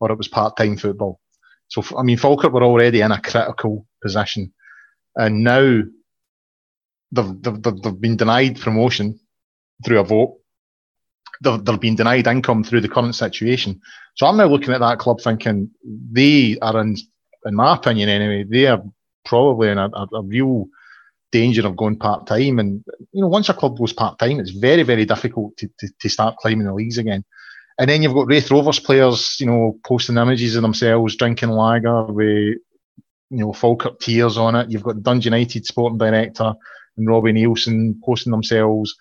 or 0.00 0.12
it 0.12 0.18
was 0.18 0.28
part 0.28 0.56
time 0.56 0.76
football. 0.76 1.20
So 1.68 1.82
I 1.96 2.02
mean, 2.02 2.18
Falkirk 2.18 2.52
were 2.52 2.62
already 2.62 3.00
in 3.00 3.12
a 3.12 3.20
critical 3.20 3.86
position, 4.02 4.52
and 5.16 5.42
now 5.42 5.82
they've, 7.12 7.42
they've, 7.42 7.62
they've 7.62 8.00
been 8.00 8.16
denied 8.16 8.60
promotion 8.60 9.20
through 9.84 10.00
a 10.00 10.04
vote 10.04 10.38
they're, 11.42 11.58
they're 11.58 11.76
being 11.76 11.96
denied 11.96 12.26
income 12.26 12.64
through 12.64 12.80
the 12.80 12.88
current 12.88 13.14
situation. 13.14 13.80
So 14.14 14.26
I'm 14.26 14.36
now 14.36 14.46
looking 14.46 14.72
at 14.72 14.80
that 14.80 14.98
club 14.98 15.20
thinking 15.20 15.70
they 15.84 16.56
are 16.62 16.80
in, 16.80 16.96
in 17.44 17.54
my 17.54 17.74
opinion 17.74 18.08
anyway, 18.08 18.44
they 18.48 18.66
are 18.66 18.82
probably 19.24 19.68
in 19.68 19.78
a, 19.78 19.88
a, 19.92 20.08
a 20.14 20.22
real 20.22 20.66
danger 21.32 21.66
of 21.66 21.76
going 21.76 21.98
part 21.98 22.26
time. 22.26 22.58
And 22.58 22.84
you 23.12 23.22
know, 23.22 23.28
once 23.28 23.48
a 23.48 23.54
club 23.54 23.78
goes 23.78 23.92
part 23.92 24.18
time, 24.18 24.38
it's 24.38 24.50
very, 24.50 24.82
very 24.84 25.04
difficult 25.04 25.56
to, 25.58 25.68
to, 25.80 25.88
to, 26.00 26.08
start 26.08 26.36
climbing 26.36 26.66
the 26.66 26.74
leagues 26.74 26.98
again. 26.98 27.24
And 27.78 27.88
then 27.88 28.02
you've 28.02 28.14
got 28.14 28.28
Raith 28.28 28.50
Rovers 28.50 28.78
players, 28.78 29.36
you 29.40 29.46
know, 29.46 29.78
posting 29.84 30.18
images 30.18 30.56
of 30.56 30.62
themselves 30.62 31.16
drinking 31.16 31.50
lager 31.50 32.04
with, 32.04 32.58
you 33.30 33.38
know, 33.38 33.52
Falkirk 33.52 33.98
tears 33.98 34.36
on 34.36 34.54
it. 34.54 34.70
You've 34.70 34.82
got 34.82 35.02
Dundee 35.02 35.24
United 35.24 35.64
sporting 35.64 35.98
director 35.98 36.52
and 36.96 37.08
Robbie 37.08 37.32
Neilson 37.32 37.94
posting 38.04 38.30
themselves 38.30 38.94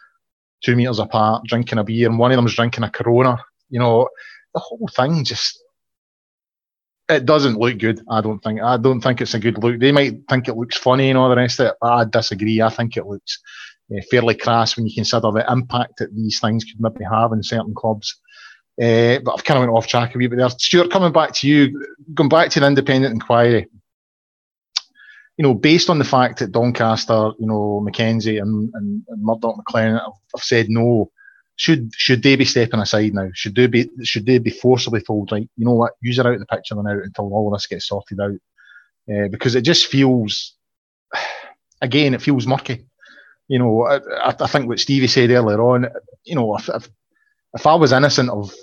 two 0.64 0.76
meters 0.76 1.00
apart, 1.00 1.46
drinking 1.46 1.80
a 1.80 1.84
beer, 1.84 2.08
and 2.08 2.20
one 2.20 2.32
of 2.32 2.38
them's 2.38 2.56
drinking 2.56 2.84
a 2.84 2.90
Corona. 2.90 3.38
You 3.70 3.80
know, 3.80 4.10
the 4.54 4.60
whole 4.60 4.90
thing 4.96 5.24
just 5.24 5.62
it 7.10 7.26
doesn't 7.26 7.58
look 7.58 7.78
good. 7.78 8.02
I 8.10 8.22
don't 8.22 8.40
think. 8.40 8.62
I 8.62 8.78
don't 8.78 9.02
think 9.02 9.22
it's 9.22 9.34
a 9.34 9.40
good 9.40 9.62
look. 9.62 9.80
They 9.80 9.92
might 9.92 10.28
think 10.30 10.48
it 10.48 10.56
looks 10.56 10.78
funny 10.78 11.10
and 11.10 11.18
all 11.18 11.30
the 11.30 11.36
rest 11.36 11.60
of 11.60 11.68
it, 11.68 11.76
but 11.82 11.92
I 11.92 12.06
disagree. 12.06 12.62
I 12.62 12.70
think 12.70 12.96
it 12.96 13.06
looks 13.06 13.40
uh, 13.94 14.02
fairly 14.10 14.36
crass 14.36 14.78
when 14.78 14.88
you 14.88 14.96
consider 14.96 15.32
the 15.32 15.46
impact 15.52 15.98
that 15.98 16.16
these 16.16 16.40
things 16.40 16.64
could 16.64 16.80
maybe 16.80 17.06
have 17.10 17.34
in 17.34 17.44
certain 17.44 17.74
clubs. 17.74 18.20
Uh, 18.82 19.20
but 19.20 19.34
I've 19.34 19.44
kind 19.44 19.58
of 19.58 19.62
went 19.62 19.72
off 19.72 19.88
track 19.88 20.16
a 20.16 20.18
wee 20.18 20.28
bit 20.28 20.38
there. 20.38 20.50
Stuart, 20.50 20.92
coming 20.92 21.12
back 21.12 21.34
to 21.36 21.48
you, 21.48 21.86
going 22.14 22.30
back 22.30 22.50
to 22.52 22.60
the 22.60 22.68
independent 22.68 23.14
inquiry 23.14 23.68
you 25.38 25.44
know, 25.44 25.54
based 25.54 25.90
on 25.90 25.98
the 25.98 26.06
fact 26.06 26.40
that 26.40 26.52
Doncaster, 26.52 27.32
you 27.40 27.48
know, 27.48 27.86
McKenzie 27.86 28.42
and, 28.42 28.70
and, 28.74 29.04
and 29.08 29.24
Murdoch 29.24 29.56
MacLennan 29.58 30.00
have, 30.00 30.14
have, 30.36 30.44
said 30.44 30.70
no, 30.70 31.12
should 31.56 31.92
should 31.96 32.24
they 32.24 32.36
be 32.36 32.46
stepping 32.46 32.80
aside 32.80 33.14
now? 33.14 33.30
Should 33.34 33.56
they 33.56 33.68
be 33.68 33.90
should 34.04 34.26
they 34.26 34.40
be 34.40 34.50
forcibly 34.50 35.02
told, 35.02 35.32
right, 35.32 35.50
you 35.58 35.66
know 35.66 35.74
what, 35.74 35.94
use 36.02 36.18
her 36.18 36.28
out 36.28 36.34
of 36.34 36.40
the 36.40 36.46
picture 36.46 36.78
and 36.78 36.88
out 36.88 37.04
until 37.04 37.34
all 37.34 37.48
of 37.48 37.54
this 37.54 37.68
gets 37.68 37.88
sorted 37.88 38.20
out? 38.20 38.38
Uh, 39.12 39.28
because 39.30 39.56
it 39.56 39.62
just 39.62 39.88
feels, 39.88 40.56
again, 41.82 42.14
it 42.14 42.22
feels 42.22 42.48
murky. 42.48 42.86
You 43.48 43.60
know, 43.60 43.86
I, 43.86 44.00
I 44.28 44.48
think 44.48 44.68
what 44.68 44.80
Stevie 44.80 45.08
said 45.08 45.30
earlier 45.30 45.62
on, 45.62 45.88
you 46.24 46.36
know, 46.36 46.56
if, 46.56 46.70
if, 46.70 46.90
if 47.54 47.68
I 47.68 47.76
was 47.76 47.92
innocent 47.92 48.30
of, 48.30 48.54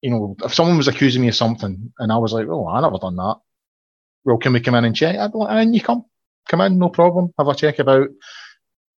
you 0.00 0.10
know, 0.10 0.36
if 0.44 0.54
someone 0.54 0.76
was 0.76 0.88
accusing 0.88 1.22
me 1.22 1.28
of 1.28 1.36
something 1.36 1.92
and 1.98 2.12
I 2.12 2.16
was 2.16 2.32
like, 2.32 2.48
oh, 2.48 2.66
I 2.66 2.80
never 2.80 2.98
done 2.98 3.16
that, 3.16 3.36
well, 4.26 4.38
can 4.38 4.52
we 4.52 4.60
come 4.60 4.74
in 4.74 4.84
and 4.84 4.96
check? 4.96 5.16
I'd 5.16 5.34
like, 5.34 5.50
and 5.50 5.74
you 5.74 5.80
come, 5.80 6.04
come 6.48 6.60
in, 6.60 6.78
no 6.78 6.88
problem, 6.88 7.32
have 7.38 7.48
a 7.48 7.54
check 7.54 7.78
about. 7.78 8.08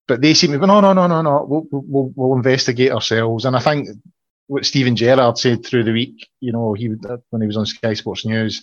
But 0.09 0.22
they 0.22 0.35
seem 0.35 0.53
to 0.53 0.59
go, 0.59 0.66
no, 0.66 0.81
no, 0.81 0.93
no, 0.93 1.09
no, 1.09 1.20
no, 1.20 1.45
we'll, 1.49 1.66
we'll, 1.72 2.12
we'll 2.14 2.37
investigate 2.37 2.93
ourselves. 2.93 3.45
And 3.45 3.57
I 3.57 3.59
think 3.59 3.89
what 4.47 4.64
Steven 4.64 4.95
Gerrard 4.95 5.37
said 5.37 5.66
through 5.66 5.83
the 5.83 5.93
week, 5.93 6.29
you 6.39 6.53
know, 6.53 6.74
he 6.74 6.89
when 7.31 7.43
he 7.43 7.47
was 7.49 7.57
on 7.57 7.66
Sky 7.66 7.95
Sports 7.95 8.24
News, 8.24 8.62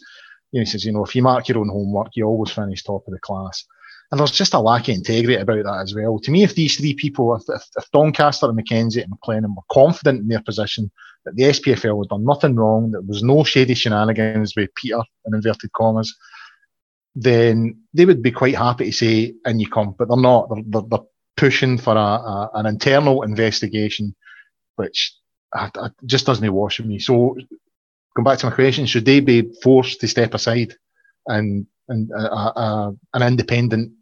you 0.53 0.59
know, 0.59 0.61
he 0.61 0.65
says, 0.65 0.85
you 0.85 0.93
know, 0.93 1.03
if 1.03 1.13
you 1.15 1.21
mark 1.21 1.49
your 1.49 1.57
own 1.57 1.67
homework, 1.67 2.11
you 2.15 2.25
always 2.25 2.51
finish 2.51 2.81
top 2.81 3.03
of 3.05 3.13
the 3.13 3.19
class. 3.19 3.65
And 4.11 4.19
there's 4.19 4.31
just 4.31 4.53
a 4.53 4.59
lack 4.59 4.83
of 4.83 4.95
integrity 4.95 5.35
about 5.35 5.63
that 5.63 5.81
as 5.81 5.93
well. 5.93 6.19
To 6.19 6.31
me, 6.31 6.43
if 6.43 6.55
these 6.55 6.77
three 6.77 6.93
people, 6.93 7.35
if, 7.35 7.43
if, 7.49 7.91
Doncaster 7.91 8.47
and 8.47 8.57
McKenzie 8.57 9.03
and 9.03 9.11
MacLennan 9.11 9.55
were 9.55 9.63
confident 9.71 10.21
in 10.21 10.27
their 10.27 10.41
position, 10.41 10.91
that 11.25 11.35
the 11.35 11.43
SPFL 11.43 12.03
had 12.03 12.09
done 12.09 12.23
nothing 12.23 12.55
wrong, 12.55 12.91
that 12.91 12.99
there 12.99 13.07
was 13.07 13.23
no 13.23 13.43
shady 13.43 13.73
shenanigans 13.73 14.53
with 14.55 14.69
Peter, 14.75 15.01
in 15.25 15.33
inverted 15.33 15.71
commas, 15.73 16.15
then 17.15 17.83
they 17.93 18.05
would 18.05 18.23
be 18.23 18.31
quite 18.31 18.55
happy 18.55 18.85
to 18.85 18.91
say, 18.91 19.33
in 19.45 19.59
you 19.59 19.69
come, 19.69 19.95
but 19.97 20.07
they're 20.07 20.17
not. 20.17 20.49
They're, 20.49 20.63
they're, 20.65 20.89
they're 20.89 21.07
pushing 21.37 21.77
for 21.77 21.95
a, 21.95 21.99
a, 21.99 22.51
an 22.55 22.65
internal 22.65 23.23
investigation, 23.23 24.15
which 24.75 25.15
I, 25.53 25.69
I 25.75 25.89
just 26.05 26.25
doesn't 26.25 26.53
wash 26.53 26.79
with 26.79 26.87
me. 26.87 26.99
So, 26.99 27.37
going 28.15 28.23
back 28.23 28.39
to 28.39 28.47
my 28.47 28.55
question, 28.55 28.85
should 28.85 29.05
they 29.05 29.19
be 29.19 29.51
forced 29.61 29.99
to 30.01 30.07
step 30.07 30.33
aside 30.33 30.75
and, 31.27 31.67
and 31.87 32.11
an 32.15 33.21
independent 33.21 33.93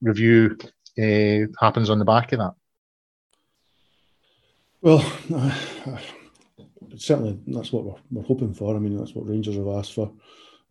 review 0.00 0.56
uh, 0.98 1.46
happens 1.60 1.90
on 1.90 1.98
the 1.98 2.04
back 2.04 2.32
of 2.32 2.38
that? 2.38 2.54
Well, 4.80 5.12
uh, 5.34 5.58
certainly 6.96 7.38
that's 7.46 7.72
what 7.72 7.84
we're, 7.84 7.94
we're 8.10 8.22
hoping 8.22 8.54
for. 8.54 8.76
I 8.76 8.78
mean, 8.78 8.96
that's 8.96 9.14
what 9.14 9.28
Rangers 9.28 9.56
have 9.56 9.68
asked 9.68 9.94
for. 9.94 10.12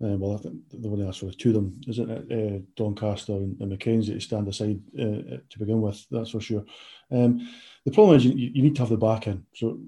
Uh, 0.03 0.17
well, 0.17 0.35
I 0.35 0.41
think 0.41 0.55
the 0.71 0.89
one 0.89 1.07
asked 1.07 1.21
for 1.21 1.31
two 1.31 1.49
of 1.49 1.55
them, 1.55 1.81
isn't 1.87 2.09
it? 2.09 2.31
Uh, 2.31 2.59
Doncaster 2.75 3.31
and, 3.31 3.59
and 3.61 3.71
McKenzie 3.71 4.13
to 4.13 4.19
stand 4.19 4.47
aside 4.47 4.81
uh, 4.99 5.39
to 5.49 5.59
begin 5.59 5.81
with, 5.81 6.05
that's 6.11 6.31
for 6.31 6.41
sure. 6.41 6.65
Um, 7.11 7.47
the 7.85 7.91
problem 7.91 8.17
is 8.17 8.25
you, 8.25 8.33
you 8.33 8.61
need 8.61 8.75
to 8.75 8.81
have 8.81 8.89
the 8.89 8.97
back 8.97 9.27
in. 9.27 9.45
So 9.53 9.79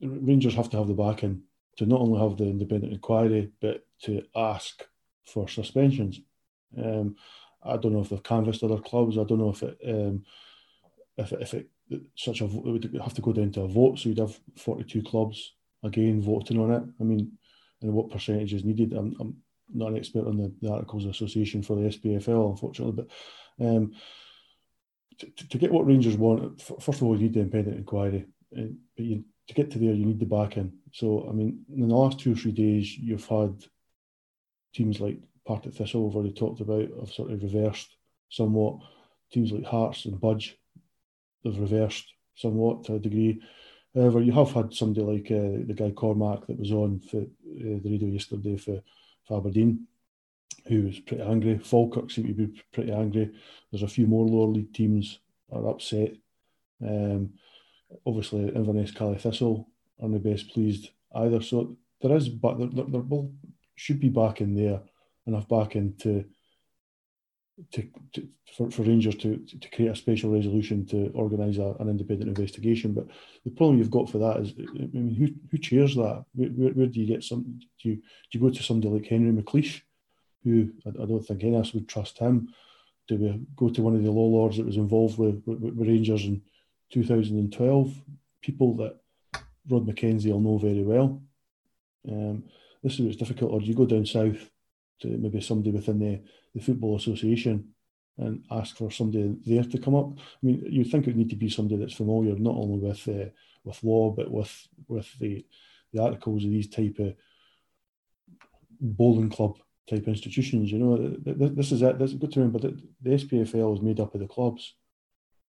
Rangers 0.00 0.54
have 0.54 0.70
to 0.70 0.78
have 0.78 0.88
the 0.88 0.94
back 0.94 1.24
in 1.24 1.42
to 1.76 1.84
not 1.84 2.00
only 2.00 2.20
have 2.20 2.38
the 2.38 2.44
independent 2.44 2.92
inquiry, 2.92 3.50
but 3.60 3.84
to 4.04 4.22
ask 4.34 4.82
for 5.26 5.46
suspensions. 5.46 6.20
Um, 6.76 7.16
I 7.62 7.76
don't 7.76 7.92
know 7.92 8.00
if 8.00 8.08
they've 8.08 8.22
canvassed 8.22 8.62
other 8.62 8.78
clubs. 8.78 9.18
I 9.18 9.24
don't 9.24 9.38
know 9.38 9.50
if 9.50 9.62
it, 9.62 9.78
um, 9.86 10.24
if 11.18 11.32
it, 11.32 11.42
if 11.42 11.54
it 11.54 11.68
such 12.16 12.40
a 12.40 12.44
it 12.44 12.54
would 12.54 13.00
have 13.02 13.14
to 13.14 13.22
go 13.22 13.32
down 13.32 13.52
to 13.52 13.62
a 13.62 13.68
vote. 13.68 13.98
So 13.98 14.08
you'd 14.08 14.18
have 14.18 14.38
forty 14.56 14.84
two 14.84 15.02
clubs 15.02 15.52
again 15.82 16.22
voting 16.22 16.58
on 16.58 16.70
it. 16.70 16.82
I 16.98 17.04
mean, 17.04 17.32
and 17.82 17.92
what 17.92 18.10
percentage 18.10 18.54
is 18.54 18.64
needed? 18.64 18.94
I'm, 18.94 19.14
I'm 19.20 19.36
not 19.74 19.90
an 19.90 19.96
expert 19.96 20.26
on 20.26 20.36
the, 20.36 20.52
the 20.60 20.72
Articles 20.72 21.06
Association 21.06 21.62
for 21.62 21.76
the 21.76 21.88
SPFL, 21.88 22.50
unfortunately, 22.50 23.04
but 23.04 23.66
um, 23.66 23.92
to, 25.18 25.48
to, 25.48 25.58
get 25.58 25.70
what 25.70 25.86
Rangers 25.86 26.16
want, 26.16 26.60
first 26.60 27.00
of 27.00 27.02
all, 27.02 27.14
you 27.16 27.24
need 27.24 27.34
the 27.34 27.40
independent 27.40 27.76
inquiry. 27.76 28.26
Uh, 28.56 28.72
but 28.96 29.04
you, 29.04 29.24
to 29.48 29.54
get 29.54 29.70
to 29.72 29.78
there, 29.78 29.92
you 29.92 30.06
need 30.06 30.20
the 30.20 30.26
backing. 30.26 30.72
So, 30.92 31.26
I 31.28 31.32
mean, 31.32 31.64
in 31.74 31.88
the 31.88 31.94
last 31.94 32.20
two 32.20 32.32
or 32.32 32.36
three 32.36 32.52
days, 32.52 32.96
you've 32.96 33.26
had 33.26 33.64
teams 34.72 35.00
like 35.00 35.18
Partick 35.46 35.74
Thistle, 35.74 36.06
we've 36.06 36.16
already 36.16 36.32
talked 36.32 36.60
about, 36.60 36.88
have 36.98 37.12
sort 37.12 37.32
of 37.32 37.42
reversed 37.42 37.96
somewhat. 38.28 38.78
Teams 39.32 39.52
like 39.52 39.64
Hearts 39.64 40.04
and 40.06 40.20
Budge, 40.20 40.56
they've 41.44 41.58
reversed 41.58 42.06
somewhat 42.34 42.84
to 42.84 42.94
a 42.94 42.98
degree. 42.98 43.42
However, 43.94 44.20
you 44.20 44.32
have 44.32 44.52
had 44.52 44.72
somebody 44.72 45.04
like 45.04 45.30
uh, 45.30 45.66
the 45.66 45.74
guy 45.76 45.90
Cormack 45.90 46.46
that 46.46 46.58
was 46.58 46.72
on 46.72 47.00
for 47.00 47.22
uh, 47.22 47.24
the 47.82 47.90
radio 47.90 48.08
yesterday 48.08 48.56
for, 48.56 48.82
Aberdeen, 49.30 49.86
who 50.66 50.82
was 50.82 51.00
pretty 51.00 51.22
angry. 51.22 51.58
Falkirk 51.58 52.10
seemed 52.10 52.28
to 52.28 52.34
be 52.34 52.62
pretty 52.72 52.92
angry. 52.92 53.30
There's 53.70 53.82
a 53.82 53.88
few 53.88 54.06
more 54.06 54.26
lower 54.26 54.48
league 54.48 54.72
teams 54.72 55.20
are 55.50 55.68
upset. 55.68 56.12
Um, 56.82 57.34
obviously, 58.06 58.48
Inverness, 58.54 58.92
Caley 58.92 59.18
Thistle 59.18 59.68
aren't 60.00 60.14
the 60.14 60.30
best 60.30 60.50
pleased 60.50 60.90
either. 61.14 61.42
So 61.42 61.76
there 62.00 62.16
is, 62.16 62.28
but 62.28 62.58
there, 62.58 62.68
there, 62.68 62.86
there 62.86 63.00
will, 63.00 63.32
should 63.74 64.00
be 64.00 64.08
back 64.08 64.40
in 64.40 64.54
there 64.54 64.80
enough 65.26 65.48
back 65.48 65.76
into 65.76 66.24
to, 67.72 67.88
to, 68.12 68.28
for, 68.56 68.70
for 68.70 68.82
Rangers 68.82 69.16
to, 69.16 69.38
to 69.38 69.70
create 69.70 69.90
a 69.90 69.96
special 69.96 70.30
resolution 70.30 70.86
to 70.86 71.10
organise 71.14 71.58
a, 71.58 71.74
an 71.80 71.88
independent 71.88 72.28
investigation. 72.28 72.92
But 72.92 73.06
the 73.44 73.50
problem 73.50 73.78
you've 73.78 73.90
got 73.90 74.10
for 74.10 74.18
that 74.18 74.38
is, 74.38 74.52
I 74.58 74.88
mean, 74.92 75.14
who, 75.14 75.28
who 75.50 75.58
chairs 75.58 75.94
that? 75.96 76.24
Where, 76.34 76.48
where, 76.48 76.72
where 76.72 76.86
do 76.86 77.00
you 77.00 77.06
get 77.06 77.24
some? 77.24 77.60
Do 77.82 77.88
you, 77.88 77.96
do 77.96 78.02
you 78.32 78.40
go 78.40 78.50
to 78.50 78.62
somebody 78.62 78.92
like 78.92 79.06
Henry 79.06 79.32
McLeish, 79.32 79.82
who 80.44 80.70
I, 80.86 81.02
I, 81.02 81.06
don't 81.06 81.22
think 81.22 81.42
any 81.42 81.56
of 81.56 81.62
us 81.62 81.74
would 81.74 81.88
trust 81.88 82.18
him? 82.18 82.54
Do 83.08 83.16
we 83.16 83.40
go 83.56 83.68
to 83.68 83.82
one 83.82 83.96
of 83.96 84.02
the 84.02 84.10
law 84.10 84.26
lords 84.26 84.56
that 84.56 84.66
was 84.66 84.76
involved 84.76 85.18
with, 85.18 85.42
with, 85.46 85.60
with 85.60 85.88
Rangers 85.88 86.24
in 86.24 86.42
2012? 86.92 87.94
People 88.42 88.76
that 88.76 88.96
Rod 89.68 89.86
McKenzie 89.86 90.32
will 90.32 90.40
know 90.40 90.58
very 90.58 90.82
well. 90.82 91.22
Um, 92.08 92.44
this 92.82 92.94
is 92.94 93.00
what's 93.00 93.16
difficult. 93.16 93.52
Or 93.52 93.60
do 93.60 93.66
you 93.66 93.74
go 93.74 93.86
down 93.86 94.06
south 94.06 94.50
to 95.00 95.08
maybe 95.08 95.40
somebody 95.40 95.70
within 95.70 95.98
the, 95.98 96.20
the 96.54 96.60
Football 96.60 96.96
Association 96.96 97.68
and 98.18 98.44
ask 98.50 98.76
for 98.76 98.90
somebody 98.90 99.34
there 99.46 99.64
to 99.64 99.78
come 99.78 99.94
up. 99.94 100.18
I 100.18 100.22
mean, 100.42 100.64
you'd 100.68 100.90
think 100.90 101.06
it 101.06 101.10
would 101.10 101.16
need 101.16 101.30
to 101.30 101.36
be 101.36 101.48
somebody 101.48 101.80
that's 101.80 101.94
familiar 101.94 102.36
not 102.36 102.54
only 102.54 102.78
with 102.78 103.08
uh, 103.08 103.30
with 103.64 103.82
law 103.82 104.10
but 104.10 104.30
with 104.30 104.68
with 104.88 105.08
the 105.18 105.44
the 105.92 106.02
articles 106.02 106.44
of 106.44 106.50
these 106.50 106.68
type 106.68 106.98
of 106.98 107.14
bowling 108.80 109.30
club 109.30 109.56
type 109.88 110.06
institutions. 110.06 110.70
You 110.70 110.78
know, 110.78 111.16
this 111.24 111.72
is 111.72 111.82
it. 111.82 111.98
This 111.98 112.12
good 112.12 112.32
to 112.32 112.40
remember 112.40 112.60
that 112.60 112.80
the 113.02 113.10
SPFL 113.10 113.74
is 113.74 113.82
made 113.82 114.00
up 114.00 114.14
of 114.14 114.20
the 114.20 114.28
clubs, 114.28 114.74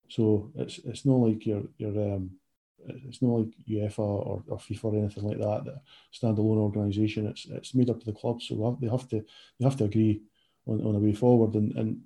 so 0.09 0.53
it's 0.57 0.79
it's 0.79 1.05
not 1.05 1.17
like 1.17 1.45
you're 1.47 1.65
you're 1.79 2.15
um, 2.15 2.31
it's 2.87 3.23
not 3.23 3.31
like 3.31 3.49
UEFA 3.69 3.99
or, 3.99 4.43
or 4.47 4.59
FIFA 4.59 4.85
or 4.85 4.97
anything 4.97 5.25
like 5.25 5.39
that, 5.39 5.65
that 5.65 5.83
standalone 6.13 6.59
organisation. 6.59 7.27
It's 7.27 7.47
it's 7.47 7.75
made 7.75 7.91
up 7.91 7.97
of 7.97 8.05
the 8.05 8.13
clubs, 8.13 8.47
so 8.49 8.79
they 8.81 8.89
have 8.89 9.09
to 9.09 9.25
they 9.59 9.65
have 9.65 9.77
to 9.79 9.85
agree 9.85 10.23
on, 10.67 10.81
on 10.85 10.95
a 10.95 10.99
way 10.99 11.13
forward. 11.13 11.55
And, 11.55 11.73
and 11.77 12.01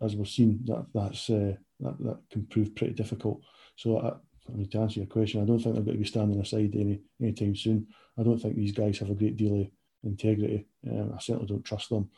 as 0.00 0.14
we've 0.14 0.28
seen, 0.28 0.60
that 0.66 0.86
that's 0.94 1.30
uh, 1.30 1.54
that, 1.80 1.98
that 2.00 2.18
can 2.30 2.46
prove 2.46 2.74
pretty 2.74 2.94
difficult. 2.94 3.42
So 3.76 3.98
I, 3.98 4.08
I 4.48 4.56
mean, 4.56 4.68
to 4.70 4.78
answer 4.80 5.00
your 5.00 5.06
question, 5.08 5.42
I 5.42 5.44
don't 5.44 5.58
think 5.58 5.74
they're 5.74 5.84
going 5.84 5.96
to 5.96 6.02
be 6.02 6.08
standing 6.08 6.40
aside 6.40 6.74
any 6.74 7.00
anytime 7.20 7.56
soon. 7.56 7.88
I 8.18 8.22
don't 8.22 8.38
think 8.38 8.56
these 8.56 8.72
guys 8.72 8.98
have 8.98 9.10
a 9.10 9.14
great 9.14 9.36
deal 9.36 9.60
of 9.60 9.70
integrity. 10.04 10.66
Um, 10.88 11.12
I 11.14 11.20
certainly 11.20 11.48
don't 11.48 11.64
trust 11.64 11.90
them. 11.90 12.10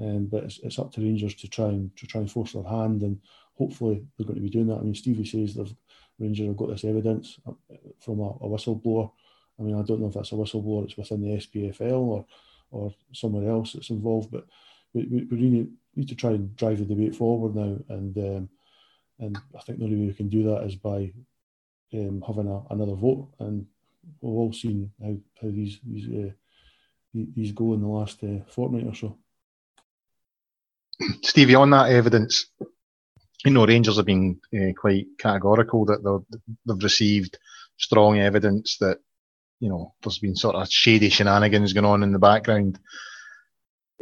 Um, 0.00 0.26
but 0.26 0.44
it's, 0.44 0.60
it's 0.60 0.78
up 0.78 0.92
to 0.92 1.00
Rangers 1.00 1.34
to 1.36 1.48
try 1.48 1.66
and 1.66 1.94
to 1.96 2.06
try 2.06 2.20
and 2.20 2.30
force 2.30 2.52
their 2.52 2.62
hand, 2.62 3.02
and 3.02 3.20
hopefully 3.56 4.04
they're 4.16 4.26
going 4.26 4.36
to 4.36 4.42
be 4.42 4.50
doing 4.50 4.68
that. 4.68 4.78
I 4.78 4.82
mean, 4.82 4.94
Stevie 4.94 5.24
says 5.24 5.54
they've 5.54 5.74
Rangers 6.18 6.46
have 6.46 6.56
got 6.56 6.70
this 6.70 6.84
evidence 6.84 7.38
uh, 7.46 7.52
from 8.00 8.20
a, 8.20 8.28
a 8.28 8.48
whistleblower. 8.48 9.10
I 9.58 9.62
mean, 9.62 9.78
I 9.78 9.82
don't 9.82 10.00
know 10.00 10.08
if 10.08 10.14
that's 10.14 10.32
a 10.32 10.36
whistleblower 10.36 10.82
that's 10.82 10.96
within 10.96 11.22
the 11.22 11.36
SPFL 11.36 12.00
or 12.00 12.26
or 12.70 12.94
somewhere 13.12 13.50
else 13.50 13.72
that's 13.72 13.90
involved, 13.90 14.30
but 14.30 14.46
we, 14.92 15.04
we, 15.04 15.24
we 15.24 15.36
really 15.36 15.68
need 15.96 16.08
to 16.08 16.14
try 16.14 16.30
and 16.30 16.54
drive 16.56 16.78
the 16.78 16.84
debate 16.84 17.16
forward 17.16 17.54
now. 17.54 17.78
And 17.88 18.16
um, 18.18 18.48
and 19.18 19.38
I 19.56 19.60
think 19.62 19.78
the 19.78 19.84
only 19.84 19.96
way 19.96 20.06
we 20.06 20.14
can 20.14 20.28
do 20.28 20.44
that 20.44 20.64
is 20.64 20.76
by 20.76 21.12
um, 21.94 22.22
having 22.26 22.48
a, 22.48 22.62
another 22.72 22.94
vote. 22.94 23.28
And 23.40 23.66
we've 24.20 24.32
all 24.32 24.52
seen 24.52 24.92
how, 25.02 25.16
how 25.40 25.48
these 25.48 25.80
these 25.84 26.08
uh, 26.08 26.30
these 27.14 27.52
go 27.52 27.74
in 27.74 27.80
the 27.80 27.88
last 27.88 28.22
uh, 28.22 28.44
fortnight 28.48 28.86
or 28.86 28.94
so. 28.94 29.16
Stevie, 31.22 31.54
on 31.54 31.70
that 31.70 31.90
evidence, 31.90 32.46
you 33.44 33.52
know, 33.52 33.66
Rangers 33.66 33.96
have 33.96 34.06
been 34.06 34.40
uh, 34.54 34.72
quite 34.78 35.06
categorical 35.18 35.84
that 35.86 36.24
they've 36.66 36.82
received 36.82 37.38
strong 37.76 38.18
evidence 38.18 38.78
that, 38.78 38.98
you 39.60 39.68
know, 39.68 39.94
there's 40.02 40.18
been 40.18 40.36
sort 40.36 40.56
of 40.56 40.68
shady 40.70 41.08
shenanigans 41.08 41.72
going 41.72 41.84
on 41.84 42.02
in 42.02 42.12
the 42.12 42.18
background. 42.18 42.78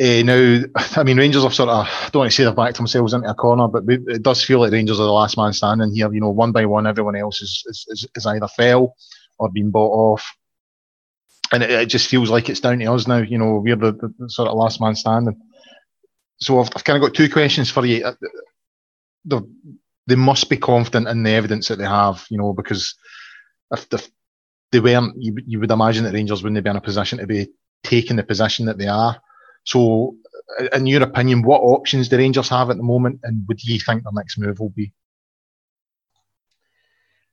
Uh, 0.01 0.23
now, 0.23 0.63
I 0.97 1.03
mean, 1.03 1.19
Rangers 1.19 1.43
have 1.43 1.55
sort 1.55 1.69
of, 1.69 1.87
I 1.87 2.09
don't 2.11 2.21
want 2.21 2.31
to 2.31 2.37
say 2.37 2.45
they've 2.45 2.57
backed 2.57 2.77
themselves 2.77 3.13
into 3.13 3.29
a 3.29 3.35
corner, 3.35 3.69
but 3.69 3.85
it 3.89 4.23
does 4.23 4.43
feel 4.43 4.61
like 4.61 4.73
Rangers 4.73 5.01
are 5.01 5.05
the 5.05 5.13
last 5.13 5.37
man 5.37 5.53
standing 5.53 5.95
here. 5.95 6.13
You 6.13 6.21
know, 6.21 6.31
one 6.31 6.53
by 6.53 6.65
one, 6.67 6.87
everyone 6.87 7.17
else 7.17 7.43
is, 7.43 7.63
is, 7.67 8.07
is 8.15 8.27
either 8.27 8.49
fell 8.49 8.95
or 9.39 9.51
been 9.51 9.71
bought 9.71 9.93
off. 9.93 10.35
And 11.53 11.63
it, 11.63 11.71
it, 11.71 11.87
just 11.87 12.09
feels 12.09 12.29
like 12.29 12.49
it's 12.49 12.61
down 12.61 12.81
to 12.81 12.93
us 12.93 13.07
now. 13.07 13.19
You 13.19 13.39
know, 13.39 13.63
we're 13.65 13.77
the, 13.77 13.93
the, 13.93 14.29
sort 14.29 14.49
of 14.49 14.57
last 14.57 14.81
man 14.81 14.97
standing. 14.97 15.41
So 16.39 16.61
I've, 16.61 16.71
I've, 16.75 16.85
kind 16.85 16.97
of 16.97 17.09
got 17.09 17.15
two 17.15 17.31
questions 17.31 17.71
for 17.71 17.87
you 17.87 18.05
they 20.07 20.15
must 20.15 20.49
be 20.49 20.57
confident 20.57 21.09
in 21.09 21.23
the 21.23 21.31
evidence 21.31 21.69
that 21.69 21.79
they 21.79 21.85
have, 21.85 22.25
you 22.31 22.39
know, 22.39 22.53
because 22.53 22.95
if, 23.73 23.87
if 23.93 24.09
they 24.73 24.81
weren't, 24.81 25.15
you, 25.19 25.37
you 25.47 25.61
would 25.61 25.71
imagine 25.71 26.05
that 26.05 26.15
Rangers 26.15 26.43
wouldn't 26.43 26.63
be 26.63 26.71
in 26.71 26.77
a 26.77 26.81
position 26.81 27.19
to 27.19 27.27
be 27.27 27.49
taking 27.83 28.17
the 28.17 28.23
position 28.23 28.67
that 28.67 28.79
they 28.79 28.87
are. 28.87 29.21
So, 29.65 30.17
in 30.73 30.87
your 30.87 31.03
opinion, 31.03 31.43
what 31.43 31.61
options 31.61 32.09
do 32.09 32.17
Rangers 32.17 32.49
have 32.51 32.71
at 32.71 32.77
the 32.77 32.83
moment, 32.83 33.21
and 33.25 33.47
would 33.49 33.63
you 33.63 33.81
think 33.81 34.05
their 34.05 34.13
next 34.13 34.39
move 34.39 34.61
will 34.61 34.71
be? 34.71 34.93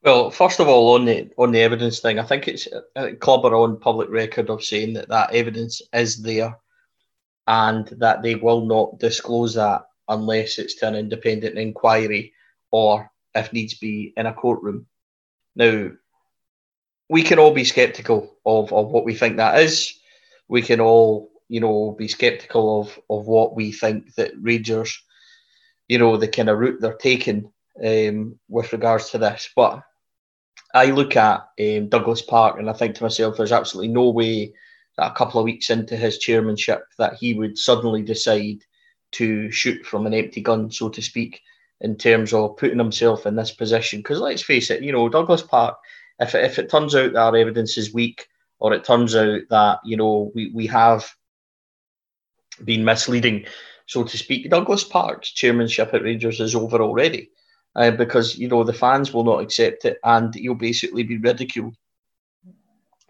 Well, 0.03 0.31
first 0.31 0.59
of 0.59 0.67
all, 0.67 0.95
on 0.95 1.05
the 1.05 1.29
on 1.37 1.51
the 1.51 1.61
evidence 1.61 1.99
thing, 1.99 2.19
I 2.19 2.23
think 2.23 2.47
it's 2.47 2.67
uh, 2.95 3.11
club 3.21 3.45
are 3.45 3.55
on 3.55 3.79
public 3.79 4.09
record 4.09 4.49
of 4.49 4.63
saying 4.63 4.93
that 4.93 5.09
that 5.09 5.33
evidence 5.33 5.81
is 5.93 6.21
there, 6.21 6.57
and 7.47 7.87
that 7.99 8.23
they 8.23 8.35
will 8.35 8.65
not 8.65 8.99
disclose 8.99 9.53
that 9.53 9.83
unless 10.07 10.59
it's 10.59 10.75
to 10.75 10.87
an 10.87 10.95
independent 10.95 11.57
inquiry 11.57 12.33
or, 12.71 13.11
if 13.35 13.53
needs 13.53 13.75
be, 13.75 14.13
in 14.17 14.25
a 14.25 14.33
courtroom. 14.33 14.85
Now, 15.55 15.91
we 17.09 17.23
can 17.23 17.39
all 17.39 17.53
be 17.53 17.63
sceptical 17.63 18.37
of, 18.45 18.73
of 18.73 18.89
what 18.89 19.05
we 19.05 19.15
think 19.15 19.37
that 19.37 19.59
is. 19.59 19.93
We 20.47 20.61
can 20.61 20.79
all, 20.79 21.31
you 21.47 21.59
know, 21.59 21.95
be 21.97 22.07
sceptical 22.07 22.81
of, 22.81 22.99
of 23.09 23.27
what 23.27 23.55
we 23.55 23.71
think 23.71 24.15
that 24.15 24.31
Rangers, 24.39 25.03
you 25.87 25.99
know, 25.99 26.17
the 26.17 26.27
kind 26.27 26.49
of 26.49 26.57
route 26.57 26.81
they're 26.81 26.93
taking 26.93 27.51
um, 27.83 28.39
with 28.49 28.71
regards 28.73 29.11
to 29.11 29.17
this. 29.17 29.49
But 29.55 29.83
I 30.73 30.85
look 30.85 31.15
at 31.15 31.47
um, 31.59 31.89
Douglas 31.89 32.21
Park 32.23 32.57
and 32.57 32.69
I 32.69 32.73
think 32.73 32.95
to 32.95 33.03
myself, 33.03 33.37
there's 33.37 33.51
absolutely 33.51 33.93
no 33.93 34.09
way 34.09 34.53
that 34.97 35.11
a 35.11 35.15
couple 35.15 35.39
of 35.39 35.45
weeks 35.45 35.69
into 35.69 35.95
his 35.95 36.17
chairmanship 36.19 36.83
that 36.97 37.15
he 37.15 37.33
would 37.33 37.57
suddenly 37.57 38.01
decide 38.01 38.63
to 39.13 39.49
shoot 39.51 39.85
from 39.85 40.05
an 40.05 40.13
empty 40.13 40.41
gun, 40.41 40.71
so 40.71 40.89
to 40.89 41.01
speak, 41.01 41.41
in 41.81 41.95
terms 41.95 42.33
of 42.33 42.57
putting 42.57 42.77
himself 42.77 43.25
in 43.25 43.35
this 43.35 43.51
position. 43.51 43.99
Because 43.99 44.19
let's 44.19 44.41
face 44.41 44.69
it, 44.69 44.83
you 44.83 44.91
know, 44.91 45.09
Douglas 45.09 45.41
Park, 45.41 45.77
if 46.19 46.35
it, 46.35 46.43
if 46.45 46.59
it 46.59 46.69
turns 46.69 46.95
out 46.95 47.13
that 47.13 47.19
our 47.19 47.35
evidence 47.35 47.77
is 47.77 47.93
weak, 47.93 48.27
or 48.59 48.73
it 48.73 48.83
turns 48.83 49.15
out 49.15 49.41
that, 49.49 49.79
you 49.83 49.97
know, 49.97 50.31
we, 50.33 50.51
we 50.53 50.67
have 50.67 51.11
been 52.63 52.85
misleading, 52.85 53.45
so 53.85 54.03
to 54.03 54.17
speak, 54.17 54.49
Douglas 54.49 54.83
Park's 54.83 55.31
chairmanship 55.31 55.93
at 55.93 56.03
Rangers 56.03 56.39
is 56.39 56.55
over 56.55 56.81
already. 56.81 57.29
Uh, 57.75 57.89
because, 57.89 58.37
you 58.37 58.47
know, 58.47 58.63
the 58.63 58.71
fans 58.71 59.11
will 59.11 59.23
not 59.23 59.41
accept 59.41 59.83
it 59.85 59.97
and 60.03 60.35
he'll 60.35 60.53
basically 60.53 61.01
be 61.01 61.17
ridiculed. 61.17 61.75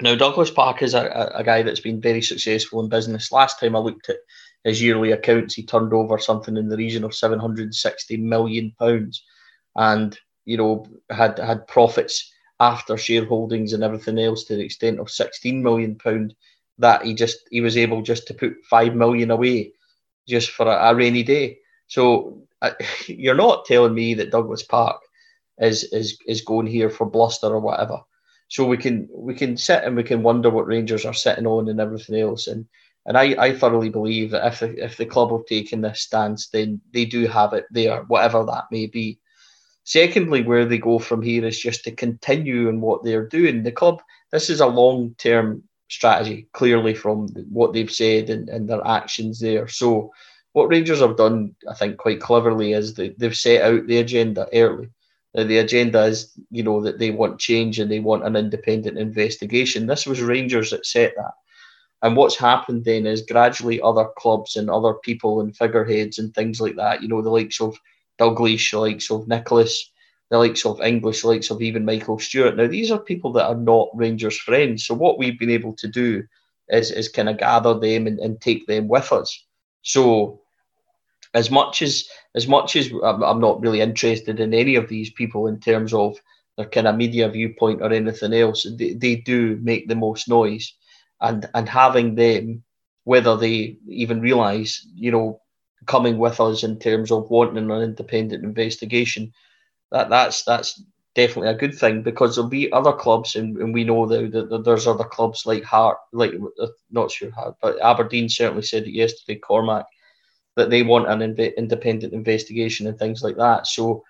Now, 0.01 0.15
Douglas 0.15 0.49
Park 0.49 0.81
is 0.81 0.93
a, 0.93 1.31
a, 1.35 1.43
guy 1.43 1.63
that's 1.63 1.81
been 1.81 1.99
very 2.01 2.21
successful 2.21 2.81
in 2.81 2.89
business. 2.89 3.31
Last 3.31 3.59
time 3.59 3.75
I 3.75 3.79
looked 3.79 4.09
at 4.09 4.17
his 4.63 4.81
yearly 4.81 5.11
accounts, 5.11 5.53
he 5.53 5.63
turned 5.63 5.93
over 5.93 6.17
something 6.17 6.57
in 6.57 6.69
the 6.69 6.77
region 6.77 7.03
of 7.03 7.15
760 7.15 8.17
million 8.17 8.73
pounds, 8.79 9.23
and 9.75 10.17
you 10.45 10.57
know 10.57 10.85
had 11.09 11.37
had 11.39 11.67
profits 11.67 12.31
after 12.59 12.93
shareholdings 12.95 13.73
and 13.73 13.83
everything 13.83 14.19
else 14.19 14.45
to 14.45 14.55
the 14.55 14.63
extent 14.63 14.99
of 14.99 15.09
16 15.09 15.61
million 15.61 15.95
pound. 15.95 16.35
That 16.79 17.05
he 17.05 17.13
just 17.13 17.39
he 17.51 17.61
was 17.61 17.77
able 17.77 18.01
just 18.01 18.27
to 18.27 18.33
put 18.33 18.55
five 18.69 18.95
million 18.95 19.31
away 19.31 19.73
just 20.27 20.51
for 20.51 20.65
a, 20.65 20.91
a 20.91 20.95
rainy 20.95 21.23
day. 21.23 21.59
So 21.87 22.43
uh, 22.61 22.71
you're 23.07 23.35
not 23.35 23.65
telling 23.65 23.93
me 23.93 24.13
that 24.15 24.31
Douglas 24.31 24.63
Park 24.63 25.01
is 25.59 25.83
is 25.85 26.17
is 26.25 26.41
going 26.41 26.67
here 26.67 26.89
for 26.89 27.05
bluster 27.05 27.47
or 27.47 27.59
whatever. 27.59 27.99
So 28.47 28.65
we 28.65 28.77
can 28.77 29.07
we 29.13 29.33
can 29.33 29.57
sit 29.57 29.83
and 29.83 29.95
we 29.95 30.03
can 30.03 30.23
wonder 30.23 30.49
what 30.49 30.67
Rangers 30.67 31.05
are 31.05 31.13
sitting 31.13 31.47
on 31.47 31.69
and 31.69 31.79
everything 31.79 32.19
else. 32.19 32.47
And 32.47 32.65
and 33.05 33.17
I, 33.17 33.35
I 33.37 33.53
thoroughly 33.53 33.89
believe 33.89 34.31
that 34.31 34.47
if 34.47 34.59
the, 34.59 34.83
if 34.83 34.97
the 34.97 35.05
club 35.05 35.31
have 35.31 35.45
taken 35.45 35.81
this 35.81 36.01
stance, 36.01 36.47
then 36.47 36.79
they 36.93 37.05
do 37.05 37.27
have 37.27 37.53
it 37.53 37.65
there, 37.71 38.03
whatever 38.03 38.45
that 38.45 38.65
may 38.71 38.87
be. 38.87 39.19
Secondly, 39.83 40.43
where 40.43 40.65
they 40.65 40.77
go 40.77 40.99
from 40.99 41.21
here 41.21 41.45
is 41.45 41.59
just 41.59 41.83
to 41.83 41.91
continue 41.91 42.69
in 42.69 42.79
what 42.79 43.03
they're 43.03 43.27
doing. 43.27 43.63
The 43.63 43.71
club, 43.71 44.01
this 44.31 44.49
is 44.49 44.61
a 44.61 44.67
long 44.67 45.15
term 45.17 45.63
strategy, 45.89 46.47
clearly 46.53 46.93
from 46.93 47.27
what 47.51 47.73
they've 47.73 47.91
said 47.91 48.29
and, 48.29 48.47
and 48.47 48.69
their 48.69 48.85
actions 48.87 49.39
there. 49.39 49.67
So, 49.67 50.11
what 50.53 50.69
Rangers 50.69 50.99
have 50.99 51.17
done, 51.17 51.55
I 51.69 51.73
think, 51.73 51.97
quite 51.97 52.21
cleverly 52.21 52.73
is 52.73 52.93
they, 52.93 53.09
they've 53.17 53.35
set 53.35 53.63
out 53.63 53.87
the 53.87 53.97
agenda 53.97 54.47
early. 54.53 54.89
Now, 55.33 55.43
the 55.43 55.57
agenda 55.57 56.03
is, 56.03 56.31
you 56.51 56.63
know, 56.63 56.81
that 56.81 56.99
they 56.99 57.09
want 57.09 57.39
change 57.39 57.79
and 57.79 57.91
they 57.91 57.99
want 57.99 58.23
an 58.23 58.35
independent 58.35 58.99
investigation. 58.99 59.87
This 59.87 60.05
was 60.05 60.21
Rangers 60.21 60.69
that 60.69 60.85
set 60.85 61.15
that. 61.17 61.33
And 62.03 62.17
what's 62.17 62.35
happened 62.35 62.83
then 62.83 63.07
is 63.07 63.21
gradually 63.21 63.81
other 63.81 64.09
clubs 64.17 64.57
and 64.57 64.69
other 64.69 64.93
people 64.93 65.39
and 65.39 65.55
figureheads 65.55 66.19
and 66.19 66.35
things 66.35 66.59
like 66.59 66.75
that, 66.75 67.01
you 67.01 67.07
know, 67.07 67.21
the 67.21 67.29
likes 67.29 67.61
of 67.61 67.79
Dalglish, 68.19 68.71
the 68.71 68.79
likes 68.79 69.09
of 69.09 69.27
Nicholas, 69.27 69.89
the 70.29 70.37
likes 70.37 70.65
of 70.65 70.81
English, 70.81 71.21
the 71.21 71.29
likes 71.29 71.49
of 71.49 71.61
even 71.61 71.85
Michael 71.85 72.19
Stewart. 72.19 72.57
Now, 72.57 72.67
these 72.67 72.91
are 72.91 72.99
people 72.99 73.31
that 73.33 73.47
are 73.47 73.55
not 73.55 73.89
Rangers 73.95 74.37
friends. 74.37 74.85
So 74.85 74.93
what 74.93 75.17
we've 75.17 75.39
been 75.39 75.49
able 75.49 75.73
to 75.77 75.87
do 75.87 76.23
is, 76.67 76.91
is 76.91 77.07
kind 77.07 77.29
of 77.29 77.37
gather 77.37 77.79
them 77.79 78.05
and, 78.07 78.19
and 78.19 78.39
take 78.41 78.67
them 78.67 78.89
with 78.89 79.11
us. 79.13 79.45
So 79.81 80.41
as 81.33 81.49
much 81.49 81.81
as 81.81 82.07
as 82.35 82.47
much 82.47 82.75
as 82.75 82.91
I'm, 83.03 83.23
I'm 83.23 83.39
not 83.39 83.61
really 83.61 83.81
interested 83.81 84.39
in 84.39 84.53
any 84.53 84.75
of 84.75 84.89
these 84.89 85.11
people 85.11 85.47
in 85.47 85.59
terms 85.59 85.93
of 85.93 86.17
their 86.57 86.67
kind 86.67 86.87
of 86.87 86.95
media 86.95 87.29
viewpoint 87.29 87.81
or 87.81 87.91
anything 87.91 88.33
else, 88.33 88.67
they, 88.77 88.93
they 88.93 89.15
do 89.15 89.57
make 89.61 89.87
the 89.87 89.95
most 89.95 90.27
noise. 90.27 90.73
And 91.23 91.49
and 91.55 91.67
having 91.67 92.15
them, 92.15 92.63
whether 93.05 93.35
they 93.37 93.77
even 93.87 94.21
realise, 94.21 94.85
you 94.93 95.11
know, 95.11 95.41
coming 95.87 96.17
with 96.17 96.39
us 96.39 96.63
in 96.63 96.77
terms 96.77 97.11
of 97.11 97.29
wanting 97.31 97.71
an 97.71 97.81
independent 97.81 98.43
investigation, 98.43 99.33
that 99.91 100.09
that's 100.09 100.43
that's 100.43 100.83
definitely 101.15 101.49
a 101.49 101.57
good 101.57 101.73
thing 101.75 102.03
because 102.03 102.35
there'll 102.35 102.49
be 102.49 102.71
other 102.71 102.93
clubs, 102.93 103.35
and, 103.35 103.57
and 103.57 103.73
we 103.73 103.83
know 103.83 104.05
that, 104.05 104.31
that, 104.49 104.63
there's 104.65 104.87
other 104.87 105.03
clubs 105.03 105.45
like 105.45 105.63
Hart, 105.63 105.97
like 106.11 106.33
uh, 106.59 106.67
not 106.91 107.11
sure 107.11 107.31
Hart, 107.31 107.55
but 107.61 107.81
Aberdeen 107.81 108.29
certainly 108.29 108.63
said 108.63 108.83
it 108.83 108.93
yesterday. 108.93 109.39
Cormack 109.39 109.85
that 110.55 110.69
they 110.69 110.83
want 110.83 111.09
an 111.09 111.21
independent 111.21 112.13
investigation 112.13 112.87
and 112.87 112.97
things 112.99 113.23
like 113.23 113.37
that. 113.37 113.65
So 113.65 114.03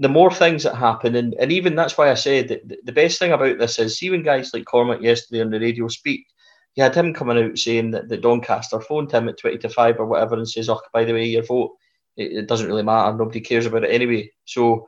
the 0.00 0.08
more 0.08 0.30
things 0.30 0.62
that 0.62 0.74
happen, 0.74 1.14
and, 1.14 1.34
and 1.34 1.52
even 1.52 1.74
that's 1.74 1.98
why 1.98 2.10
I 2.10 2.14
said 2.14 2.48
that 2.48 2.86
the 2.86 2.92
best 2.92 3.18
thing 3.18 3.32
about 3.32 3.58
this 3.58 3.78
is 3.78 4.00
when 4.00 4.22
guys 4.22 4.50
like 4.54 4.64
Cormack 4.64 5.02
yesterday 5.02 5.42
on 5.42 5.50
the 5.50 5.60
radio 5.60 5.88
speak, 5.88 6.26
you 6.74 6.82
had 6.82 6.94
him 6.94 7.12
coming 7.12 7.36
out 7.36 7.58
saying 7.58 7.90
that, 7.90 8.08
that 8.08 8.22
Doncaster 8.22 8.80
phoned 8.80 9.12
him 9.12 9.28
at 9.28 9.38
20 9.38 9.58
to 9.58 9.68
5 9.68 10.00
or 10.00 10.06
whatever 10.06 10.36
and 10.36 10.48
says, 10.48 10.70
oh, 10.70 10.80
by 10.94 11.04
the 11.04 11.12
way, 11.12 11.26
your 11.26 11.42
vote, 11.42 11.72
it, 12.16 12.32
it 12.32 12.46
doesn't 12.46 12.66
really 12.66 12.82
matter. 12.82 13.14
Nobody 13.14 13.40
cares 13.42 13.66
about 13.66 13.84
it 13.84 13.88
anyway. 13.88 14.30
So 14.46 14.86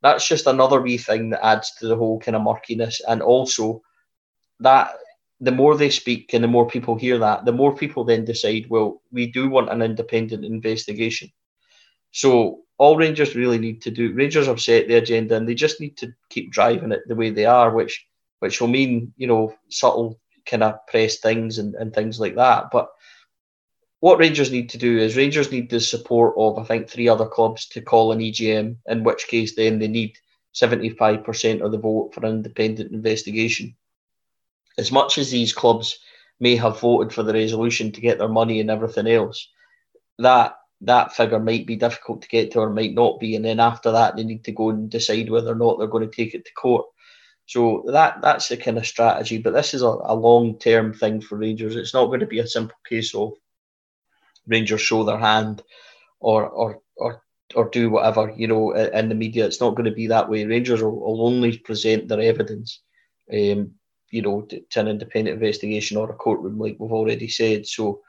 that's 0.00 0.26
just 0.26 0.46
another 0.46 0.80
wee 0.80 0.96
thing 0.96 1.28
that 1.30 1.44
adds 1.44 1.74
to 1.76 1.88
the 1.88 1.96
whole 1.96 2.18
kind 2.18 2.34
of 2.34 2.42
murkiness. 2.42 3.02
And 3.06 3.20
also 3.20 3.82
that 4.60 4.92
the 5.40 5.52
more 5.52 5.76
they 5.76 5.90
speak 5.90 6.32
and 6.32 6.42
the 6.42 6.48
more 6.48 6.66
people 6.66 6.96
hear 6.96 7.18
that, 7.18 7.44
the 7.44 7.52
more 7.52 7.76
people 7.76 8.04
then 8.04 8.24
decide, 8.24 8.70
well, 8.70 9.02
we 9.12 9.30
do 9.30 9.50
want 9.50 9.70
an 9.70 9.82
independent 9.82 10.46
investigation. 10.46 11.30
So 12.12 12.62
all 12.78 12.96
Rangers 12.96 13.34
really 13.34 13.58
need 13.58 13.82
to 13.82 13.90
do, 13.90 14.12
Rangers 14.12 14.46
have 14.46 14.60
set 14.60 14.88
the 14.88 14.94
agenda 14.94 15.36
and 15.36 15.48
they 15.48 15.54
just 15.54 15.80
need 15.80 15.96
to 15.98 16.12
keep 16.28 16.52
driving 16.52 16.92
it 16.92 17.06
the 17.06 17.14
way 17.14 17.30
they 17.30 17.46
are, 17.46 17.70
which 17.70 18.06
which 18.40 18.60
will 18.60 18.68
mean, 18.68 19.14
you 19.16 19.26
know, 19.26 19.54
subtle 19.70 20.20
kind 20.44 20.62
of 20.62 20.86
press 20.86 21.18
things 21.18 21.58
and, 21.58 21.74
and 21.74 21.94
things 21.94 22.20
like 22.20 22.34
that. 22.36 22.70
But 22.70 22.90
what 24.00 24.18
Rangers 24.18 24.52
need 24.52 24.68
to 24.70 24.78
do 24.78 24.98
is 24.98 25.16
Rangers 25.16 25.50
need 25.50 25.70
the 25.70 25.80
support 25.80 26.34
of 26.36 26.58
I 26.58 26.64
think 26.64 26.88
three 26.88 27.08
other 27.08 27.26
clubs 27.26 27.66
to 27.68 27.80
call 27.80 28.12
an 28.12 28.20
EGM, 28.20 28.76
in 28.86 29.04
which 29.04 29.26
case 29.26 29.54
then 29.54 29.78
they 29.78 29.88
need 29.88 30.18
75% 30.54 31.62
of 31.62 31.72
the 31.72 31.78
vote 31.78 32.12
for 32.12 32.24
an 32.24 32.36
independent 32.36 32.92
investigation. 32.92 33.74
As 34.78 34.92
much 34.92 35.16
as 35.16 35.30
these 35.30 35.54
clubs 35.54 35.98
may 36.40 36.56
have 36.56 36.80
voted 36.80 37.12
for 37.12 37.22
the 37.22 37.32
resolution 37.32 37.92
to 37.92 38.00
get 38.00 38.18
their 38.18 38.28
money 38.28 38.60
and 38.60 38.70
everything 38.70 39.06
else, 39.06 39.48
that 40.18 40.56
that 40.82 41.14
figure 41.14 41.40
might 41.40 41.66
be 41.66 41.76
difficult 41.76 42.22
to 42.22 42.28
get 42.28 42.52
to 42.52 42.60
or 42.60 42.70
might 42.70 42.94
not 42.94 43.18
be. 43.18 43.34
And 43.34 43.44
then 43.44 43.60
after 43.60 43.92
that, 43.92 44.16
they 44.16 44.24
need 44.24 44.44
to 44.44 44.52
go 44.52 44.70
and 44.70 44.90
decide 44.90 45.30
whether 45.30 45.52
or 45.52 45.56
not 45.56 45.78
they're 45.78 45.88
going 45.88 46.08
to 46.08 46.14
take 46.14 46.34
it 46.34 46.44
to 46.44 46.52
court. 46.52 46.86
So 47.46 47.84
that 47.86 48.20
that's 48.22 48.48
the 48.48 48.56
kind 48.56 48.76
of 48.76 48.86
strategy. 48.86 49.38
But 49.38 49.54
this 49.54 49.72
is 49.72 49.82
a, 49.82 49.86
a 49.86 50.14
long 50.14 50.58
term 50.58 50.92
thing 50.92 51.20
for 51.20 51.36
Rangers. 51.38 51.76
It's 51.76 51.94
not 51.94 52.06
going 52.06 52.20
to 52.20 52.26
be 52.26 52.40
a 52.40 52.46
simple 52.46 52.76
case 52.88 53.14
of 53.14 53.34
Rangers 54.46 54.80
show 54.80 55.04
their 55.04 55.18
hand 55.18 55.62
or 56.18 56.48
or 56.48 56.80
or 56.96 57.22
or 57.54 57.68
do 57.70 57.90
whatever 57.90 58.34
you 58.36 58.48
know 58.48 58.72
in 58.72 59.08
the 59.08 59.14
media. 59.14 59.46
It's 59.46 59.60
not 59.60 59.76
going 59.76 59.84
to 59.84 59.92
be 59.92 60.08
that 60.08 60.28
way. 60.28 60.44
Rangers 60.44 60.82
will, 60.82 60.98
will 60.98 61.26
only 61.26 61.56
present 61.58 62.08
their 62.08 62.20
evidence, 62.20 62.80
um, 63.32 63.72
you 64.10 64.22
know, 64.22 64.42
to, 64.42 64.60
to, 64.60 64.80
an 64.80 64.88
independent 64.88 65.34
investigation 65.34 65.96
or 65.96 66.10
a 66.10 66.14
courtroom, 66.14 66.58
like 66.58 66.76
we've 66.80 66.92
already 66.92 67.28
said. 67.28 67.66
So 67.66 68.00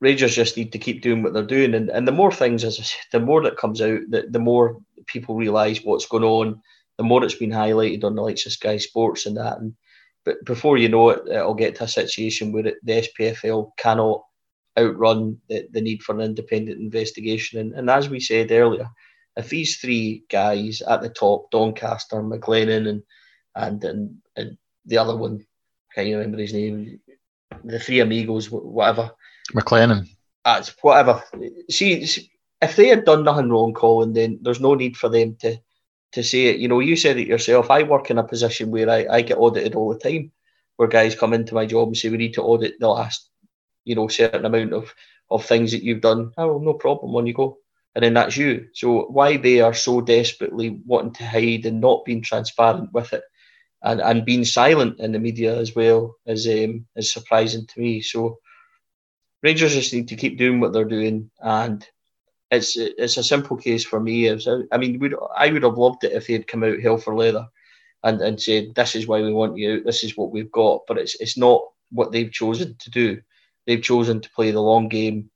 Rangers 0.00 0.34
just 0.34 0.56
need 0.56 0.72
to 0.72 0.78
keep 0.78 1.02
doing 1.02 1.22
what 1.22 1.32
they're 1.32 1.42
doing, 1.42 1.74
and, 1.74 1.88
and 1.88 2.06
the 2.06 2.12
more 2.12 2.32
things, 2.32 2.64
as 2.64 2.78
I 2.78 2.82
said, 2.82 3.00
the 3.12 3.20
more 3.20 3.42
that 3.42 3.56
comes 3.56 3.80
out, 3.80 4.00
the, 4.08 4.26
the 4.30 4.38
more 4.38 4.78
people 5.06 5.36
realise 5.36 5.82
what's 5.82 6.06
going 6.06 6.24
on, 6.24 6.60
the 6.98 7.04
more 7.04 7.24
it's 7.24 7.34
been 7.34 7.50
highlighted 7.50 8.04
on 8.04 8.14
the 8.14 8.22
likes 8.22 8.46
of 8.46 8.52
Sky 8.52 8.76
Sports 8.76 9.26
and 9.26 9.36
that. 9.36 9.58
And 9.58 9.74
but 10.24 10.44
before 10.44 10.76
you 10.76 10.88
know 10.88 11.10
it, 11.10 11.22
it'll 11.28 11.54
get 11.54 11.76
to 11.76 11.84
a 11.84 11.88
situation 11.88 12.52
where 12.52 12.66
it, 12.66 12.76
the 12.82 13.08
SPFL 13.08 13.70
cannot 13.78 14.24
outrun 14.78 15.40
the, 15.48 15.68
the 15.72 15.80
need 15.80 16.02
for 16.02 16.14
an 16.14 16.20
independent 16.20 16.80
investigation. 16.80 17.60
And, 17.60 17.72
and 17.74 17.88
as 17.88 18.08
we 18.08 18.20
said 18.20 18.50
earlier, 18.50 18.88
if 19.36 19.48
these 19.48 19.76
three 19.76 20.24
guys 20.30 20.82
at 20.82 21.02
the 21.02 21.10
top, 21.10 21.50
Doncaster, 21.50 22.22
MacLennan, 22.22 22.88
and 22.88 23.02
and 23.54 23.84
and, 23.84 24.16
and 24.36 24.58
the 24.84 24.98
other 24.98 25.16
one, 25.16 25.44
I 25.90 25.94
can't 25.94 26.14
remember 26.14 26.38
his 26.38 26.52
name, 26.52 27.00
the 27.64 27.78
three 27.78 28.00
amigos, 28.00 28.50
whatever. 28.50 29.12
MacLennan. 29.54 30.08
That's 30.44 30.70
whatever. 30.80 31.22
See, 31.70 32.04
if 32.62 32.76
they 32.76 32.88
had 32.88 33.04
done 33.04 33.24
nothing 33.24 33.50
wrong, 33.50 33.74
Colin, 33.74 34.12
then 34.12 34.38
there's 34.42 34.60
no 34.60 34.74
need 34.74 34.96
for 34.96 35.08
them 35.08 35.36
to 35.40 35.58
to 36.12 36.22
say 36.22 36.46
it. 36.46 36.60
You 36.60 36.68
know, 36.68 36.80
you 36.80 36.96
said 36.96 37.18
it 37.18 37.26
yourself. 37.26 37.70
I 37.70 37.82
work 37.82 38.10
in 38.10 38.18
a 38.18 38.24
position 38.24 38.70
where 38.70 38.88
I, 38.88 39.06
I 39.10 39.22
get 39.22 39.38
audited 39.38 39.74
all 39.74 39.92
the 39.92 39.98
time, 39.98 40.30
where 40.76 40.88
guys 40.88 41.14
come 41.14 41.34
into 41.34 41.54
my 41.54 41.66
job 41.66 41.88
and 41.88 41.96
say 41.96 42.08
we 42.08 42.16
need 42.16 42.34
to 42.34 42.42
audit 42.42 42.78
the 42.78 42.88
last 42.88 43.28
you 43.86 43.94
know, 43.94 44.08
certain 44.08 44.44
amount 44.44 44.74
of 44.74 44.94
of 45.30 45.44
things 45.44 45.72
that 45.72 45.82
you've 45.82 46.02
done. 46.02 46.32
Oh, 46.36 46.58
no 46.58 46.74
problem. 46.74 47.16
On 47.16 47.26
you 47.26 47.32
go, 47.32 47.58
and 47.94 48.04
then 48.04 48.14
that's 48.14 48.36
you. 48.36 48.66
So 48.74 49.06
why 49.06 49.38
they 49.38 49.60
are 49.60 49.74
so 49.74 50.02
desperately 50.02 50.80
wanting 50.84 51.14
to 51.14 51.26
hide 51.26 51.64
and 51.64 51.80
not 51.80 52.04
being 52.04 52.20
transparent 52.20 52.92
with 52.92 53.14
it, 53.14 53.22
and 53.82 54.00
and 54.00 54.26
being 54.26 54.44
silent 54.44 55.00
in 55.00 55.12
the 55.12 55.18
media 55.18 55.56
as 55.56 55.74
well 55.74 56.16
is 56.26 56.46
um, 56.46 56.86
is 56.96 57.12
surprising 57.12 57.66
to 57.66 57.80
me. 57.80 58.02
So 58.02 58.38
Rangers 59.42 59.74
just 59.74 59.92
need 59.92 60.08
to 60.08 60.16
keep 60.16 60.38
doing 60.38 60.60
what 60.60 60.72
they're 60.72 60.84
doing, 60.84 61.30
and 61.40 61.86
it's 62.50 62.76
it's 62.76 63.16
a 63.16 63.22
simple 63.22 63.56
case 63.56 63.84
for 63.84 64.00
me. 64.00 64.30
I 64.30 64.78
mean, 64.78 64.98
would 64.98 65.14
I 65.36 65.50
would 65.52 65.62
have 65.62 65.78
loved 65.78 66.04
it 66.04 66.12
if 66.12 66.26
they 66.26 66.34
had 66.34 66.46
come 66.46 66.64
out 66.64 66.80
hell 66.80 66.98
for 66.98 67.14
leather, 67.14 67.46
and 68.02 68.20
and 68.20 68.40
said 68.40 68.74
this 68.74 68.94
is 68.94 69.06
why 69.06 69.20
we 69.20 69.32
want 69.32 69.56
you. 69.56 69.82
This 69.82 70.04
is 70.04 70.16
what 70.16 70.30
we've 70.32 70.52
got. 70.52 70.82
But 70.88 70.98
it's 70.98 71.14
it's 71.20 71.36
not 71.36 71.62
what 71.90 72.12
they've 72.12 72.32
chosen 72.32 72.76
to 72.80 72.90
do 72.90 73.20
they've 73.66 73.82
chosen 73.82 74.20
to 74.20 74.30
play 74.30 74.50
the 74.50 74.60
long 74.60 74.88
game 74.88 75.30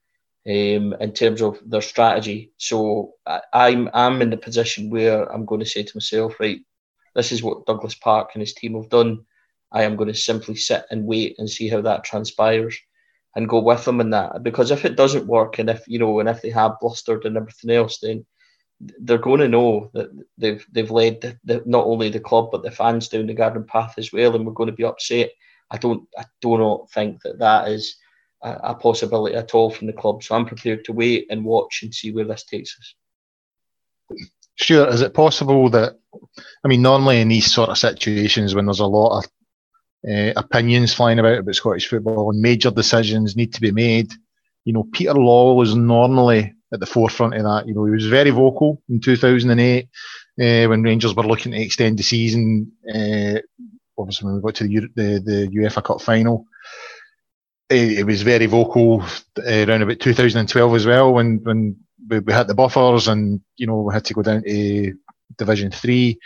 um, 0.47 0.95
in 1.01 1.13
terms 1.13 1.43
of 1.43 1.59
their 1.67 1.83
strategy. 1.83 2.53
So 2.57 3.15
I, 3.27 3.41
I'm 3.53 3.91
I'm 3.93 4.23
in 4.23 4.31
the 4.31 4.37
position 4.37 4.89
where 4.89 5.31
I'm 5.31 5.45
going 5.45 5.61
to 5.61 5.67
say 5.67 5.83
to 5.83 5.97
myself, 5.97 6.39
right, 6.41 6.61
this 7.15 7.33
is 7.33 7.43
what 7.43 7.67
Douglas 7.67 7.95
Park 7.95 8.31
and 8.35 8.41
his 8.41 8.55
team 8.55 8.75
have 8.75 8.89
done. 8.89 9.25
I 9.73 9.83
am 9.83 9.97
going 9.97 10.09
to 10.09 10.19
simply 10.19 10.57
sit 10.57 10.85
and 10.91 11.05
wait 11.05 11.37
and 11.39 11.49
see 11.49 11.69
how 11.69 11.81
that 11.83 12.05
transpires 12.05 12.77
and 13.37 13.49
go 13.49 13.61
with 13.61 13.85
them 13.85 14.01
in 14.01 14.11
that. 14.11 14.43
Because 14.43 14.71
if 14.71 14.85
it 14.85 14.97
doesn't 14.97 15.27
work 15.27 15.59
and 15.59 15.71
if 15.71 15.85
you 15.87 15.99
know 15.99 16.21
and 16.21 16.29
if 16.29 16.43
they 16.43 16.51
have 16.51 16.81
blustered 16.81 17.25
and 17.25 17.37
everything 17.37 17.71
else, 17.71 17.99
then 17.99 18.27
they're 19.01 19.19
going 19.19 19.41
to 19.41 19.49
know 19.49 19.91
that 19.95 20.09
they've 20.39 20.65
they've 20.73 20.91
led 20.91 21.21
the, 21.21 21.39
the, 21.45 21.63
not 21.67 21.85
only 21.85 22.09
the 22.09 22.21
club 22.21 22.49
but 22.51 22.63
the 22.63 22.71
fans 22.71 23.09
down 23.09 23.27
the 23.27 23.35
garden 23.35 23.65
path 23.65 23.95
as 23.99 24.13
well, 24.13 24.35
and 24.35 24.47
we're 24.47 24.53
going 24.53 24.71
to 24.71 24.77
be 24.77 24.85
upset. 24.85 25.31
I 25.71 25.79
don't 25.79 26.09
I 26.17 26.25
do 26.41 26.59
not 26.59 26.91
think 26.91 27.23
that 27.23 27.39
that 27.39 27.69
is 27.69 27.97
a, 28.43 28.51
a 28.51 28.75
possibility 28.75 29.37
at 29.37 29.55
all 29.55 29.71
from 29.71 29.87
the 29.87 29.93
club. 29.93 30.23
So 30.23 30.35
I'm 30.35 30.47
prepared 30.47 30.85
to 30.87 30.93
wait 30.93 31.27
and 31.31 31.45
watch 31.45 31.81
and 31.83 31.95
see 31.95 32.13
where 32.13 32.25
this 32.25 32.45
takes 32.45 32.77
us. 32.79 32.95
Sure. 34.57 34.89
Is 34.89 35.01
it 35.01 35.15
possible 35.15 35.71
that, 35.71 35.99
I 36.65 36.69
mean, 36.69 36.83
normally 36.83 37.21
in 37.21 37.29
these 37.29 37.51
sort 37.51 37.71
of 37.71 37.79
situations 37.79 38.55
when 38.55 38.67
there's 38.67 38.81
a 38.81 38.87
lot 38.87 39.19
of 39.19 39.31
uh, 40.09 40.33
opinions 40.37 40.95
flying 40.95 41.19
about 41.19 41.39
about 41.39 41.55
Scottish 41.55 41.89
football 41.89 42.31
and 42.31 42.41
major 42.41 42.71
decisions 42.71 43.37
need 43.37 43.53
to 43.55 43.61
be 43.61 43.71
made, 43.71 44.13
you 44.65 44.73
know, 44.73 44.85
Peter 44.93 45.15
Lawwell 45.15 45.57
was 45.57 45.75
normally 45.75 46.55
at 46.73 46.81
the 46.81 46.87
forefront 46.87 47.35
of 47.35 47.43
that. 47.43 47.67
You 47.67 47.75
know, 47.75 47.85
he 47.85 47.91
was 47.91 48.07
very 48.07 48.31
vocal 48.31 48.83
in 48.89 49.01
2008 49.01 49.85
uh, 49.85 50.69
when 50.69 50.83
Rangers 50.83 51.15
were 51.15 51.27
looking 51.27 51.53
to 51.53 51.61
extend 51.61 51.99
the 51.99 52.03
season. 52.03 52.73
Uh, 52.89 53.41
obviously, 53.99 54.27
when 54.27 54.37
we 54.37 54.43
got 54.43 54.55
to 54.57 54.69
the, 54.69 54.81
the, 54.95 55.21
the 55.25 55.49
UEFA 55.49 55.83
Cup 55.83 56.01
final, 56.01 56.47
he 57.69 58.03
was 58.03 58.23
very 58.23 58.47
vocal 58.47 59.05
around 59.39 59.83
about 59.83 60.01
2012 60.01 60.75
as 60.75 60.87
well 60.87 61.13
when 61.13 61.41
when 61.45 61.77
we, 62.09 62.19
we 62.19 62.33
the 62.33 62.55
buffers, 62.55 63.09
and 63.09 63.41
you 63.57 63.67
know 63.67 63.83
we 63.83 63.95
had 63.95 64.05
to 64.05 64.15
go 64.15 64.23
down 64.23 64.43
to 64.43 64.93
Division 65.37 65.71
Three. 65.71 66.19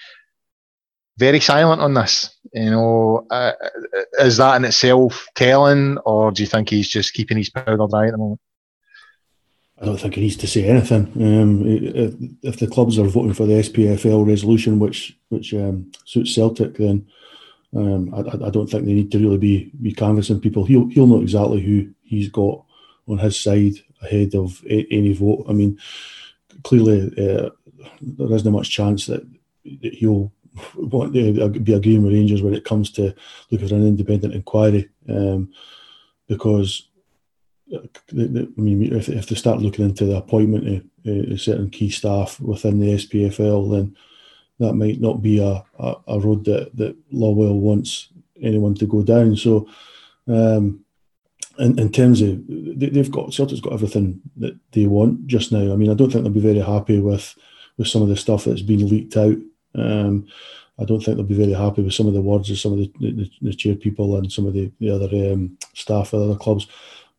Very 1.19 1.41
silent 1.41 1.81
on 1.81 1.95
this. 1.95 2.34
You 2.55 2.71
know, 2.71 3.27
uh, 3.31 3.53
is 4.21 4.37
that 4.37 4.55
in 4.55 4.65
itself 4.65 5.27
telling, 5.35 5.99
or 6.07 6.31
do 6.31 6.41
you 6.41 6.47
think 6.47 6.71
he's 6.71 6.89
just 6.89 7.13
keeping 7.13 7.37
his 7.37 7.51
powder 7.51 7.77
dry 7.91 8.07
at 8.07 8.13
the 8.13 8.19
moment? 8.19 8.41
I 9.83 9.87
don't 9.87 9.99
think 9.99 10.15
he 10.15 10.21
needs 10.21 10.37
to 10.37 10.47
say 10.47 10.65
anything. 10.65 11.11
Um, 11.17 11.63
if 12.43 12.61
the 12.61 12.69
clubs 12.69 12.97
are 12.97 13.09
voting 13.09 13.35
for 13.35 13.45
the 13.45 13.55
SPFL 13.55 14.25
resolution, 14.25 14.79
which 14.79 15.19
which 15.31 15.53
um, 15.53 15.91
suits 16.05 16.33
Celtic, 16.33 16.77
then 16.77 17.05
um, 17.75 18.15
I, 18.15 18.47
I, 18.47 18.51
don't 18.51 18.71
think 18.71 18.85
they 18.85 18.93
need 18.93 19.11
to 19.11 19.19
really 19.19 19.39
be 19.39 19.73
be 19.83 19.93
canvassing 19.93 20.41
people. 20.41 20.65
He'll 20.65 20.87
he'll 20.91 21.09
know 21.09 21.23
exactly 21.23 21.61
who 21.61 21.93
he's 22.05 22.29
got 22.29 22.65
on 23.09 23.19
his 23.19 23.39
side 23.39 23.75
ahead 24.01 24.37
of 24.37 24.63
a, 24.71 24.87
any 24.93 25.13
vote. 25.13 25.47
I 25.49 25.55
mean, 25.55 25.77
clearly 26.63 27.13
uh, 27.19 27.51
there 28.01 28.33
isn't 28.33 28.53
much 28.53 28.71
chance 28.71 29.07
that, 29.07 29.27
that 29.83 29.95
he'll 29.95 30.33
want 30.77 31.15
to 31.15 31.49
be 31.61 31.75
agreeing 31.75 32.03
with 32.05 32.13
Rangers 32.13 32.43
when 32.43 32.55
it 32.55 32.65
comes 32.65 32.91
to 32.93 33.15
looking 33.51 33.69
for 33.69 33.75
an 33.75 33.87
independent 33.87 34.35
inquiry, 34.35 34.89
um, 35.09 35.53
because 36.29 36.89
I 37.73 38.13
mean, 38.13 38.93
if, 38.93 39.09
if 39.09 39.27
they 39.27 39.35
start 39.35 39.61
looking 39.61 39.85
into 39.85 40.05
the 40.05 40.17
appointment 40.17 40.85
of, 41.05 41.33
of 41.33 41.41
certain 41.41 41.71
key 41.71 41.91
staff 41.91 42.41
within 42.41 42.79
the 42.79 42.95
SPFL, 42.95 43.71
then 43.73 43.97
that 44.61 44.75
might 44.75 45.01
not 45.01 45.23
be 45.23 45.39
a, 45.39 45.65
a, 45.79 45.95
a 46.09 46.21
road 46.21 46.45
that, 46.45 46.77
that 46.77 46.97
Lawwell 47.13 47.59
wants 47.59 48.09
anyone 48.41 48.75
to 48.75 48.87
go 48.87 49.03
down. 49.03 49.37
So, 49.37 49.69
um, 50.29 50.85
in, 51.59 51.79
in 51.79 51.91
terms 51.91 52.21
of 52.21 52.43
they, 52.49 52.91
have 52.99 53.11
got 53.11 53.33
Celtic's 53.33 53.61
got 53.61 53.73
everything 53.73 54.21
that 54.37 54.59
they 54.73 54.87
want 54.87 55.27
just 55.27 55.53
now. 55.53 55.73
I 55.73 55.77
mean, 55.77 55.91
I 55.91 55.95
don't 55.95 56.11
think 56.11 56.25
they'll 56.25 56.33
be 56.33 56.41
very 56.41 56.61
happy 56.61 57.01
with 57.01 57.35
with 57.77 57.89
some 57.89 58.03
of 58.03 58.09
the 58.09 58.17
stuff 58.17 58.45
that's 58.45 58.63
been 58.63 58.89
leaked 58.89 59.17
out. 59.17 59.37
Um, 59.75 60.27
I 60.79 60.85
don't 60.85 61.01
think 61.01 61.17
they'll 61.17 61.27
be 61.27 61.35
very 61.35 61.53
happy 61.53 61.83
with 61.83 61.95
some 61.95 62.09
of 62.09 62.15
the 62.15 62.21
words 62.21 62.51
of 62.51 62.59
some 62.59 62.73
of 62.73 62.79
the, 62.79 62.93
the, 63.01 63.31
the 63.43 63.55
chair 63.55 63.77
people 63.77 64.17
and 64.17 64.31
some 64.31 64.47
of 64.47 64.55
the, 64.55 64.73
the 64.81 64.91
other 64.91 65.33
um, 65.33 65.57
staff 65.75 66.13
of 66.13 66.23
other 66.23 66.39
clubs. 66.39 66.67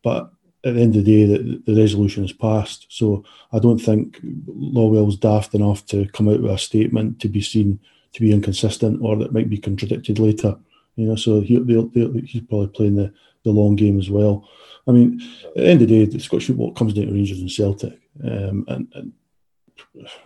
But 0.04 0.32
at 0.66 0.74
the 0.74 0.82
end 0.82 0.96
of 0.96 1.06
the 1.06 1.26
day, 1.26 1.38
the, 1.38 1.62
the 1.66 1.80
resolution 1.80 2.26
is 2.26 2.34
passed. 2.34 2.88
So 2.90 3.24
I 3.54 3.60
don't 3.60 3.80
think 3.80 4.20
Lawwell's 4.48 5.16
daft 5.16 5.54
enough 5.54 5.86
to 5.88 6.08
come 6.10 6.28
out 6.28 6.42
with 6.42 6.52
a 6.52 6.58
statement 6.58 7.20
to 7.22 7.30
be 7.30 7.42
seen 7.42 7.80
to 8.14 8.22
be 8.22 8.32
inconsistent 8.32 9.02
or 9.02 9.18
that 9.18 9.34
might 9.34 9.50
be 9.50 9.58
contradicted 9.58 10.20
later. 10.20 10.58
You 10.96 11.08
know, 11.08 11.16
so 11.16 11.42
he, 11.42 11.60
they'll, 11.60 11.88
they'll, 11.90 12.14
he's 12.14 12.42
probably 12.44 12.68
playing 12.68 12.96
the, 12.96 13.14
the 13.44 13.52
long 13.52 13.76
game 13.76 14.00
as 14.00 14.10
well. 14.10 14.48
I 14.88 14.92
mean, 14.92 15.22
at 15.48 15.56
the 15.56 15.68
end 15.68 15.82
of 15.82 15.90
the 15.90 16.06
day, 16.06 16.06
the 16.06 16.20
Scottish 16.20 16.48
football 16.48 16.72
comes 16.72 16.94
down 16.94 17.08
to 17.08 17.14
Rangers 17.14 17.42
and 17.42 17.52
Celtic, 17.52 18.00
um, 18.24 18.64
and, 18.70 18.88
and, 18.94 19.14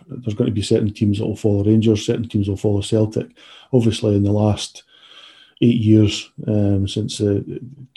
there's 0.08 0.34
going 0.34 0.48
to 0.48 0.54
be 0.54 0.62
certain 0.62 0.92
teams 0.92 1.18
that 1.18 1.26
will 1.26 1.36
follow 1.36 1.64
Rangers, 1.64 2.04
certain 2.04 2.28
teams 2.28 2.48
will 2.48 2.56
follow 2.56 2.80
Celtic. 2.80 3.28
Obviously, 3.72 4.16
in 4.16 4.24
the 4.24 4.32
last 4.32 4.82
eight 5.60 5.80
years 5.80 6.30
um, 6.46 6.88
since 6.88 7.20
uh, 7.20 7.40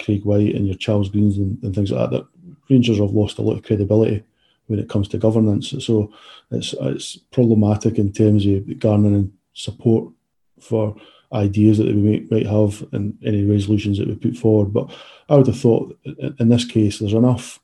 Craig 0.01 0.23
Whyte 0.25 0.55
and 0.55 0.67
your 0.67 0.75
Charles 0.75 1.09
Greens 1.09 1.37
and, 1.37 1.61
and, 1.63 1.73
things 1.73 1.91
like 1.91 2.09
that, 2.09 2.17
that 2.17 2.27
Rangers 2.69 2.99
have 2.99 3.11
lost 3.11 3.37
a 3.37 3.41
lot 3.41 3.57
of 3.57 3.63
credibility 3.63 4.23
when 4.67 4.79
it 4.79 4.89
comes 4.89 5.07
to 5.09 5.17
governance. 5.17 5.73
So 5.79 6.11
it's 6.51 6.73
it's 6.81 7.17
problematic 7.31 7.97
in 7.97 8.11
terms 8.11 8.45
of 8.45 8.79
garnering 8.79 9.33
support 9.53 10.11
for 10.59 10.95
ideas 11.31 11.77
that 11.79 11.87
we 11.87 11.93
might, 11.93 12.31
might 12.31 12.47
have 12.47 12.85
and 12.91 13.17
any 13.25 13.43
resolutions 13.43 13.97
that 13.97 14.07
we 14.07 14.15
put 14.15 14.37
forward. 14.37 14.73
But 14.73 14.91
I 15.29 15.35
would 15.35 15.47
have 15.47 15.59
thought 15.59 15.97
in 16.05 16.49
this 16.49 16.65
case 16.65 16.99
there's 16.99 17.13
enough 17.13 17.59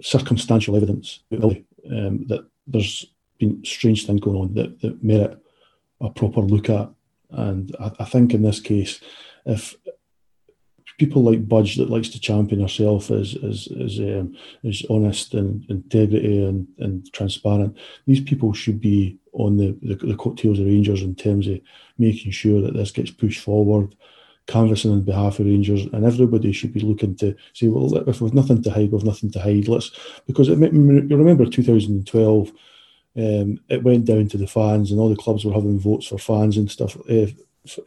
circumstantial 0.00 0.76
evidence 0.76 1.20
um, 1.32 2.26
that 2.26 2.46
there's 2.66 3.06
been 3.38 3.62
strange 3.64 4.06
things 4.06 4.20
going 4.20 4.36
on 4.36 4.54
that, 4.54 4.80
that 4.80 5.02
merit 5.02 5.38
a 6.00 6.10
proper 6.10 6.40
look 6.40 6.68
at. 6.70 6.90
And 7.30 7.74
I, 7.80 7.92
I 8.00 8.04
think 8.04 8.34
in 8.34 8.42
this 8.42 8.60
case, 8.60 9.00
if 9.44 9.76
people 10.98 11.22
like 11.22 11.48
Budge 11.48 11.76
that 11.76 11.90
likes 11.90 12.08
to 12.10 12.20
champion 12.20 12.60
herself 12.60 13.10
as 13.10 13.36
as 13.36 13.68
as, 13.80 13.98
um, 14.00 14.36
honest 14.90 15.32
and 15.34 15.64
integrity 15.70 16.44
and, 16.44 16.66
and 16.78 17.10
transparent. 17.12 17.76
These 18.06 18.20
people 18.20 18.52
should 18.52 18.80
be 18.80 19.16
on 19.32 19.56
the, 19.56 19.78
the, 19.82 19.94
the 19.94 20.16
coattails 20.16 20.58
of 20.58 20.66
Rangers 20.66 21.02
in 21.02 21.14
terms 21.14 21.46
of 21.46 21.60
making 21.98 22.32
sure 22.32 22.60
that 22.60 22.74
this 22.74 22.90
gets 22.90 23.10
pushed 23.10 23.40
forward, 23.40 23.94
canvassing 24.48 24.90
on 24.90 25.02
behalf 25.02 25.38
of 25.38 25.46
Rangers, 25.46 25.84
and 25.92 26.04
everybody 26.04 26.52
should 26.52 26.72
be 26.72 26.80
looking 26.80 27.14
to 27.16 27.36
say, 27.52 27.68
well, 27.68 27.94
if 28.08 28.20
we've 28.20 28.34
nothing 28.34 28.62
to 28.62 28.70
hide, 28.70 28.90
we've 28.90 29.04
nothing 29.04 29.30
to 29.32 29.40
hide. 29.40 29.68
Let's 29.68 29.92
because 30.26 30.48
it, 30.48 30.58
you 30.58 31.16
remember 31.16 31.46
2012. 31.46 32.52
Um, 33.16 33.58
it 33.68 33.82
went 33.82 34.04
down 34.04 34.28
to 34.28 34.38
the 34.38 34.46
fans, 34.46 34.90
and 34.90 35.00
all 35.00 35.08
the 35.08 35.16
clubs 35.16 35.44
were 35.44 35.52
having 35.52 35.78
votes 35.78 36.06
for 36.06 36.18
fans 36.18 36.56
and 36.56 36.70
stuff. 36.70 36.96
Uh, 37.08 37.26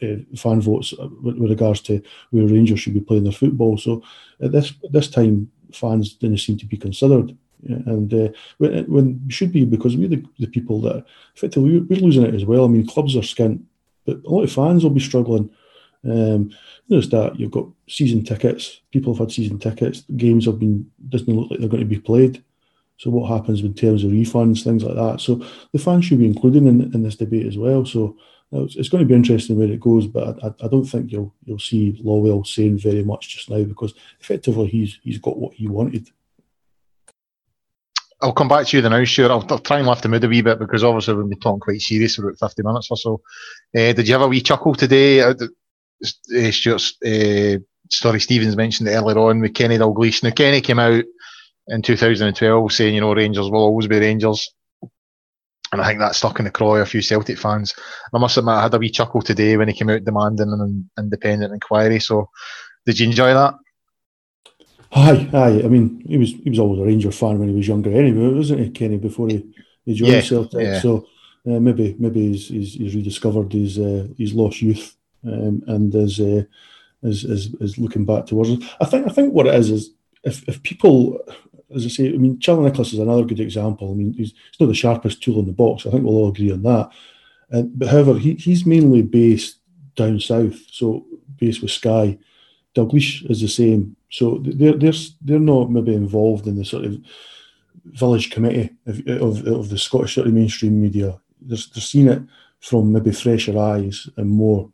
uh, 0.04 0.18
fan 0.36 0.62
votes 0.62 0.94
with, 1.24 1.38
with, 1.38 1.50
regards 1.50 1.82
to 1.82 2.02
where 2.30 2.46
Rangers 2.46 2.80
should 2.80 2.94
be 2.94 3.00
playing 3.00 3.24
their 3.24 3.32
football. 3.34 3.78
So 3.78 4.04
at 4.42 4.52
this 4.52 4.74
this 4.92 5.08
time, 5.08 5.50
fans 5.74 6.14
didn't 6.14 6.40
seem 6.40 6.58
to 6.58 6.66
be 6.66 6.78
considered, 6.78 7.36
and 7.64 8.14
uh, 8.14 8.30
when, 8.60 8.84
when 8.86 9.30
should 9.30 9.52
be 9.52 9.66
because 9.66 9.98
we're 9.98 10.10
the, 10.10 10.24
the 10.38 10.48
people 10.48 10.82
that 10.82 11.06
effectively 11.36 11.80
we're 11.80 12.00
losing 12.00 12.26
it 12.26 12.36
as 12.36 12.46
well. 12.46 12.66
I 12.66 12.68
mean, 12.68 12.86
clubs 12.86 13.16
are 13.16 13.22
skint, 13.22 13.64
but 14.06 14.24
a 14.26 14.30
lot 14.30 14.44
of 14.44 14.52
fans 14.52 14.84
will 14.84 14.92
be 14.92 15.00
struggling. 15.00 15.50
Um, 16.04 16.52
notice 16.90 17.10
that 17.10 17.40
you've 17.40 17.52
got 17.52 17.68
season 17.88 18.24
tickets. 18.24 18.82
People 18.92 19.14
have 19.14 19.20
had 19.20 19.32
season 19.32 19.60
tickets. 19.60 20.04
Games 20.18 20.46
have 20.46 20.60
been 20.60 20.90
doesn't 21.10 21.34
look 21.34 21.52
like 21.52 21.60
they're 21.60 21.70
going 21.70 21.84
to 21.84 21.86
be 21.86 22.00
played. 22.00 22.44
So 22.98 23.10
what 23.10 23.32
happens 23.32 23.62
in 23.62 23.74
terms 23.74 24.04
of 24.04 24.12
refunds, 24.12 24.64
things 24.64 24.84
like 24.84 24.96
that. 24.96 25.22
So 25.22 25.44
the 25.74 25.80
fans 25.80 26.06
should 26.06 26.20
be 26.20 26.28
included 26.28 26.64
in, 26.64 26.82
in 26.94 27.04
this 27.04 27.16
debate 27.16 27.48
as 27.48 27.58
well. 27.58 27.84
So 27.84 28.16
it's, 28.52 28.90
going 28.90 29.04
to 29.04 29.08
be 29.08 29.16
interesting 29.16 29.58
where 29.58 29.72
it 29.72 29.80
goes, 29.80 30.08
but 30.08 30.44
I, 30.44 30.48
I, 30.64 30.68
don't 30.68 30.86
think 30.86 31.12
you'll 31.12 31.34
you'll 31.46 31.60
see 31.60 32.00
Lawwell 32.04 32.46
saying 32.46 32.80
very 32.80 33.04
much 33.04 33.30
just 33.30 33.50
now 33.50 33.64
because 33.64 33.94
effectively 34.20 34.68
he's 34.68 35.00
he's 35.04 35.20
got 35.20 35.38
what 35.38 35.54
he 35.54 35.68
wanted. 35.68 36.10
I'll 38.22 38.34
come 38.34 38.50
back 38.50 38.68
to 38.68 38.78
you 38.78 38.82
the 38.82 38.90
now, 38.90 39.04
sure. 39.04 39.32
I'll. 39.32 39.46
I'll, 39.50 39.60
try 39.60 39.80
and 39.80 39.88
lift 39.88 40.04
the 40.04 40.10
mood 40.10 40.24
a 40.24 40.28
wee 40.28 40.42
bit 40.42 40.60
because 40.60 40.84
obviously 40.84 41.16
we've 41.16 41.30
been 41.30 41.40
talking 41.40 41.60
quite 41.60 41.82
serious 41.82 42.16
for 42.16 42.28
about 42.28 42.40
50 42.40 42.62
minutes 42.62 42.92
or 42.92 42.98
so. 42.98 43.22
Uh, 43.76 43.94
did 43.94 44.08
you 44.08 44.14
have 44.14 44.22
a 44.22 44.28
wee 44.28 44.42
chuckle 44.42 44.76
today? 44.76 45.24
Uh, 46.04 46.38
uh, 46.38 46.52
Stuart's 46.52 46.96
uh, 47.06 47.58
story 47.90 48.20
Stevens 48.20 48.56
mentioned 48.56 48.90
earlier 48.90 49.18
on 49.20 49.40
with 49.40 49.54
Kenny 49.54 49.78
Dalglish. 49.78 50.24
Now, 50.24 50.32
Kenny 50.32 50.62
came 50.62 50.80
out 50.80 51.04
in 51.68 51.82
2012 51.82 52.72
saying, 52.72 52.96
you 52.96 53.02
know, 53.02 53.14
Rangers 53.14 53.50
will 53.50 53.62
always 53.62 53.88
be 53.88 54.00
Rangers. 54.00 54.54
And 55.72 55.82
I 55.82 55.88
think 55.88 56.00
that 56.00 56.16
stuck 56.16 56.40
in 56.40 56.46
the 56.46 56.52
craw 56.52 56.76
of 56.76 56.82
a 56.82 56.86
few 56.86 57.02
Celtic 57.02 57.38
fans. 57.38 57.74
I 58.14 58.18
must 58.18 58.36
admit, 58.38 58.56
I 58.56 58.64
had 58.64 58.74
a 58.74 58.78
wee 58.78 58.90
chuckle 58.90 59.22
today 59.22 59.56
when 59.56 59.70
he 59.70 59.74
came 59.74 59.90
out 59.90 60.04
demanding 60.04 60.52
an 60.52 60.90
independent 60.98 61.54
inquiry. 61.54 62.00
So, 62.00 62.30
did 62.86 63.00
you 63.00 63.08
enjoy 63.08 63.34
that? 63.34 63.54
Aye, 64.92 65.30
aye. 65.34 65.62
I 65.64 65.68
mean, 65.70 66.04
he 66.06 66.18
was 66.18 66.32
he 66.32 66.50
was 66.50 66.60
always 66.60 66.82
a 66.82 66.84
Ranger 66.84 67.12
fan 67.12 67.40
when 67.40 67.48
he 67.48 67.56
was 67.56 67.68
younger, 67.70 67.92
anyway, 67.92 68.34
wasn't 68.34 68.60
he, 68.60 68.70
Kenny? 68.72 68.98
Before 68.98 69.30
he, 69.30 69.46
he 69.86 69.94
joined 69.94 70.12
yeah, 70.12 70.22
Celtic, 70.22 70.62
yeah. 70.62 70.82
so 70.82 71.08
uh, 71.48 71.60
maybe 71.60 71.96
maybe 71.98 72.34
he's, 72.34 72.50
he's, 72.50 72.74
he's 72.74 72.96
rediscovered 72.96 73.54
his 73.54 73.80
uh, 73.80 74.08
his 74.18 74.34
lost 74.34 74.62
youth 74.62 74.98
um, 75.26 75.64
and 75.68 75.94
is, 75.94 76.20
uh, 76.20 76.44
is 77.04 77.24
is 77.24 77.54
is 77.56 77.78
looking 77.78 78.06
back 78.06 78.26
towards 78.26 78.50
it. 78.50 78.64
I 78.80 78.86
think 78.86 79.08
I 79.08 79.10
think 79.12 79.34
what 79.34 79.48
it 79.48 79.56
is 79.56 79.70
is 79.70 79.92
if 80.24 80.48
if 80.48 80.62
people 80.64 81.20
as 81.74 81.86
I 81.86 81.90
say, 81.90 82.14
I 82.14 82.18
mean, 82.18 82.40
Charlie 82.40 82.66
Nicholas 82.66 82.94
is 82.94 83.00
another 83.00 83.24
good 83.24 83.40
example. 83.40 83.92
I 83.92 83.96
mean, 83.96 84.14
he's, 84.14 84.32
he's 84.32 84.60
not 84.60 84.68
the 84.68 84.74
sharpest 84.74 85.24
tool 85.24 85.40
in 85.40 85.46
the 85.46 85.54
box. 85.54 85.86
I 85.86 85.92
think 85.92 86.04
we'll 86.04 86.18
all 86.18 86.30
agree 86.30 86.52
on 86.52 86.64
that. 86.64 86.92
But 87.50 87.90
however, 87.90 88.18
he, 88.18 88.36
he's 88.36 88.66
mainly 88.66 89.02
based 89.02 89.58
down 89.96 90.20
south, 90.20 90.60
so 90.72 91.06
based 91.38 91.62
with 91.62 91.72
Sky. 91.72 92.18
Dalglish 92.76 93.30
is 93.30 93.42
the 93.42 93.48
same. 93.48 93.96
So 94.10 94.40
they're, 94.42 94.78
they're, 94.78 94.94
they're 95.22 95.40
not 95.40 95.72
maybe 95.72 95.94
involved 95.94 96.48
in 96.48 96.56
the 96.56 96.66
sort 96.66 96.86
of 96.86 96.98
village 97.86 98.32
committee 98.32 98.70
of, 98.86 99.06
of, 99.08 99.48
of 99.48 99.70
the 99.70 99.78
Scottish 99.78 100.16
sort 100.16 100.28
of 100.28 100.34
mainstream 100.34 100.82
media. 100.82 101.20
They're, 101.42 101.58
they're 101.74 101.82
seeing 101.82 102.08
it 102.08 102.22
from 102.60 102.94
maybe 102.94 103.12
fresher 103.12 103.58
eyes 103.58 104.08
and 104.18 104.30
more 104.30 104.72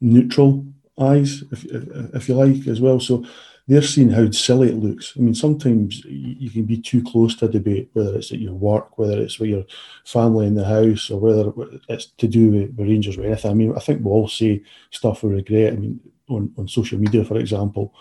neutral 0.00 0.64
eyes, 0.98 1.42
if, 1.52 1.64
if, 1.64 2.14
if 2.14 2.28
you 2.28 2.34
like, 2.34 2.66
as 2.66 2.80
well. 2.80 3.00
So 3.00 3.24
they're 3.68 3.82
seeing 3.82 4.10
how 4.10 4.30
silly 4.30 4.68
it 4.68 4.76
looks. 4.76 5.12
I 5.16 5.20
mean, 5.20 5.34
sometimes 5.34 6.04
you 6.04 6.50
can 6.50 6.64
be 6.64 6.76
too 6.76 7.02
close 7.02 7.34
to 7.36 7.46
a 7.46 7.48
debate, 7.48 7.90
whether 7.92 8.16
it's 8.16 8.30
at 8.32 8.38
your 8.38 8.54
work, 8.54 8.96
whether 8.96 9.20
it's 9.20 9.38
with 9.38 9.50
your 9.50 9.64
family 10.04 10.46
in 10.46 10.54
the 10.54 10.64
house, 10.64 11.10
or 11.10 11.18
whether 11.20 11.52
it's 11.88 12.06
to 12.18 12.28
do 12.28 12.50
with, 12.50 12.74
with 12.76 12.88
Rangers 12.88 13.18
or 13.18 13.24
anything. 13.24 13.50
I 13.50 13.54
mean, 13.54 13.74
I 13.76 13.80
think 13.80 14.04
we 14.04 14.10
all 14.10 14.28
say 14.28 14.62
stuff 14.90 15.22
we 15.22 15.34
regret. 15.34 15.72
I 15.72 15.76
mean, 15.76 16.00
on, 16.28 16.52
on 16.56 16.68
social 16.68 16.98
media, 16.98 17.24
for 17.24 17.36
example. 17.38 17.92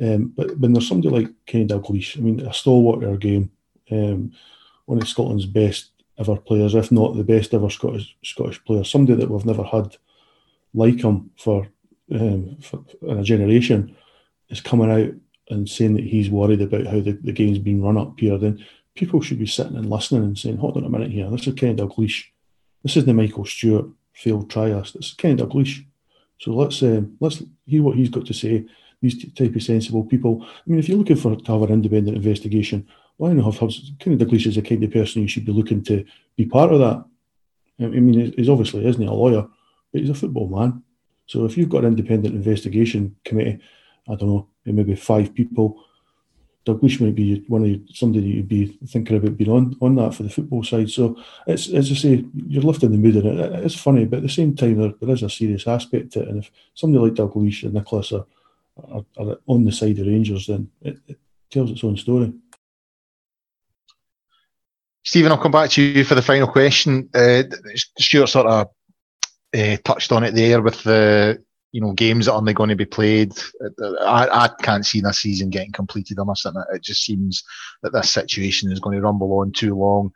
Um, 0.00 0.32
but 0.36 0.58
when 0.58 0.72
there's 0.72 0.88
somebody 0.88 1.14
like 1.14 1.32
Kenny 1.46 1.66
Dalglish, 1.66 2.16
I 2.16 2.20
mean, 2.20 2.40
a 2.40 2.52
stalwart 2.52 3.02
of 3.02 3.10
our 3.10 3.16
game, 3.16 3.50
um, 3.90 4.32
one 4.86 5.00
of 5.00 5.08
Scotland's 5.08 5.46
best 5.46 5.90
ever 6.18 6.36
players, 6.36 6.74
if 6.74 6.90
not 6.90 7.16
the 7.16 7.24
best 7.24 7.54
ever 7.54 7.70
Scottish 7.70 8.16
Scottish 8.24 8.62
player, 8.64 8.84
somebody 8.84 9.18
that 9.18 9.30
we've 9.30 9.44
never 9.44 9.64
had 9.64 9.96
like 10.74 11.00
him 11.00 11.30
for, 11.38 11.68
um, 12.14 12.56
for 12.60 12.84
a 13.08 13.22
generation 13.22 13.96
is 14.48 14.60
coming 14.60 14.90
out 14.90 15.12
and 15.50 15.68
saying 15.68 15.94
that 15.94 16.04
he's 16.04 16.30
worried 16.30 16.62
about 16.62 16.86
how 16.86 17.00
the, 17.00 17.12
the 17.22 17.32
game's 17.32 17.58
been 17.58 17.82
run 17.82 17.98
up 17.98 18.18
here, 18.18 18.38
then 18.38 18.64
people 18.94 19.20
should 19.20 19.38
be 19.38 19.46
sitting 19.46 19.76
and 19.76 19.90
listening 19.90 20.22
and 20.22 20.38
saying, 20.38 20.56
hold 20.56 20.76
on 20.76 20.84
a 20.84 20.88
minute 20.88 21.10
here, 21.10 21.28
this 21.30 21.46
is 21.46 21.54
Ken 21.54 21.76
Dalglish. 21.76 22.24
This 22.82 22.96
is 22.96 23.04
the 23.04 23.14
Michael 23.14 23.44
Stewart 23.44 23.86
failed 24.12 24.50
trialist. 24.50 24.94
This 24.94 25.08
is 25.08 25.14
Ken 25.14 25.38
Dalglish. 25.38 25.84
So 26.38 26.52
let's 26.52 26.82
um, 26.82 27.16
let's 27.20 27.42
hear 27.66 27.82
what 27.82 27.96
he's 27.96 28.08
got 28.08 28.26
to 28.26 28.34
say. 28.34 28.66
These 29.00 29.32
type 29.32 29.54
of 29.54 29.62
sensible 29.62 30.04
people. 30.04 30.44
I 30.44 30.62
mean, 30.66 30.78
if 30.78 30.88
you're 30.88 30.98
looking 30.98 31.16
for 31.16 31.34
to 31.34 31.52
have 31.52 31.62
an 31.62 31.70
independent 31.70 32.16
investigation, 32.16 32.86
why 33.16 33.32
not 33.32 33.44
have, 33.44 33.58
have 33.58 33.72
Ken 33.98 34.18
Dalglish 34.18 34.46
is 34.46 34.56
the 34.56 34.62
kind 34.62 34.82
of 34.82 34.92
person 34.92 35.22
you 35.22 35.28
should 35.28 35.44
be 35.44 35.52
looking 35.52 35.82
to 35.84 36.04
be 36.36 36.46
part 36.46 36.72
of 36.72 36.80
that. 36.80 37.04
I 37.80 37.88
mean, 37.88 38.32
he's 38.36 38.48
obviously 38.48 38.86
isn't 38.86 39.00
he 39.00 39.08
a 39.08 39.12
lawyer, 39.12 39.46
but 39.92 40.00
he's 40.00 40.10
a 40.10 40.14
football 40.14 40.48
man. 40.48 40.82
So 41.26 41.44
if 41.44 41.56
you've 41.56 41.68
got 41.68 41.84
an 41.84 41.92
independent 41.92 42.34
investigation 42.34 43.16
committee, 43.24 43.60
I 44.08 44.14
don't 44.14 44.28
know, 44.28 44.48
maybe 44.64 44.94
five 44.96 45.34
people 45.34 45.84
Doug 46.64 46.80
Dalglish 46.80 47.00
might 47.00 47.14
be 47.14 47.44
one 47.48 47.62
of 47.62 47.68
you, 47.68 47.84
somebody 47.92 48.26
you'd 48.26 48.48
be 48.48 48.78
thinking 48.86 49.16
about 49.16 49.36
being 49.36 49.50
on 49.50 49.76
on 49.80 49.96
that 49.96 50.14
for 50.14 50.22
the 50.22 50.30
football 50.30 50.62
side. 50.62 50.90
So 50.90 51.16
it's 51.46 51.68
as 51.68 51.90
I 51.90 51.94
say, 51.94 52.24
you're 52.46 52.62
lifting 52.62 52.92
the 52.92 52.98
mood 52.98 53.16
in 53.16 53.26
it. 53.26 53.64
It's 53.64 53.74
funny, 53.74 54.04
but 54.04 54.18
at 54.18 54.22
the 54.22 54.28
same 54.28 54.54
time, 54.54 54.78
there, 54.78 54.92
there 55.00 55.10
is 55.10 55.22
a 55.22 55.30
serious 55.30 55.66
aspect 55.66 56.12
to 56.12 56.22
it. 56.22 56.28
And 56.28 56.44
if 56.44 56.50
somebody 56.74 57.04
like 57.04 57.14
Doug 57.14 57.32
Dalglish 57.34 57.64
and 57.64 57.74
Nicholas 57.74 58.12
are, 58.12 58.26
are, 58.92 59.04
are, 59.18 59.38
on 59.46 59.64
the 59.64 59.72
side 59.72 59.98
of 59.98 60.06
Rangers, 60.06 60.46
then 60.46 60.70
it, 60.82 60.98
it 61.08 61.18
tells 61.50 61.70
its 61.70 61.82
own 61.82 61.96
story. 61.96 62.32
Stephen, 65.02 65.32
I'll 65.32 65.38
come 65.38 65.50
back 65.50 65.70
to 65.70 65.82
you 65.82 66.04
for 66.04 66.14
the 66.14 66.22
final 66.22 66.46
question. 66.46 67.08
Uh, 67.12 67.42
Stuart 67.98 68.28
sort 68.28 68.46
of 68.46 68.68
uh, 69.56 69.76
touched 69.84 70.12
on 70.12 70.24
it 70.24 70.34
there 70.34 70.62
with 70.62 70.82
the 70.82 71.42
you 71.72 71.80
know, 71.80 71.92
games 71.92 72.26
that 72.26 72.32
are 72.32 72.38
only 72.38 72.52
going 72.52 72.68
to 72.68 72.76
be 72.76 72.84
played. 72.84 73.32
I, 74.02 74.28
I 74.30 74.50
can't 74.62 74.84
see 74.84 75.00
this 75.00 75.20
season 75.20 75.48
getting 75.48 75.72
completed. 75.72 76.18
I 76.18 76.24
must 76.24 76.46
it 76.46 76.82
just 76.82 77.02
seems 77.02 77.42
that 77.82 77.92
this 77.94 78.10
situation 78.10 78.70
is 78.70 78.78
going 78.78 78.96
to 78.96 79.02
rumble 79.02 79.38
on 79.38 79.52
too 79.52 79.74
long. 79.74 80.12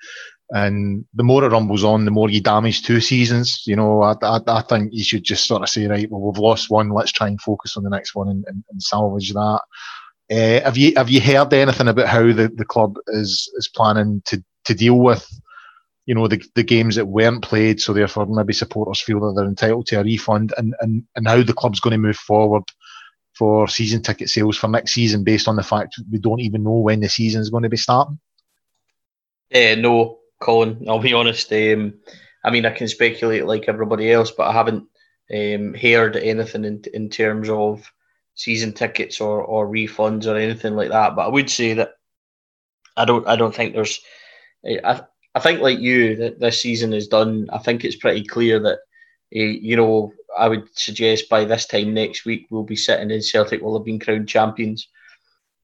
And 0.50 1.04
the 1.14 1.24
more 1.24 1.42
it 1.44 1.50
rumbles 1.50 1.82
on, 1.82 2.04
the 2.04 2.10
more 2.10 2.30
you 2.30 2.40
damage 2.40 2.82
two 2.82 3.00
seasons. 3.00 3.62
You 3.66 3.74
know, 3.74 4.02
I, 4.02 4.14
I, 4.22 4.40
I 4.46 4.62
think 4.62 4.90
you 4.92 5.02
should 5.02 5.24
just 5.24 5.46
sort 5.48 5.62
of 5.62 5.68
say, 5.68 5.86
right, 5.86 6.08
well, 6.10 6.20
we've 6.20 6.38
lost 6.38 6.70
one. 6.70 6.90
Let's 6.90 7.10
try 7.10 7.26
and 7.26 7.40
focus 7.40 7.76
on 7.76 7.82
the 7.82 7.90
next 7.90 8.14
one 8.14 8.28
and, 8.28 8.44
and, 8.46 8.62
and 8.70 8.82
salvage 8.82 9.32
that. 9.32 9.60
Uh, 10.30 10.60
have 10.60 10.76
you 10.76 10.92
have 10.96 11.08
you 11.08 11.20
heard 11.20 11.52
anything 11.54 11.88
about 11.88 12.08
how 12.08 12.32
the, 12.32 12.52
the 12.54 12.64
club 12.64 12.96
is 13.08 13.50
is 13.56 13.68
planning 13.68 14.20
to 14.26 14.42
to 14.64 14.74
deal 14.74 14.98
with 14.98 15.24
you 16.06 16.14
know 16.14 16.28
the, 16.28 16.42
the 16.54 16.62
games 16.62 16.94
that 16.96 17.06
weren't 17.06 17.42
played, 17.42 17.80
so 17.80 17.92
therefore 17.92 18.26
maybe 18.26 18.52
supporters 18.52 19.00
feel 19.00 19.20
that 19.20 19.34
they're 19.36 19.48
entitled 19.48 19.86
to 19.88 20.00
a 20.00 20.04
refund, 20.04 20.54
and 20.56 20.74
and, 20.80 21.04
and 21.16 21.28
how 21.28 21.42
the 21.42 21.52
club's 21.52 21.80
going 21.80 21.92
to 21.92 21.98
move 21.98 22.16
forward 22.16 22.64
for 23.34 23.68
season 23.68 24.02
ticket 24.02 24.30
sales 24.30 24.56
for 24.56 24.68
next 24.68 24.92
season 24.92 25.22
based 25.22 25.46
on 25.46 25.56
the 25.56 25.62
fact 25.62 26.00
we 26.10 26.18
don't 26.18 26.40
even 26.40 26.62
know 26.62 26.78
when 26.78 27.00
the 27.00 27.08
season 27.08 27.42
is 27.42 27.50
going 27.50 27.64
to 27.64 27.68
be 27.68 27.76
starting. 27.76 28.18
Yeah, 29.50 29.74
no, 29.74 30.20
Colin. 30.40 30.86
I'll 30.88 31.00
be 31.00 31.12
honest. 31.12 31.52
Um, 31.52 31.94
I 32.42 32.50
mean, 32.50 32.64
I 32.64 32.70
can 32.70 32.88
speculate 32.88 33.44
like 33.44 33.68
everybody 33.68 34.10
else, 34.10 34.30
but 34.30 34.46
I 34.46 34.52
haven't 34.52 34.84
um, 35.34 35.74
heard 35.74 36.16
anything 36.16 36.64
in 36.64 36.84
in 36.94 37.10
terms 37.10 37.50
of 37.50 37.90
season 38.34 38.72
tickets 38.72 39.20
or, 39.20 39.42
or 39.42 39.66
refunds 39.66 40.26
or 40.26 40.36
anything 40.36 40.76
like 40.76 40.90
that. 40.90 41.16
But 41.16 41.26
I 41.26 41.28
would 41.28 41.50
say 41.50 41.74
that 41.74 41.94
I 42.96 43.04
don't 43.04 43.26
I 43.26 43.36
don't 43.36 43.54
think 43.54 43.74
there's 43.74 44.00
I 45.36 45.38
think, 45.38 45.60
like 45.60 45.80
you, 45.80 46.16
that 46.16 46.40
this 46.40 46.62
season 46.62 46.94
is 46.94 47.08
done. 47.08 47.48
I 47.52 47.58
think 47.58 47.84
it's 47.84 47.96
pretty 47.96 48.24
clear 48.24 48.58
that, 48.60 48.78
uh, 49.36 49.52
you 49.68 49.76
know, 49.76 50.14
I 50.36 50.48
would 50.48 50.66
suggest 50.78 51.28
by 51.28 51.44
this 51.44 51.66
time 51.66 51.92
next 51.92 52.24
week 52.24 52.46
we'll 52.48 52.62
be 52.62 52.74
sitting 52.74 53.10
in 53.10 53.20
Celtic 53.20 53.60
will 53.60 53.76
have 53.76 53.84
been 53.84 54.00
crowned 54.00 54.30
champions. 54.30 54.88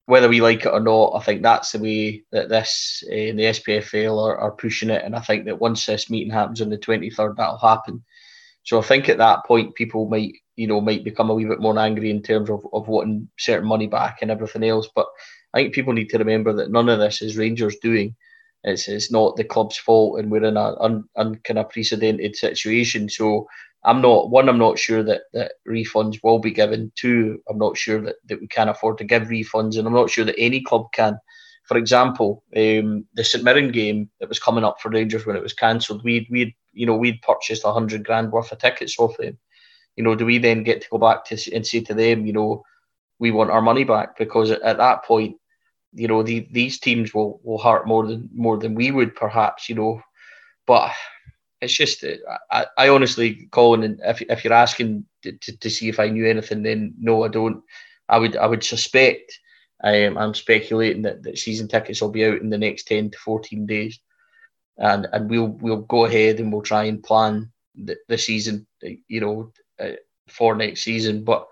Whether 0.04 0.28
we 0.28 0.42
like 0.42 0.66
it 0.66 0.74
or 0.74 0.80
not, 0.80 1.14
I 1.14 1.20
think 1.20 1.42
that's 1.42 1.72
the 1.72 1.78
way 1.78 2.22
that 2.32 2.50
this 2.50 3.02
uh, 3.06 3.32
the 3.32 3.48
SPFL 3.56 4.22
are, 4.22 4.36
are 4.36 4.50
pushing 4.50 4.90
it. 4.90 5.04
And 5.06 5.16
I 5.16 5.20
think 5.20 5.46
that 5.46 5.58
once 5.58 5.86
this 5.86 6.10
meeting 6.10 6.32
happens 6.34 6.60
on 6.60 6.68
the 6.68 6.76
23rd, 6.76 7.36
that'll 7.36 7.56
happen. 7.56 8.04
So 8.64 8.78
I 8.78 8.82
think 8.82 9.08
at 9.08 9.18
that 9.18 9.46
point, 9.46 9.74
people 9.74 10.06
might, 10.06 10.34
you 10.54 10.66
know, 10.66 10.82
might 10.82 11.02
become 11.02 11.30
a 11.30 11.34
wee 11.34 11.46
bit 11.46 11.60
more 11.60 11.78
angry 11.78 12.10
in 12.10 12.22
terms 12.22 12.50
of, 12.50 12.66
of 12.74 12.88
wanting 12.88 13.30
certain 13.38 13.66
money 13.66 13.86
back 13.86 14.18
and 14.20 14.30
everything 14.30 14.64
else. 14.64 14.86
But 14.94 15.06
I 15.54 15.62
think 15.62 15.72
people 15.72 15.94
need 15.94 16.10
to 16.10 16.18
remember 16.18 16.52
that 16.52 16.70
none 16.70 16.90
of 16.90 16.98
this 16.98 17.22
is 17.22 17.38
Rangers 17.38 17.76
doing. 17.80 18.14
It's, 18.64 18.88
it's 18.88 19.10
not 19.10 19.36
the 19.36 19.44
club's 19.44 19.76
fault, 19.76 20.18
and 20.18 20.30
we're 20.30 20.44
in 20.44 20.56
an 20.56 20.76
un, 20.80 21.04
un, 21.16 21.40
situation. 22.34 23.08
So 23.08 23.48
I'm 23.84 24.00
not 24.00 24.30
one. 24.30 24.48
I'm 24.48 24.58
not 24.58 24.78
sure 24.78 25.02
that, 25.02 25.22
that 25.32 25.52
refunds 25.68 26.20
will 26.22 26.38
be 26.38 26.52
given. 26.52 26.92
Two, 26.94 27.42
I'm 27.48 27.58
not 27.58 27.76
sure 27.76 28.00
that, 28.02 28.16
that 28.26 28.40
we 28.40 28.46
can 28.46 28.68
afford 28.68 28.98
to 28.98 29.04
give 29.04 29.24
refunds, 29.24 29.76
and 29.76 29.86
I'm 29.86 29.94
not 29.94 30.10
sure 30.10 30.24
that 30.24 30.38
any 30.38 30.62
club 30.62 30.86
can. 30.92 31.18
For 31.64 31.76
example, 31.76 32.44
um, 32.56 33.06
the 33.14 33.24
St 33.24 33.44
Mirren 33.44 33.72
game 33.72 34.10
that 34.20 34.28
was 34.28 34.38
coming 34.38 34.64
up 34.64 34.80
for 34.80 34.90
Rangers 34.90 35.26
when 35.26 35.36
it 35.36 35.42
was 35.42 35.54
cancelled, 35.54 36.04
we'd 36.04 36.26
we'd 36.30 36.54
you 36.72 36.86
know 36.86 36.96
we'd 36.96 37.22
purchased 37.22 37.64
a 37.64 37.72
hundred 37.72 38.04
grand 38.04 38.30
worth 38.30 38.52
of 38.52 38.58
tickets 38.58 38.96
off 38.98 39.16
them. 39.18 39.38
You 39.96 40.04
know, 40.04 40.14
do 40.14 40.24
we 40.24 40.38
then 40.38 40.62
get 40.62 40.82
to 40.82 40.88
go 40.90 40.98
back 40.98 41.24
to 41.26 41.54
and 41.54 41.66
say 41.66 41.80
to 41.80 41.94
them, 41.94 42.26
you 42.26 42.32
know, 42.32 42.62
we 43.18 43.30
want 43.30 43.50
our 43.50 43.62
money 43.62 43.84
back 43.84 44.16
because 44.16 44.50
at 44.50 44.76
that 44.78 45.04
point 45.04 45.36
you 45.94 46.08
know 46.08 46.22
the, 46.22 46.46
these 46.50 46.78
teams 46.78 47.12
will 47.12 47.40
will 47.42 47.58
hurt 47.58 47.86
more 47.86 48.06
than 48.06 48.28
more 48.34 48.58
than 48.58 48.74
we 48.74 48.90
would 48.90 49.14
perhaps 49.14 49.68
you 49.68 49.74
know. 49.74 50.02
But 50.66 50.92
it's 51.60 51.74
just 51.74 52.04
I, 52.50 52.66
I 52.76 52.88
honestly 52.88 53.48
Colin 53.50 54.00
if, 54.04 54.22
if 54.22 54.44
you're 54.44 54.52
asking 54.52 55.04
to, 55.22 55.32
to, 55.32 55.56
to, 55.58 55.70
see 55.70 55.88
if 55.88 56.00
I 56.00 56.08
knew 56.08 56.26
anything 56.26 56.62
then 56.62 56.94
no 56.98 57.24
I 57.24 57.28
don't. 57.28 57.62
I 58.08 58.18
would 58.18 58.36
I 58.36 58.46
would 58.46 58.64
suspect 58.64 59.38
um, 59.84 60.16
I'm 60.16 60.34
speculating 60.34 61.02
that, 61.02 61.22
that 61.22 61.38
season 61.38 61.68
tickets 61.68 62.00
will 62.00 62.10
be 62.10 62.24
out 62.24 62.40
in 62.40 62.50
the 62.50 62.58
next 62.58 62.84
10 62.84 63.10
to 63.10 63.18
14 63.18 63.66
days. 63.66 63.98
And 64.78 65.06
and 65.12 65.28
we'll 65.28 65.48
we'll 65.48 65.82
go 65.82 66.06
ahead 66.06 66.40
and 66.40 66.52
we'll 66.52 66.62
try 66.62 66.84
and 66.84 67.02
plan 67.02 67.52
the, 67.74 67.96
the 68.08 68.18
season 68.18 68.66
you 68.80 69.20
know 69.20 69.52
uh, 69.78 69.96
for 70.28 70.54
next 70.54 70.82
season. 70.82 71.24
But 71.24 71.46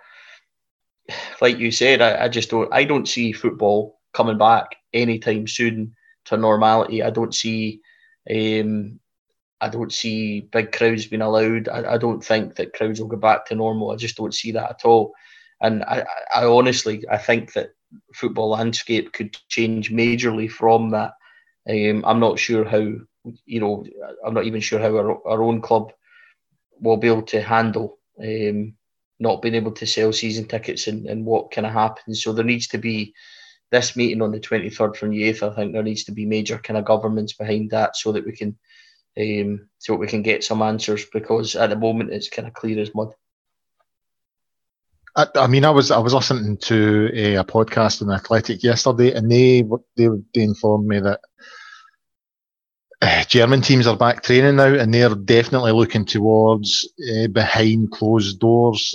like 1.40 1.58
you 1.58 1.70
said 1.70 2.00
I, 2.00 2.24
I 2.24 2.28
just 2.28 2.50
don't 2.50 2.72
I 2.72 2.84
don't 2.84 3.08
see 3.08 3.32
football 3.32 3.99
coming 4.12 4.38
back 4.38 4.76
anytime 4.92 5.46
soon 5.46 5.94
to 6.26 6.36
normality. 6.36 7.02
I 7.02 7.10
don't 7.10 7.34
see 7.34 7.80
um, 8.30 9.00
I 9.60 9.68
don't 9.68 9.92
see 9.92 10.40
big 10.40 10.72
crowds 10.72 11.06
being 11.06 11.22
allowed. 11.22 11.68
I, 11.68 11.94
I, 11.94 11.98
don't 11.98 12.24
think 12.24 12.54
that 12.56 12.72
crowds 12.72 13.00
will 13.00 13.08
go 13.08 13.16
back 13.16 13.46
to 13.46 13.54
normal. 13.54 13.90
I 13.90 13.96
just 13.96 14.16
don't 14.16 14.34
see 14.34 14.52
that 14.52 14.70
at 14.70 14.84
all. 14.84 15.12
And 15.60 15.82
I, 15.84 16.06
I 16.34 16.44
honestly 16.44 17.04
I 17.10 17.18
think 17.18 17.52
that 17.52 17.70
football 18.14 18.50
landscape 18.50 19.12
could 19.12 19.36
change 19.48 19.90
majorly 19.90 20.50
from 20.50 20.90
that. 20.90 21.12
Um, 21.68 22.04
I'm 22.06 22.20
not 22.20 22.38
sure 22.38 22.64
how 22.64 22.78
you 23.44 23.60
know 23.60 23.84
I'm 24.24 24.34
not 24.34 24.46
even 24.46 24.60
sure 24.60 24.80
how 24.80 24.96
our, 24.96 25.28
our 25.28 25.42
own 25.42 25.60
club 25.60 25.92
will 26.80 26.96
be 26.96 27.08
able 27.08 27.22
to 27.22 27.42
handle 27.42 27.98
um, 28.18 28.74
not 29.18 29.42
being 29.42 29.54
able 29.54 29.72
to 29.72 29.86
sell 29.86 30.12
season 30.12 30.46
tickets 30.46 30.86
and, 30.86 31.06
and 31.06 31.26
what 31.26 31.50
kind 31.50 31.66
of 31.66 31.72
happens. 31.74 32.22
So 32.22 32.32
there 32.32 32.44
needs 32.44 32.68
to 32.68 32.78
be 32.78 33.14
this 33.70 33.96
meeting 33.96 34.22
on 34.22 34.32
the 34.32 34.40
23rd 34.40 34.96
from 34.96 35.10
UEFA, 35.10 35.52
I 35.52 35.54
think 35.54 35.72
there 35.72 35.82
needs 35.82 36.04
to 36.04 36.12
be 36.12 36.26
major 36.26 36.58
kind 36.58 36.76
of 36.76 36.84
governments 36.84 37.32
behind 37.32 37.70
that 37.70 37.96
so 37.96 38.12
that 38.12 38.26
we 38.26 38.32
can 38.32 38.58
um, 39.18 39.68
so 39.78 39.94
we 39.94 40.06
can 40.06 40.22
get 40.22 40.44
some 40.44 40.62
answers 40.62 41.04
because 41.12 41.56
at 41.56 41.70
the 41.70 41.76
moment 41.76 42.12
it's 42.12 42.28
kind 42.28 42.46
of 42.46 42.54
clear 42.54 42.80
as 42.80 42.94
mud. 42.94 43.12
I, 45.16 45.26
I 45.34 45.46
mean, 45.48 45.64
I 45.64 45.70
was 45.70 45.90
I 45.90 45.98
was 45.98 46.14
listening 46.14 46.56
to 46.58 47.10
a, 47.12 47.34
a, 47.36 47.44
podcast 47.44 48.02
on 48.02 48.12
Athletic 48.12 48.62
yesterday, 48.62 49.12
and 49.12 49.30
they 49.30 49.64
they 49.96 50.08
they 50.34 50.42
informed 50.42 50.86
me 50.86 51.00
that 51.00 51.20
uh, 53.02 53.24
German 53.24 53.62
teams 53.62 53.86
are 53.86 53.96
back 53.96 54.22
training 54.22 54.56
now, 54.56 54.72
and 54.72 54.94
they're 54.94 55.14
definitely 55.14 55.72
looking 55.72 56.04
towards 56.04 56.88
uh, 57.12 57.26
behind 57.28 57.90
closed 57.90 58.38
doors 58.38 58.94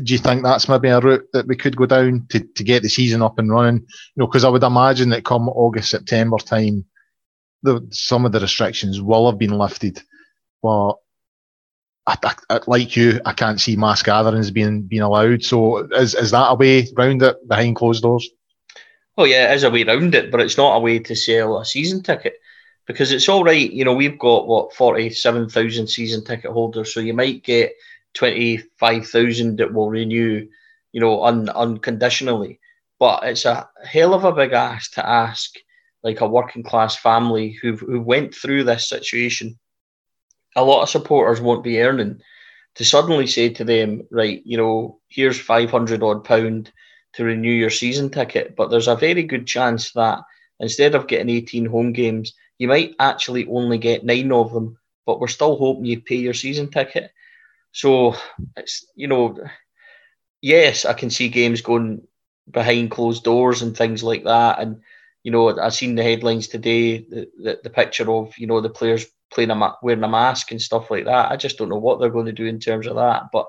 do 0.00 0.12
you 0.12 0.18
think 0.18 0.42
that's 0.42 0.68
maybe 0.68 0.88
a 0.88 1.00
route 1.00 1.26
that 1.32 1.46
we 1.46 1.56
could 1.56 1.76
go 1.76 1.86
down 1.86 2.26
to, 2.30 2.40
to 2.40 2.64
get 2.64 2.82
the 2.82 2.88
season 2.88 3.22
up 3.22 3.38
and 3.38 3.50
running? 3.50 3.80
You 3.80 3.86
know, 4.16 4.26
because 4.26 4.44
I 4.44 4.48
would 4.48 4.62
imagine 4.62 5.10
that 5.10 5.24
come 5.24 5.48
August, 5.48 5.90
September 5.90 6.38
time, 6.38 6.84
the, 7.62 7.86
some 7.90 8.24
of 8.24 8.32
the 8.32 8.40
restrictions 8.40 9.00
will 9.00 9.30
have 9.30 9.38
been 9.38 9.56
lifted. 9.56 10.00
But 10.62 10.94
I, 12.06 12.16
I, 12.50 12.60
like 12.66 12.96
you, 12.96 13.20
I 13.24 13.32
can't 13.32 13.60
see 13.60 13.76
mass 13.76 14.02
gatherings 14.02 14.50
being 14.50 14.82
being 14.82 15.02
allowed. 15.02 15.44
So 15.44 15.78
is 15.92 16.14
is 16.14 16.32
that 16.32 16.50
a 16.50 16.54
way 16.54 16.88
round 16.96 17.22
it 17.22 17.46
behind 17.46 17.76
closed 17.76 18.02
doors? 18.02 18.28
Oh 19.16 19.24
yeah, 19.24 19.52
it 19.52 19.56
is 19.56 19.62
a 19.62 19.70
way 19.70 19.84
round 19.84 20.14
it, 20.14 20.30
but 20.30 20.40
it's 20.40 20.56
not 20.56 20.76
a 20.76 20.80
way 20.80 20.98
to 20.98 21.14
sell 21.14 21.58
a 21.58 21.64
season 21.64 22.02
ticket 22.02 22.34
because 22.86 23.12
it's 23.12 23.28
all 23.28 23.44
right. 23.44 23.70
You 23.70 23.84
know, 23.84 23.94
we've 23.94 24.18
got 24.18 24.48
what 24.48 24.74
forty 24.74 25.10
seven 25.10 25.48
thousand 25.48 25.88
season 25.88 26.24
ticket 26.24 26.50
holders, 26.50 26.92
so 26.92 27.00
you 27.00 27.14
might 27.14 27.44
get 27.44 27.72
25,000 28.14 29.56
that 29.58 29.72
will 29.72 29.90
renew, 29.90 30.46
you 30.92 31.00
know, 31.00 31.24
un, 31.24 31.48
unconditionally. 31.48 32.60
But 32.98 33.24
it's 33.24 33.44
a 33.44 33.68
hell 33.84 34.14
of 34.14 34.24
a 34.24 34.32
big 34.32 34.52
ask 34.52 34.92
to 34.94 35.08
ask 35.08 35.54
like 36.02 36.20
a 36.20 36.28
working 36.28 36.62
class 36.62 36.96
family 36.96 37.56
who 37.62 37.76
who 37.76 38.00
went 38.00 38.34
through 38.34 38.64
this 38.64 38.88
situation. 38.88 39.58
A 40.56 40.64
lot 40.64 40.82
of 40.82 40.90
supporters 40.90 41.40
won't 41.40 41.64
be 41.64 41.80
earning 41.80 42.20
to 42.74 42.84
suddenly 42.84 43.26
say 43.26 43.50
to 43.50 43.64
them, 43.64 44.06
right, 44.10 44.42
you 44.44 44.56
know, 44.56 44.98
here's 45.08 45.38
500 45.38 46.02
odd 46.02 46.24
pound 46.24 46.72
to 47.14 47.24
renew 47.24 47.52
your 47.52 47.70
season 47.70 48.10
ticket. 48.10 48.56
But 48.56 48.70
there's 48.70 48.88
a 48.88 48.96
very 48.96 49.22
good 49.22 49.46
chance 49.46 49.92
that 49.92 50.20
instead 50.60 50.94
of 50.94 51.06
getting 51.06 51.28
18 51.28 51.66
home 51.66 51.92
games, 51.92 52.34
you 52.58 52.68
might 52.68 52.94
actually 52.98 53.46
only 53.46 53.78
get 53.78 54.04
nine 54.04 54.32
of 54.32 54.52
them. 54.52 54.78
But 55.04 55.20
we're 55.20 55.28
still 55.28 55.56
hoping 55.56 55.84
you 55.84 56.00
pay 56.00 56.16
your 56.16 56.34
season 56.34 56.70
ticket. 56.70 57.10
So 57.72 58.14
it's 58.56 58.86
you 58.94 59.08
know, 59.08 59.38
yes, 60.40 60.84
I 60.84 60.92
can 60.92 61.10
see 61.10 61.28
games 61.28 61.62
going 61.62 62.06
behind 62.50 62.90
closed 62.90 63.24
doors 63.24 63.62
and 63.62 63.76
things 63.76 64.02
like 64.02 64.24
that. 64.24 64.60
And 64.60 64.82
you 65.22 65.30
know, 65.30 65.58
I've 65.58 65.74
seen 65.74 65.94
the 65.94 66.02
headlines 66.02 66.48
today, 66.48 66.98
the, 66.98 67.28
the, 67.42 67.60
the 67.64 67.70
picture 67.70 68.10
of 68.10 68.36
you 68.38 68.46
know 68.46 68.60
the 68.60 68.70
players 68.70 69.06
playing 69.32 69.50
a 69.50 69.74
wearing 69.82 70.04
a 70.04 70.08
mask 70.08 70.50
and 70.50 70.60
stuff 70.60 70.90
like 70.90 71.06
that. 71.06 71.30
I 71.30 71.36
just 71.36 71.58
don't 71.58 71.68
know 71.68 71.76
what 71.76 72.00
they're 72.00 72.10
going 72.10 72.26
to 72.26 72.32
do 72.32 72.46
in 72.46 72.60
terms 72.60 72.86
of 72.86 72.96
that. 72.96 73.24
But 73.32 73.46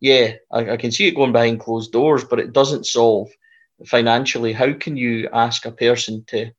yeah, 0.00 0.34
I, 0.52 0.72
I 0.72 0.76
can 0.76 0.92
see 0.92 1.08
it 1.08 1.16
going 1.16 1.32
behind 1.32 1.60
closed 1.60 1.92
doors, 1.92 2.24
but 2.24 2.38
it 2.38 2.52
doesn't 2.52 2.86
solve 2.86 3.28
financially. 3.86 4.52
How 4.52 4.72
can 4.72 4.96
you 4.96 5.28
ask 5.32 5.66
a 5.66 5.72
person 5.72 6.24
to 6.28 6.50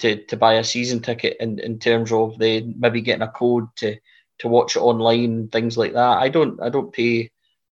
to, 0.00 0.24
to 0.26 0.36
buy 0.36 0.54
a 0.54 0.64
season 0.64 1.00
ticket 1.00 1.36
in, 1.40 1.58
in 1.58 1.78
terms 1.78 2.10
of 2.10 2.38
they 2.38 2.62
maybe 2.62 3.02
getting 3.02 3.22
a 3.22 3.30
code 3.30 3.66
to 3.76 3.96
to 4.40 4.48
watch 4.48 4.76
it 4.76 4.80
online, 4.80 5.48
things 5.48 5.78
like 5.78 5.92
that? 5.94 6.18
I 6.18 6.28
don't 6.28 6.60
I 6.60 6.68
don't 6.68 6.92
pay 6.92 7.30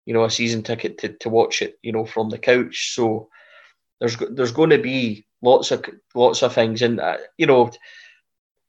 you 0.05 0.15
know 0.15 0.25
a 0.25 0.31
season 0.31 0.63
ticket 0.63 0.99
to, 0.99 1.09
to 1.15 1.29
watch 1.29 1.63
it 1.63 1.79
you 1.83 1.93
know 1.93 2.05
from 2.05 2.31
the 2.31 2.39
couch. 2.39 2.95
So 2.95 3.29
there's 4.01 4.17
there's 4.17 4.53
going 4.53 4.71
to 4.71 4.79
be 4.79 5.27
lots 5.43 5.71
of 5.71 5.85
lots 6.15 6.43
of 6.43 6.53
things, 6.53 6.83
and 6.83 7.01
uh, 7.01 7.19
you 7.39 7.47
know 7.47 7.71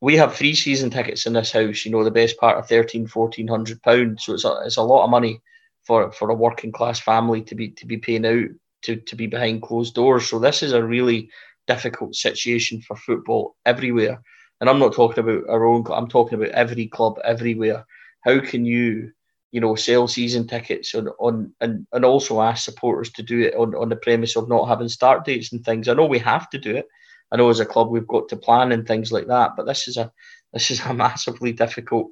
we 0.01 0.17
have 0.17 0.35
three 0.35 0.55
season 0.55 0.89
tickets 0.89 1.25
in 1.25 1.33
this 1.33 1.51
house. 1.51 1.85
You 1.85 1.91
know 1.91 2.03
the 2.03 2.11
best 2.11 2.37
part 2.37 2.57
of 2.57 2.67
13, 2.67 3.07
1400 3.07 3.81
pounds. 3.81 4.25
So 4.25 4.33
it's 4.33 4.45
a 4.45 4.61
it's 4.65 4.77
a 4.77 4.83
lot 4.83 5.03
of 5.03 5.09
money 5.09 5.41
for 5.83 6.11
for 6.11 6.29
a 6.29 6.35
working 6.35 6.71
class 6.71 6.99
family 6.99 7.41
to 7.43 7.55
be 7.55 7.69
to 7.71 7.85
be 7.85 7.97
paying 7.97 8.25
out 8.25 8.49
to 8.83 8.97
to 8.97 9.15
be 9.15 9.27
behind 9.27 9.61
closed 9.61 9.95
doors. 9.95 10.27
So 10.27 10.39
this 10.39 10.63
is 10.63 10.73
a 10.73 10.83
really 10.83 11.29
difficult 11.67 12.15
situation 12.15 12.81
for 12.81 12.95
football 12.95 13.55
everywhere. 13.65 14.21
And 14.61 14.69
I'm 14.69 14.79
not 14.79 14.93
talking 14.93 15.23
about 15.23 15.49
our 15.49 15.65
own. 15.65 15.83
club, 15.83 16.01
I'm 16.01 16.09
talking 16.09 16.37
about 16.37 16.51
every 16.51 16.87
club 16.87 17.19
everywhere. 17.23 17.85
How 18.21 18.39
can 18.39 18.65
you 18.65 19.11
you 19.55 19.61
know, 19.61 19.75
sell 19.75 20.05
season 20.05 20.45
tickets 20.45 20.93
on, 20.95 21.07
on 21.17 21.53
and, 21.61 21.87
and 21.93 22.03
also 22.03 22.41
ask 22.41 22.65
supporters 22.65 23.09
to 23.11 23.23
do 23.23 23.39
it 23.39 23.55
on, 23.55 23.73
on 23.73 23.87
the 23.87 23.95
premise 23.95 24.35
of 24.35 24.49
not 24.49 24.67
having 24.67 24.89
start 24.89 25.23
dates 25.23 25.53
and 25.53 25.63
things. 25.63 25.87
I 25.87 25.93
know 25.93 26.05
we 26.05 26.19
have 26.19 26.49
to 26.49 26.57
do 26.57 26.75
it. 26.75 26.89
I 27.31 27.37
know 27.37 27.49
as 27.49 27.61
a 27.61 27.65
club 27.65 27.89
we've 27.89 28.05
got 28.05 28.27
to 28.27 28.35
plan 28.35 28.73
and 28.73 28.85
things 28.85 29.13
like 29.13 29.27
that, 29.27 29.51
but 29.55 29.65
this 29.65 29.87
is 29.87 29.95
a 29.95 30.11
this 30.51 30.71
is 30.71 30.81
a 30.81 30.93
massively 31.05 31.53
difficult 31.53 32.07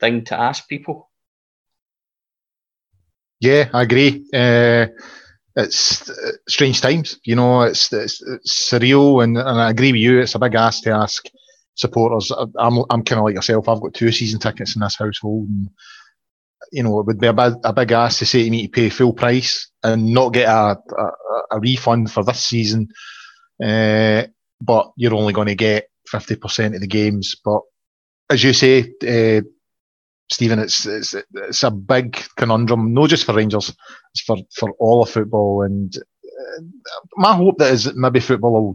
thing 0.00 0.24
to 0.24 0.40
ask 0.40 0.66
people. 0.70 1.10
Yeah, 3.40 3.68
I 3.74 3.82
agree. 3.82 4.24
Uh, 4.32 4.86
it's 5.54 6.08
uh, 6.08 6.32
strange 6.48 6.80
times, 6.80 7.20
you 7.24 7.36
know. 7.36 7.60
It's, 7.60 7.92
it's, 7.92 8.22
it's 8.22 8.70
surreal, 8.70 9.22
and, 9.22 9.36
and 9.36 9.60
I 9.60 9.68
agree 9.68 9.92
with 9.92 10.00
you. 10.00 10.20
It's 10.20 10.34
a 10.34 10.38
big 10.38 10.54
ask 10.54 10.82
to 10.84 10.92
ask 10.92 11.26
supporters. 11.76 12.32
I'm 12.58 12.78
I'm 12.90 13.02
kind 13.04 13.18
of 13.18 13.24
like 13.24 13.36
yourself. 13.36 13.68
I've 13.68 13.80
got 13.80 13.94
two 13.94 14.10
season 14.10 14.40
tickets 14.40 14.74
in 14.74 14.80
this 14.80 14.96
household, 14.96 15.48
and 15.48 15.70
you 16.72 16.82
know, 16.82 16.98
it 16.98 17.06
would 17.06 17.20
be 17.20 17.26
a 17.28 17.32
big, 17.32 17.54
a 17.64 17.72
big 17.72 17.92
ask 17.92 18.18
to 18.18 18.26
say 18.26 18.44
to 18.44 18.50
me 18.50 18.66
to 18.66 18.72
pay 18.72 18.88
full 18.90 19.12
price 19.12 19.70
and 19.82 20.12
not 20.12 20.32
get 20.32 20.48
a, 20.48 20.76
a, 20.98 21.42
a 21.52 21.60
refund 21.60 22.10
for 22.10 22.24
this 22.24 22.44
season. 22.44 22.88
Uh, 23.62 24.24
but 24.60 24.90
you're 24.96 25.14
only 25.14 25.32
going 25.32 25.48
to 25.48 25.54
get 25.54 25.88
50% 26.12 26.74
of 26.74 26.80
the 26.80 26.86
games. 26.86 27.36
But 27.44 27.60
as 28.30 28.42
you 28.42 28.52
say, 28.52 28.92
uh, 29.06 29.42
Stephen, 30.30 30.58
it's, 30.58 30.86
it's 30.86 31.14
it's 31.34 31.62
a 31.62 31.70
big 31.70 32.20
conundrum, 32.36 32.92
not 32.92 33.10
just 33.10 33.24
for 33.24 33.34
Rangers, 33.34 33.74
it's 34.12 34.22
for, 34.22 34.36
for 34.54 34.72
all 34.80 35.02
of 35.02 35.10
football. 35.10 35.62
And 35.62 35.96
uh, 35.96 36.62
my 37.16 37.34
hope 37.34 37.58
that 37.58 37.72
is 37.72 37.94
maybe 37.94 38.20
football 38.20 38.52
will, 38.52 38.74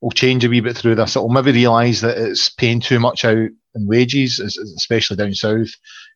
will 0.00 0.10
change 0.10 0.44
a 0.44 0.48
wee 0.48 0.60
bit 0.60 0.76
through 0.76 0.94
this. 0.94 1.16
It'll 1.16 1.28
maybe 1.28 1.52
realise 1.52 2.00
that 2.00 2.18
it's 2.18 2.50
paying 2.50 2.80
too 2.80 3.00
much 3.00 3.24
out 3.24 3.36
in 3.36 3.86
wages, 3.86 4.38
especially 4.40 5.16
down 5.16 5.34
south. 5.34 5.70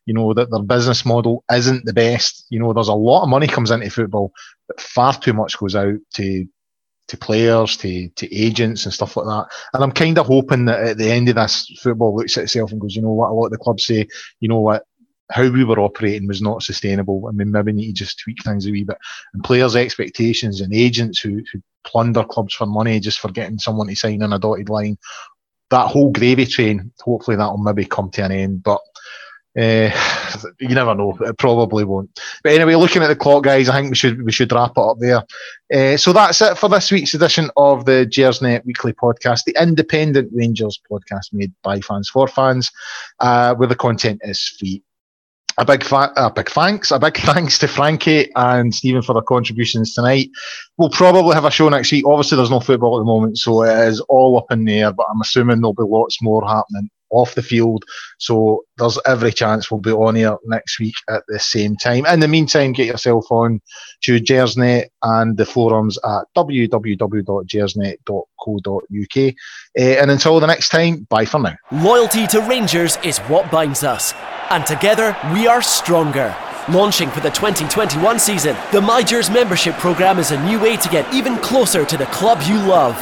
You 0.05 0.13
know 0.13 0.33
that 0.33 0.49
their 0.51 0.63
business 0.63 1.05
model 1.05 1.43
isn't 1.51 1.85
the 1.85 1.93
best. 1.93 2.45
You 2.49 2.59
know, 2.59 2.73
there's 2.73 2.87
a 2.87 2.93
lot 2.93 3.23
of 3.23 3.29
money 3.29 3.47
comes 3.47 3.71
into 3.71 3.89
football, 3.89 4.33
but 4.67 4.81
far 4.81 5.13
too 5.13 5.33
much 5.33 5.57
goes 5.57 5.75
out 5.75 5.95
to 6.15 6.45
to 7.09 7.17
players, 7.17 7.77
to 7.77 8.09
to 8.09 8.35
agents 8.35 8.85
and 8.85 8.93
stuff 8.93 9.17
like 9.17 9.25
that. 9.25 9.47
And 9.73 9.83
I'm 9.83 9.91
kind 9.91 10.17
of 10.17 10.27
hoping 10.27 10.65
that 10.65 10.79
at 10.81 10.97
the 10.97 11.11
end 11.11 11.29
of 11.29 11.35
this, 11.35 11.69
football 11.81 12.15
looks 12.15 12.37
at 12.37 12.45
itself 12.45 12.71
and 12.71 12.81
goes, 12.81 12.95
you 12.95 13.01
know 13.01 13.11
what? 13.11 13.29
A 13.29 13.33
lot 13.33 13.45
of 13.45 13.51
the 13.51 13.57
clubs 13.57 13.85
say, 13.85 14.07
you 14.39 14.49
know 14.49 14.59
what? 14.59 14.85
How 15.33 15.49
we 15.49 15.63
were 15.63 15.79
operating 15.79 16.27
was 16.27 16.41
not 16.41 16.63
sustainable, 16.63 17.25
I 17.27 17.31
mean, 17.31 17.51
maybe 17.51 17.73
need 17.73 17.95
to 17.95 18.05
just 18.05 18.19
tweak 18.19 18.43
things 18.43 18.67
a 18.67 18.71
wee 18.71 18.83
bit. 18.83 18.97
And 19.33 19.43
players' 19.43 19.75
expectations 19.75 20.61
and 20.61 20.73
agents 20.73 21.19
who, 21.19 21.41
who 21.51 21.61
plunder 21.83 22.23
clubs 22.23 22.53
for 22.53 22.65
money 22.65 22.99
just 22.99 23.19
for 23.19 23.31
getting 23.31 23.59
someone 23.59 23.87
to 23.87 23.95
sign 23.95 24.21
on 24.21 24.33
a 24.33 24.39
dotted 24.39 24.69
line 24.69 24.97
that 25.73 25.87
whole 25.87 26.11
gravy 26.11 26.45
train, 26.45 26.91
hopefully 27.01 27.35
that'll 27.35 27.57
maybe 27.57 27.83
come 27.83 28.09
to 28.11 28.23
an 28.23 28.31
end. 28.31 28.63
But 28.63 28.79
uh, 29.57 29.89
you 30.59 30.69
never 30.69 30.95
know. 30.95 31.17
It 31.21 31.37
probably 31.37 31.83
won't. 31.83 32.19
But 32.43 32.53
anyway, 32.53 32.75
looking 32.75 33.01
at 33.01 33.07
the 33.07 33.15
clock, 33.15 33.43
guys, 33.43 33.69
I 33.69 33.79
think 33.81 33.89
we 33.91 33.95
should 33.95 34.23
we 34.23 34.31
should 34.31 34.51
wrap 34.51 34.73
it 34.77 34.81
up 34.81 34.97
there. 34.99 35.23
Uh, 35.73 35.97
so 35.97 36.13
that's 36.13 36.41
it 36.41 36.57
for 36.57 36.69
this 36.69 36.91
week's 36.91 37.13
edition 37.13 37.49
of 37.57 37.85
the 37.85 38.07
Gersnet 38.09 38.65
Weekly 38.65 38.93
Podcast, 38.93 39.45
the 39.45 39.55
independent 39.59 40.29
Rangers 40.33 40.79
podcast 40.89 41.33
made 41.33 41.51
by 41.63 41.79
fans 41.81 42.09
for 42.09 42.27
fans, 42.27 42.71
uh, 43.19 43.55
where 43.55 43.67
the 43.67 43.75
content 43.75 44.21
is 44.23 44.55
free 44.59 44.83
a 45.57 45.65
big 45.65 45.83
fa- 45.83 46.13
a 46.15 46.31
big 46.31 46.49
thanks, 46.49 46.91
a 46.91 46.99
big 46.99 47.17
thanks 47.17 47.57
to 47.59 47.67
Frankie 47.67 48.29
and 48.35 48.73
Stephen 48.73 49.01
for 49.01 49.13
their 49.13 49.21
contributions 49.21 49.93
tonight. 49.93 50.29
We'll 50.77 50.89
probably 50.89 51.35
have 51.35 51.45
a 51.45 51.51
show 51.51 51.69
next 51.69 51.91
week. 51.91 52.05
Obviously, 52.07 52.35
there's 52.37 52.49
no 52.49 52.59
football 52.59 52.97
at 52.97 53.01
the 53.01 53.05
moment, 53.05 53.37
so 53.37 53.63
it 53.63 53.87
is 53.87 53.99
all 54.01 54.37
up 54.37 54.51
in 54.51 54.65
the 54.65 54.79
air. 54.79 54.93
But 54.93 55.07
I'm 55.11 55.21
assuming 55.21 55.61
there'll 55.61 55.73
be 55.73 55.83
lots 55.83 56.21
more 56.21 56.45
happening 56.47 56.89
off 57.13 57.35
the 57.35 57.41
field. 57.41 57.85
So 58.19 58.65
there's 58.77 58.99
every 59.05 59.31
chance 59.31 59.71
we'll 59.71 59.79
be 59.79 59.91
on 59.91 60.15
here 60.15 60.35
next 60.45 60.79
week 60.79 60.95
at 61.09 61.23
the 61.27 61.39
same 61.39 61.77
time. 61.77 62.05
In 62.05 62.19
the 62.19 62.27
meantime, 62.27 62.73
get 62.73 62.87
yourself 62.87 63.31
on 63.31 63.61
to 64.03 64.19
Gersnet 64.19 64.87
and 65.01 65.37
the 65.37 65.45
forums 65.45 65.97
at 66.03 66.25
www.gersnet.co.uk. 66.35 69.33
Uh, 69.79 69.81
and 69.81 70.11
until 70.11 70.39
the 70.39 70.47
next 70.47 70.69
time, 70.69 71.07
bye 71.09 71.25
for 71.25 71.39
now. 71.39 71.55
Loyalty 71.71 72.27
to 72.27 72.41
Rangers 72.41 72.97
is 73.03 73.17
what 73.19 73.49
binds 73.49 73.83
us 73.83 74.13
and 74.53 74.65
together 74.67 75.17
we 75.33 75.47
are 75.47 75.61
stronger. 75.61 76.35
Launching 76.69 77.09
for 77.09 77.19
the 77.21 77.31
2021 77.31 78.19
season, 78.19 78.55
the 78.71 78.79
MyGers 78.79 79.33
membership 79.33 79.73
program 79.75 80.19
is 80.19 80.31
a 80.31 80.45
new 80.45 80.59
way 80.59 80.77
to 80.77 80.89
get 80.89 81.11
even 81.13 81.37
closer 81.37 81.83
to 81.83 81.97
the 81.97 82.05
club 82.07 82.39
you 82.45 82.59
love. 82.59 82.95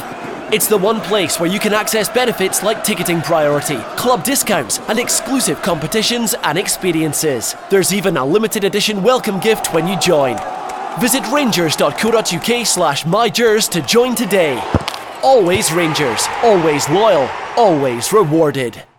It's 0.52 0.66
the 0.66 0.76
one 0.76 1.00
place 1.00 1.40
where 1.40 1.48
you 1.48 1.58
can 1.58 1.72
access 1.72 2.10
benefits 2.10 2.62
like 2.62 2.84
ticketing 2.84 3.22
priority, 3.22 3.78
club 3.96 4.22
discounts, 4.22 4.80
and 4.80 4.98
exclusive 4.98 5.62
competitions 5.62 6.34
and 6.42 6.58
experiences. 6.58 7.56
There's 7.70 7.94
even 7.94 8.18
a 8.18 8.24
limited 8.26 8.64
edition 8.64 9.02
welcome 9.02 9.40
gift 9.40 9.72
when 9.72 9.88
you 9.88 9.98
join. 9.98 10.36
Visit 11.00 11.26
rangers.co.uk 11.32 12.66
slash 12.66 13.04
mygers 13.04 13.70
to 13.70 13.80
join 13.80 14.14
today. 14.14 14.60
Always 15.22 15.72
Rangers, 15.72 16.26
always 16.42 16.86
loyal, 16.90 17.30
always 17.56 18.12
rewarded. 18.12 18.91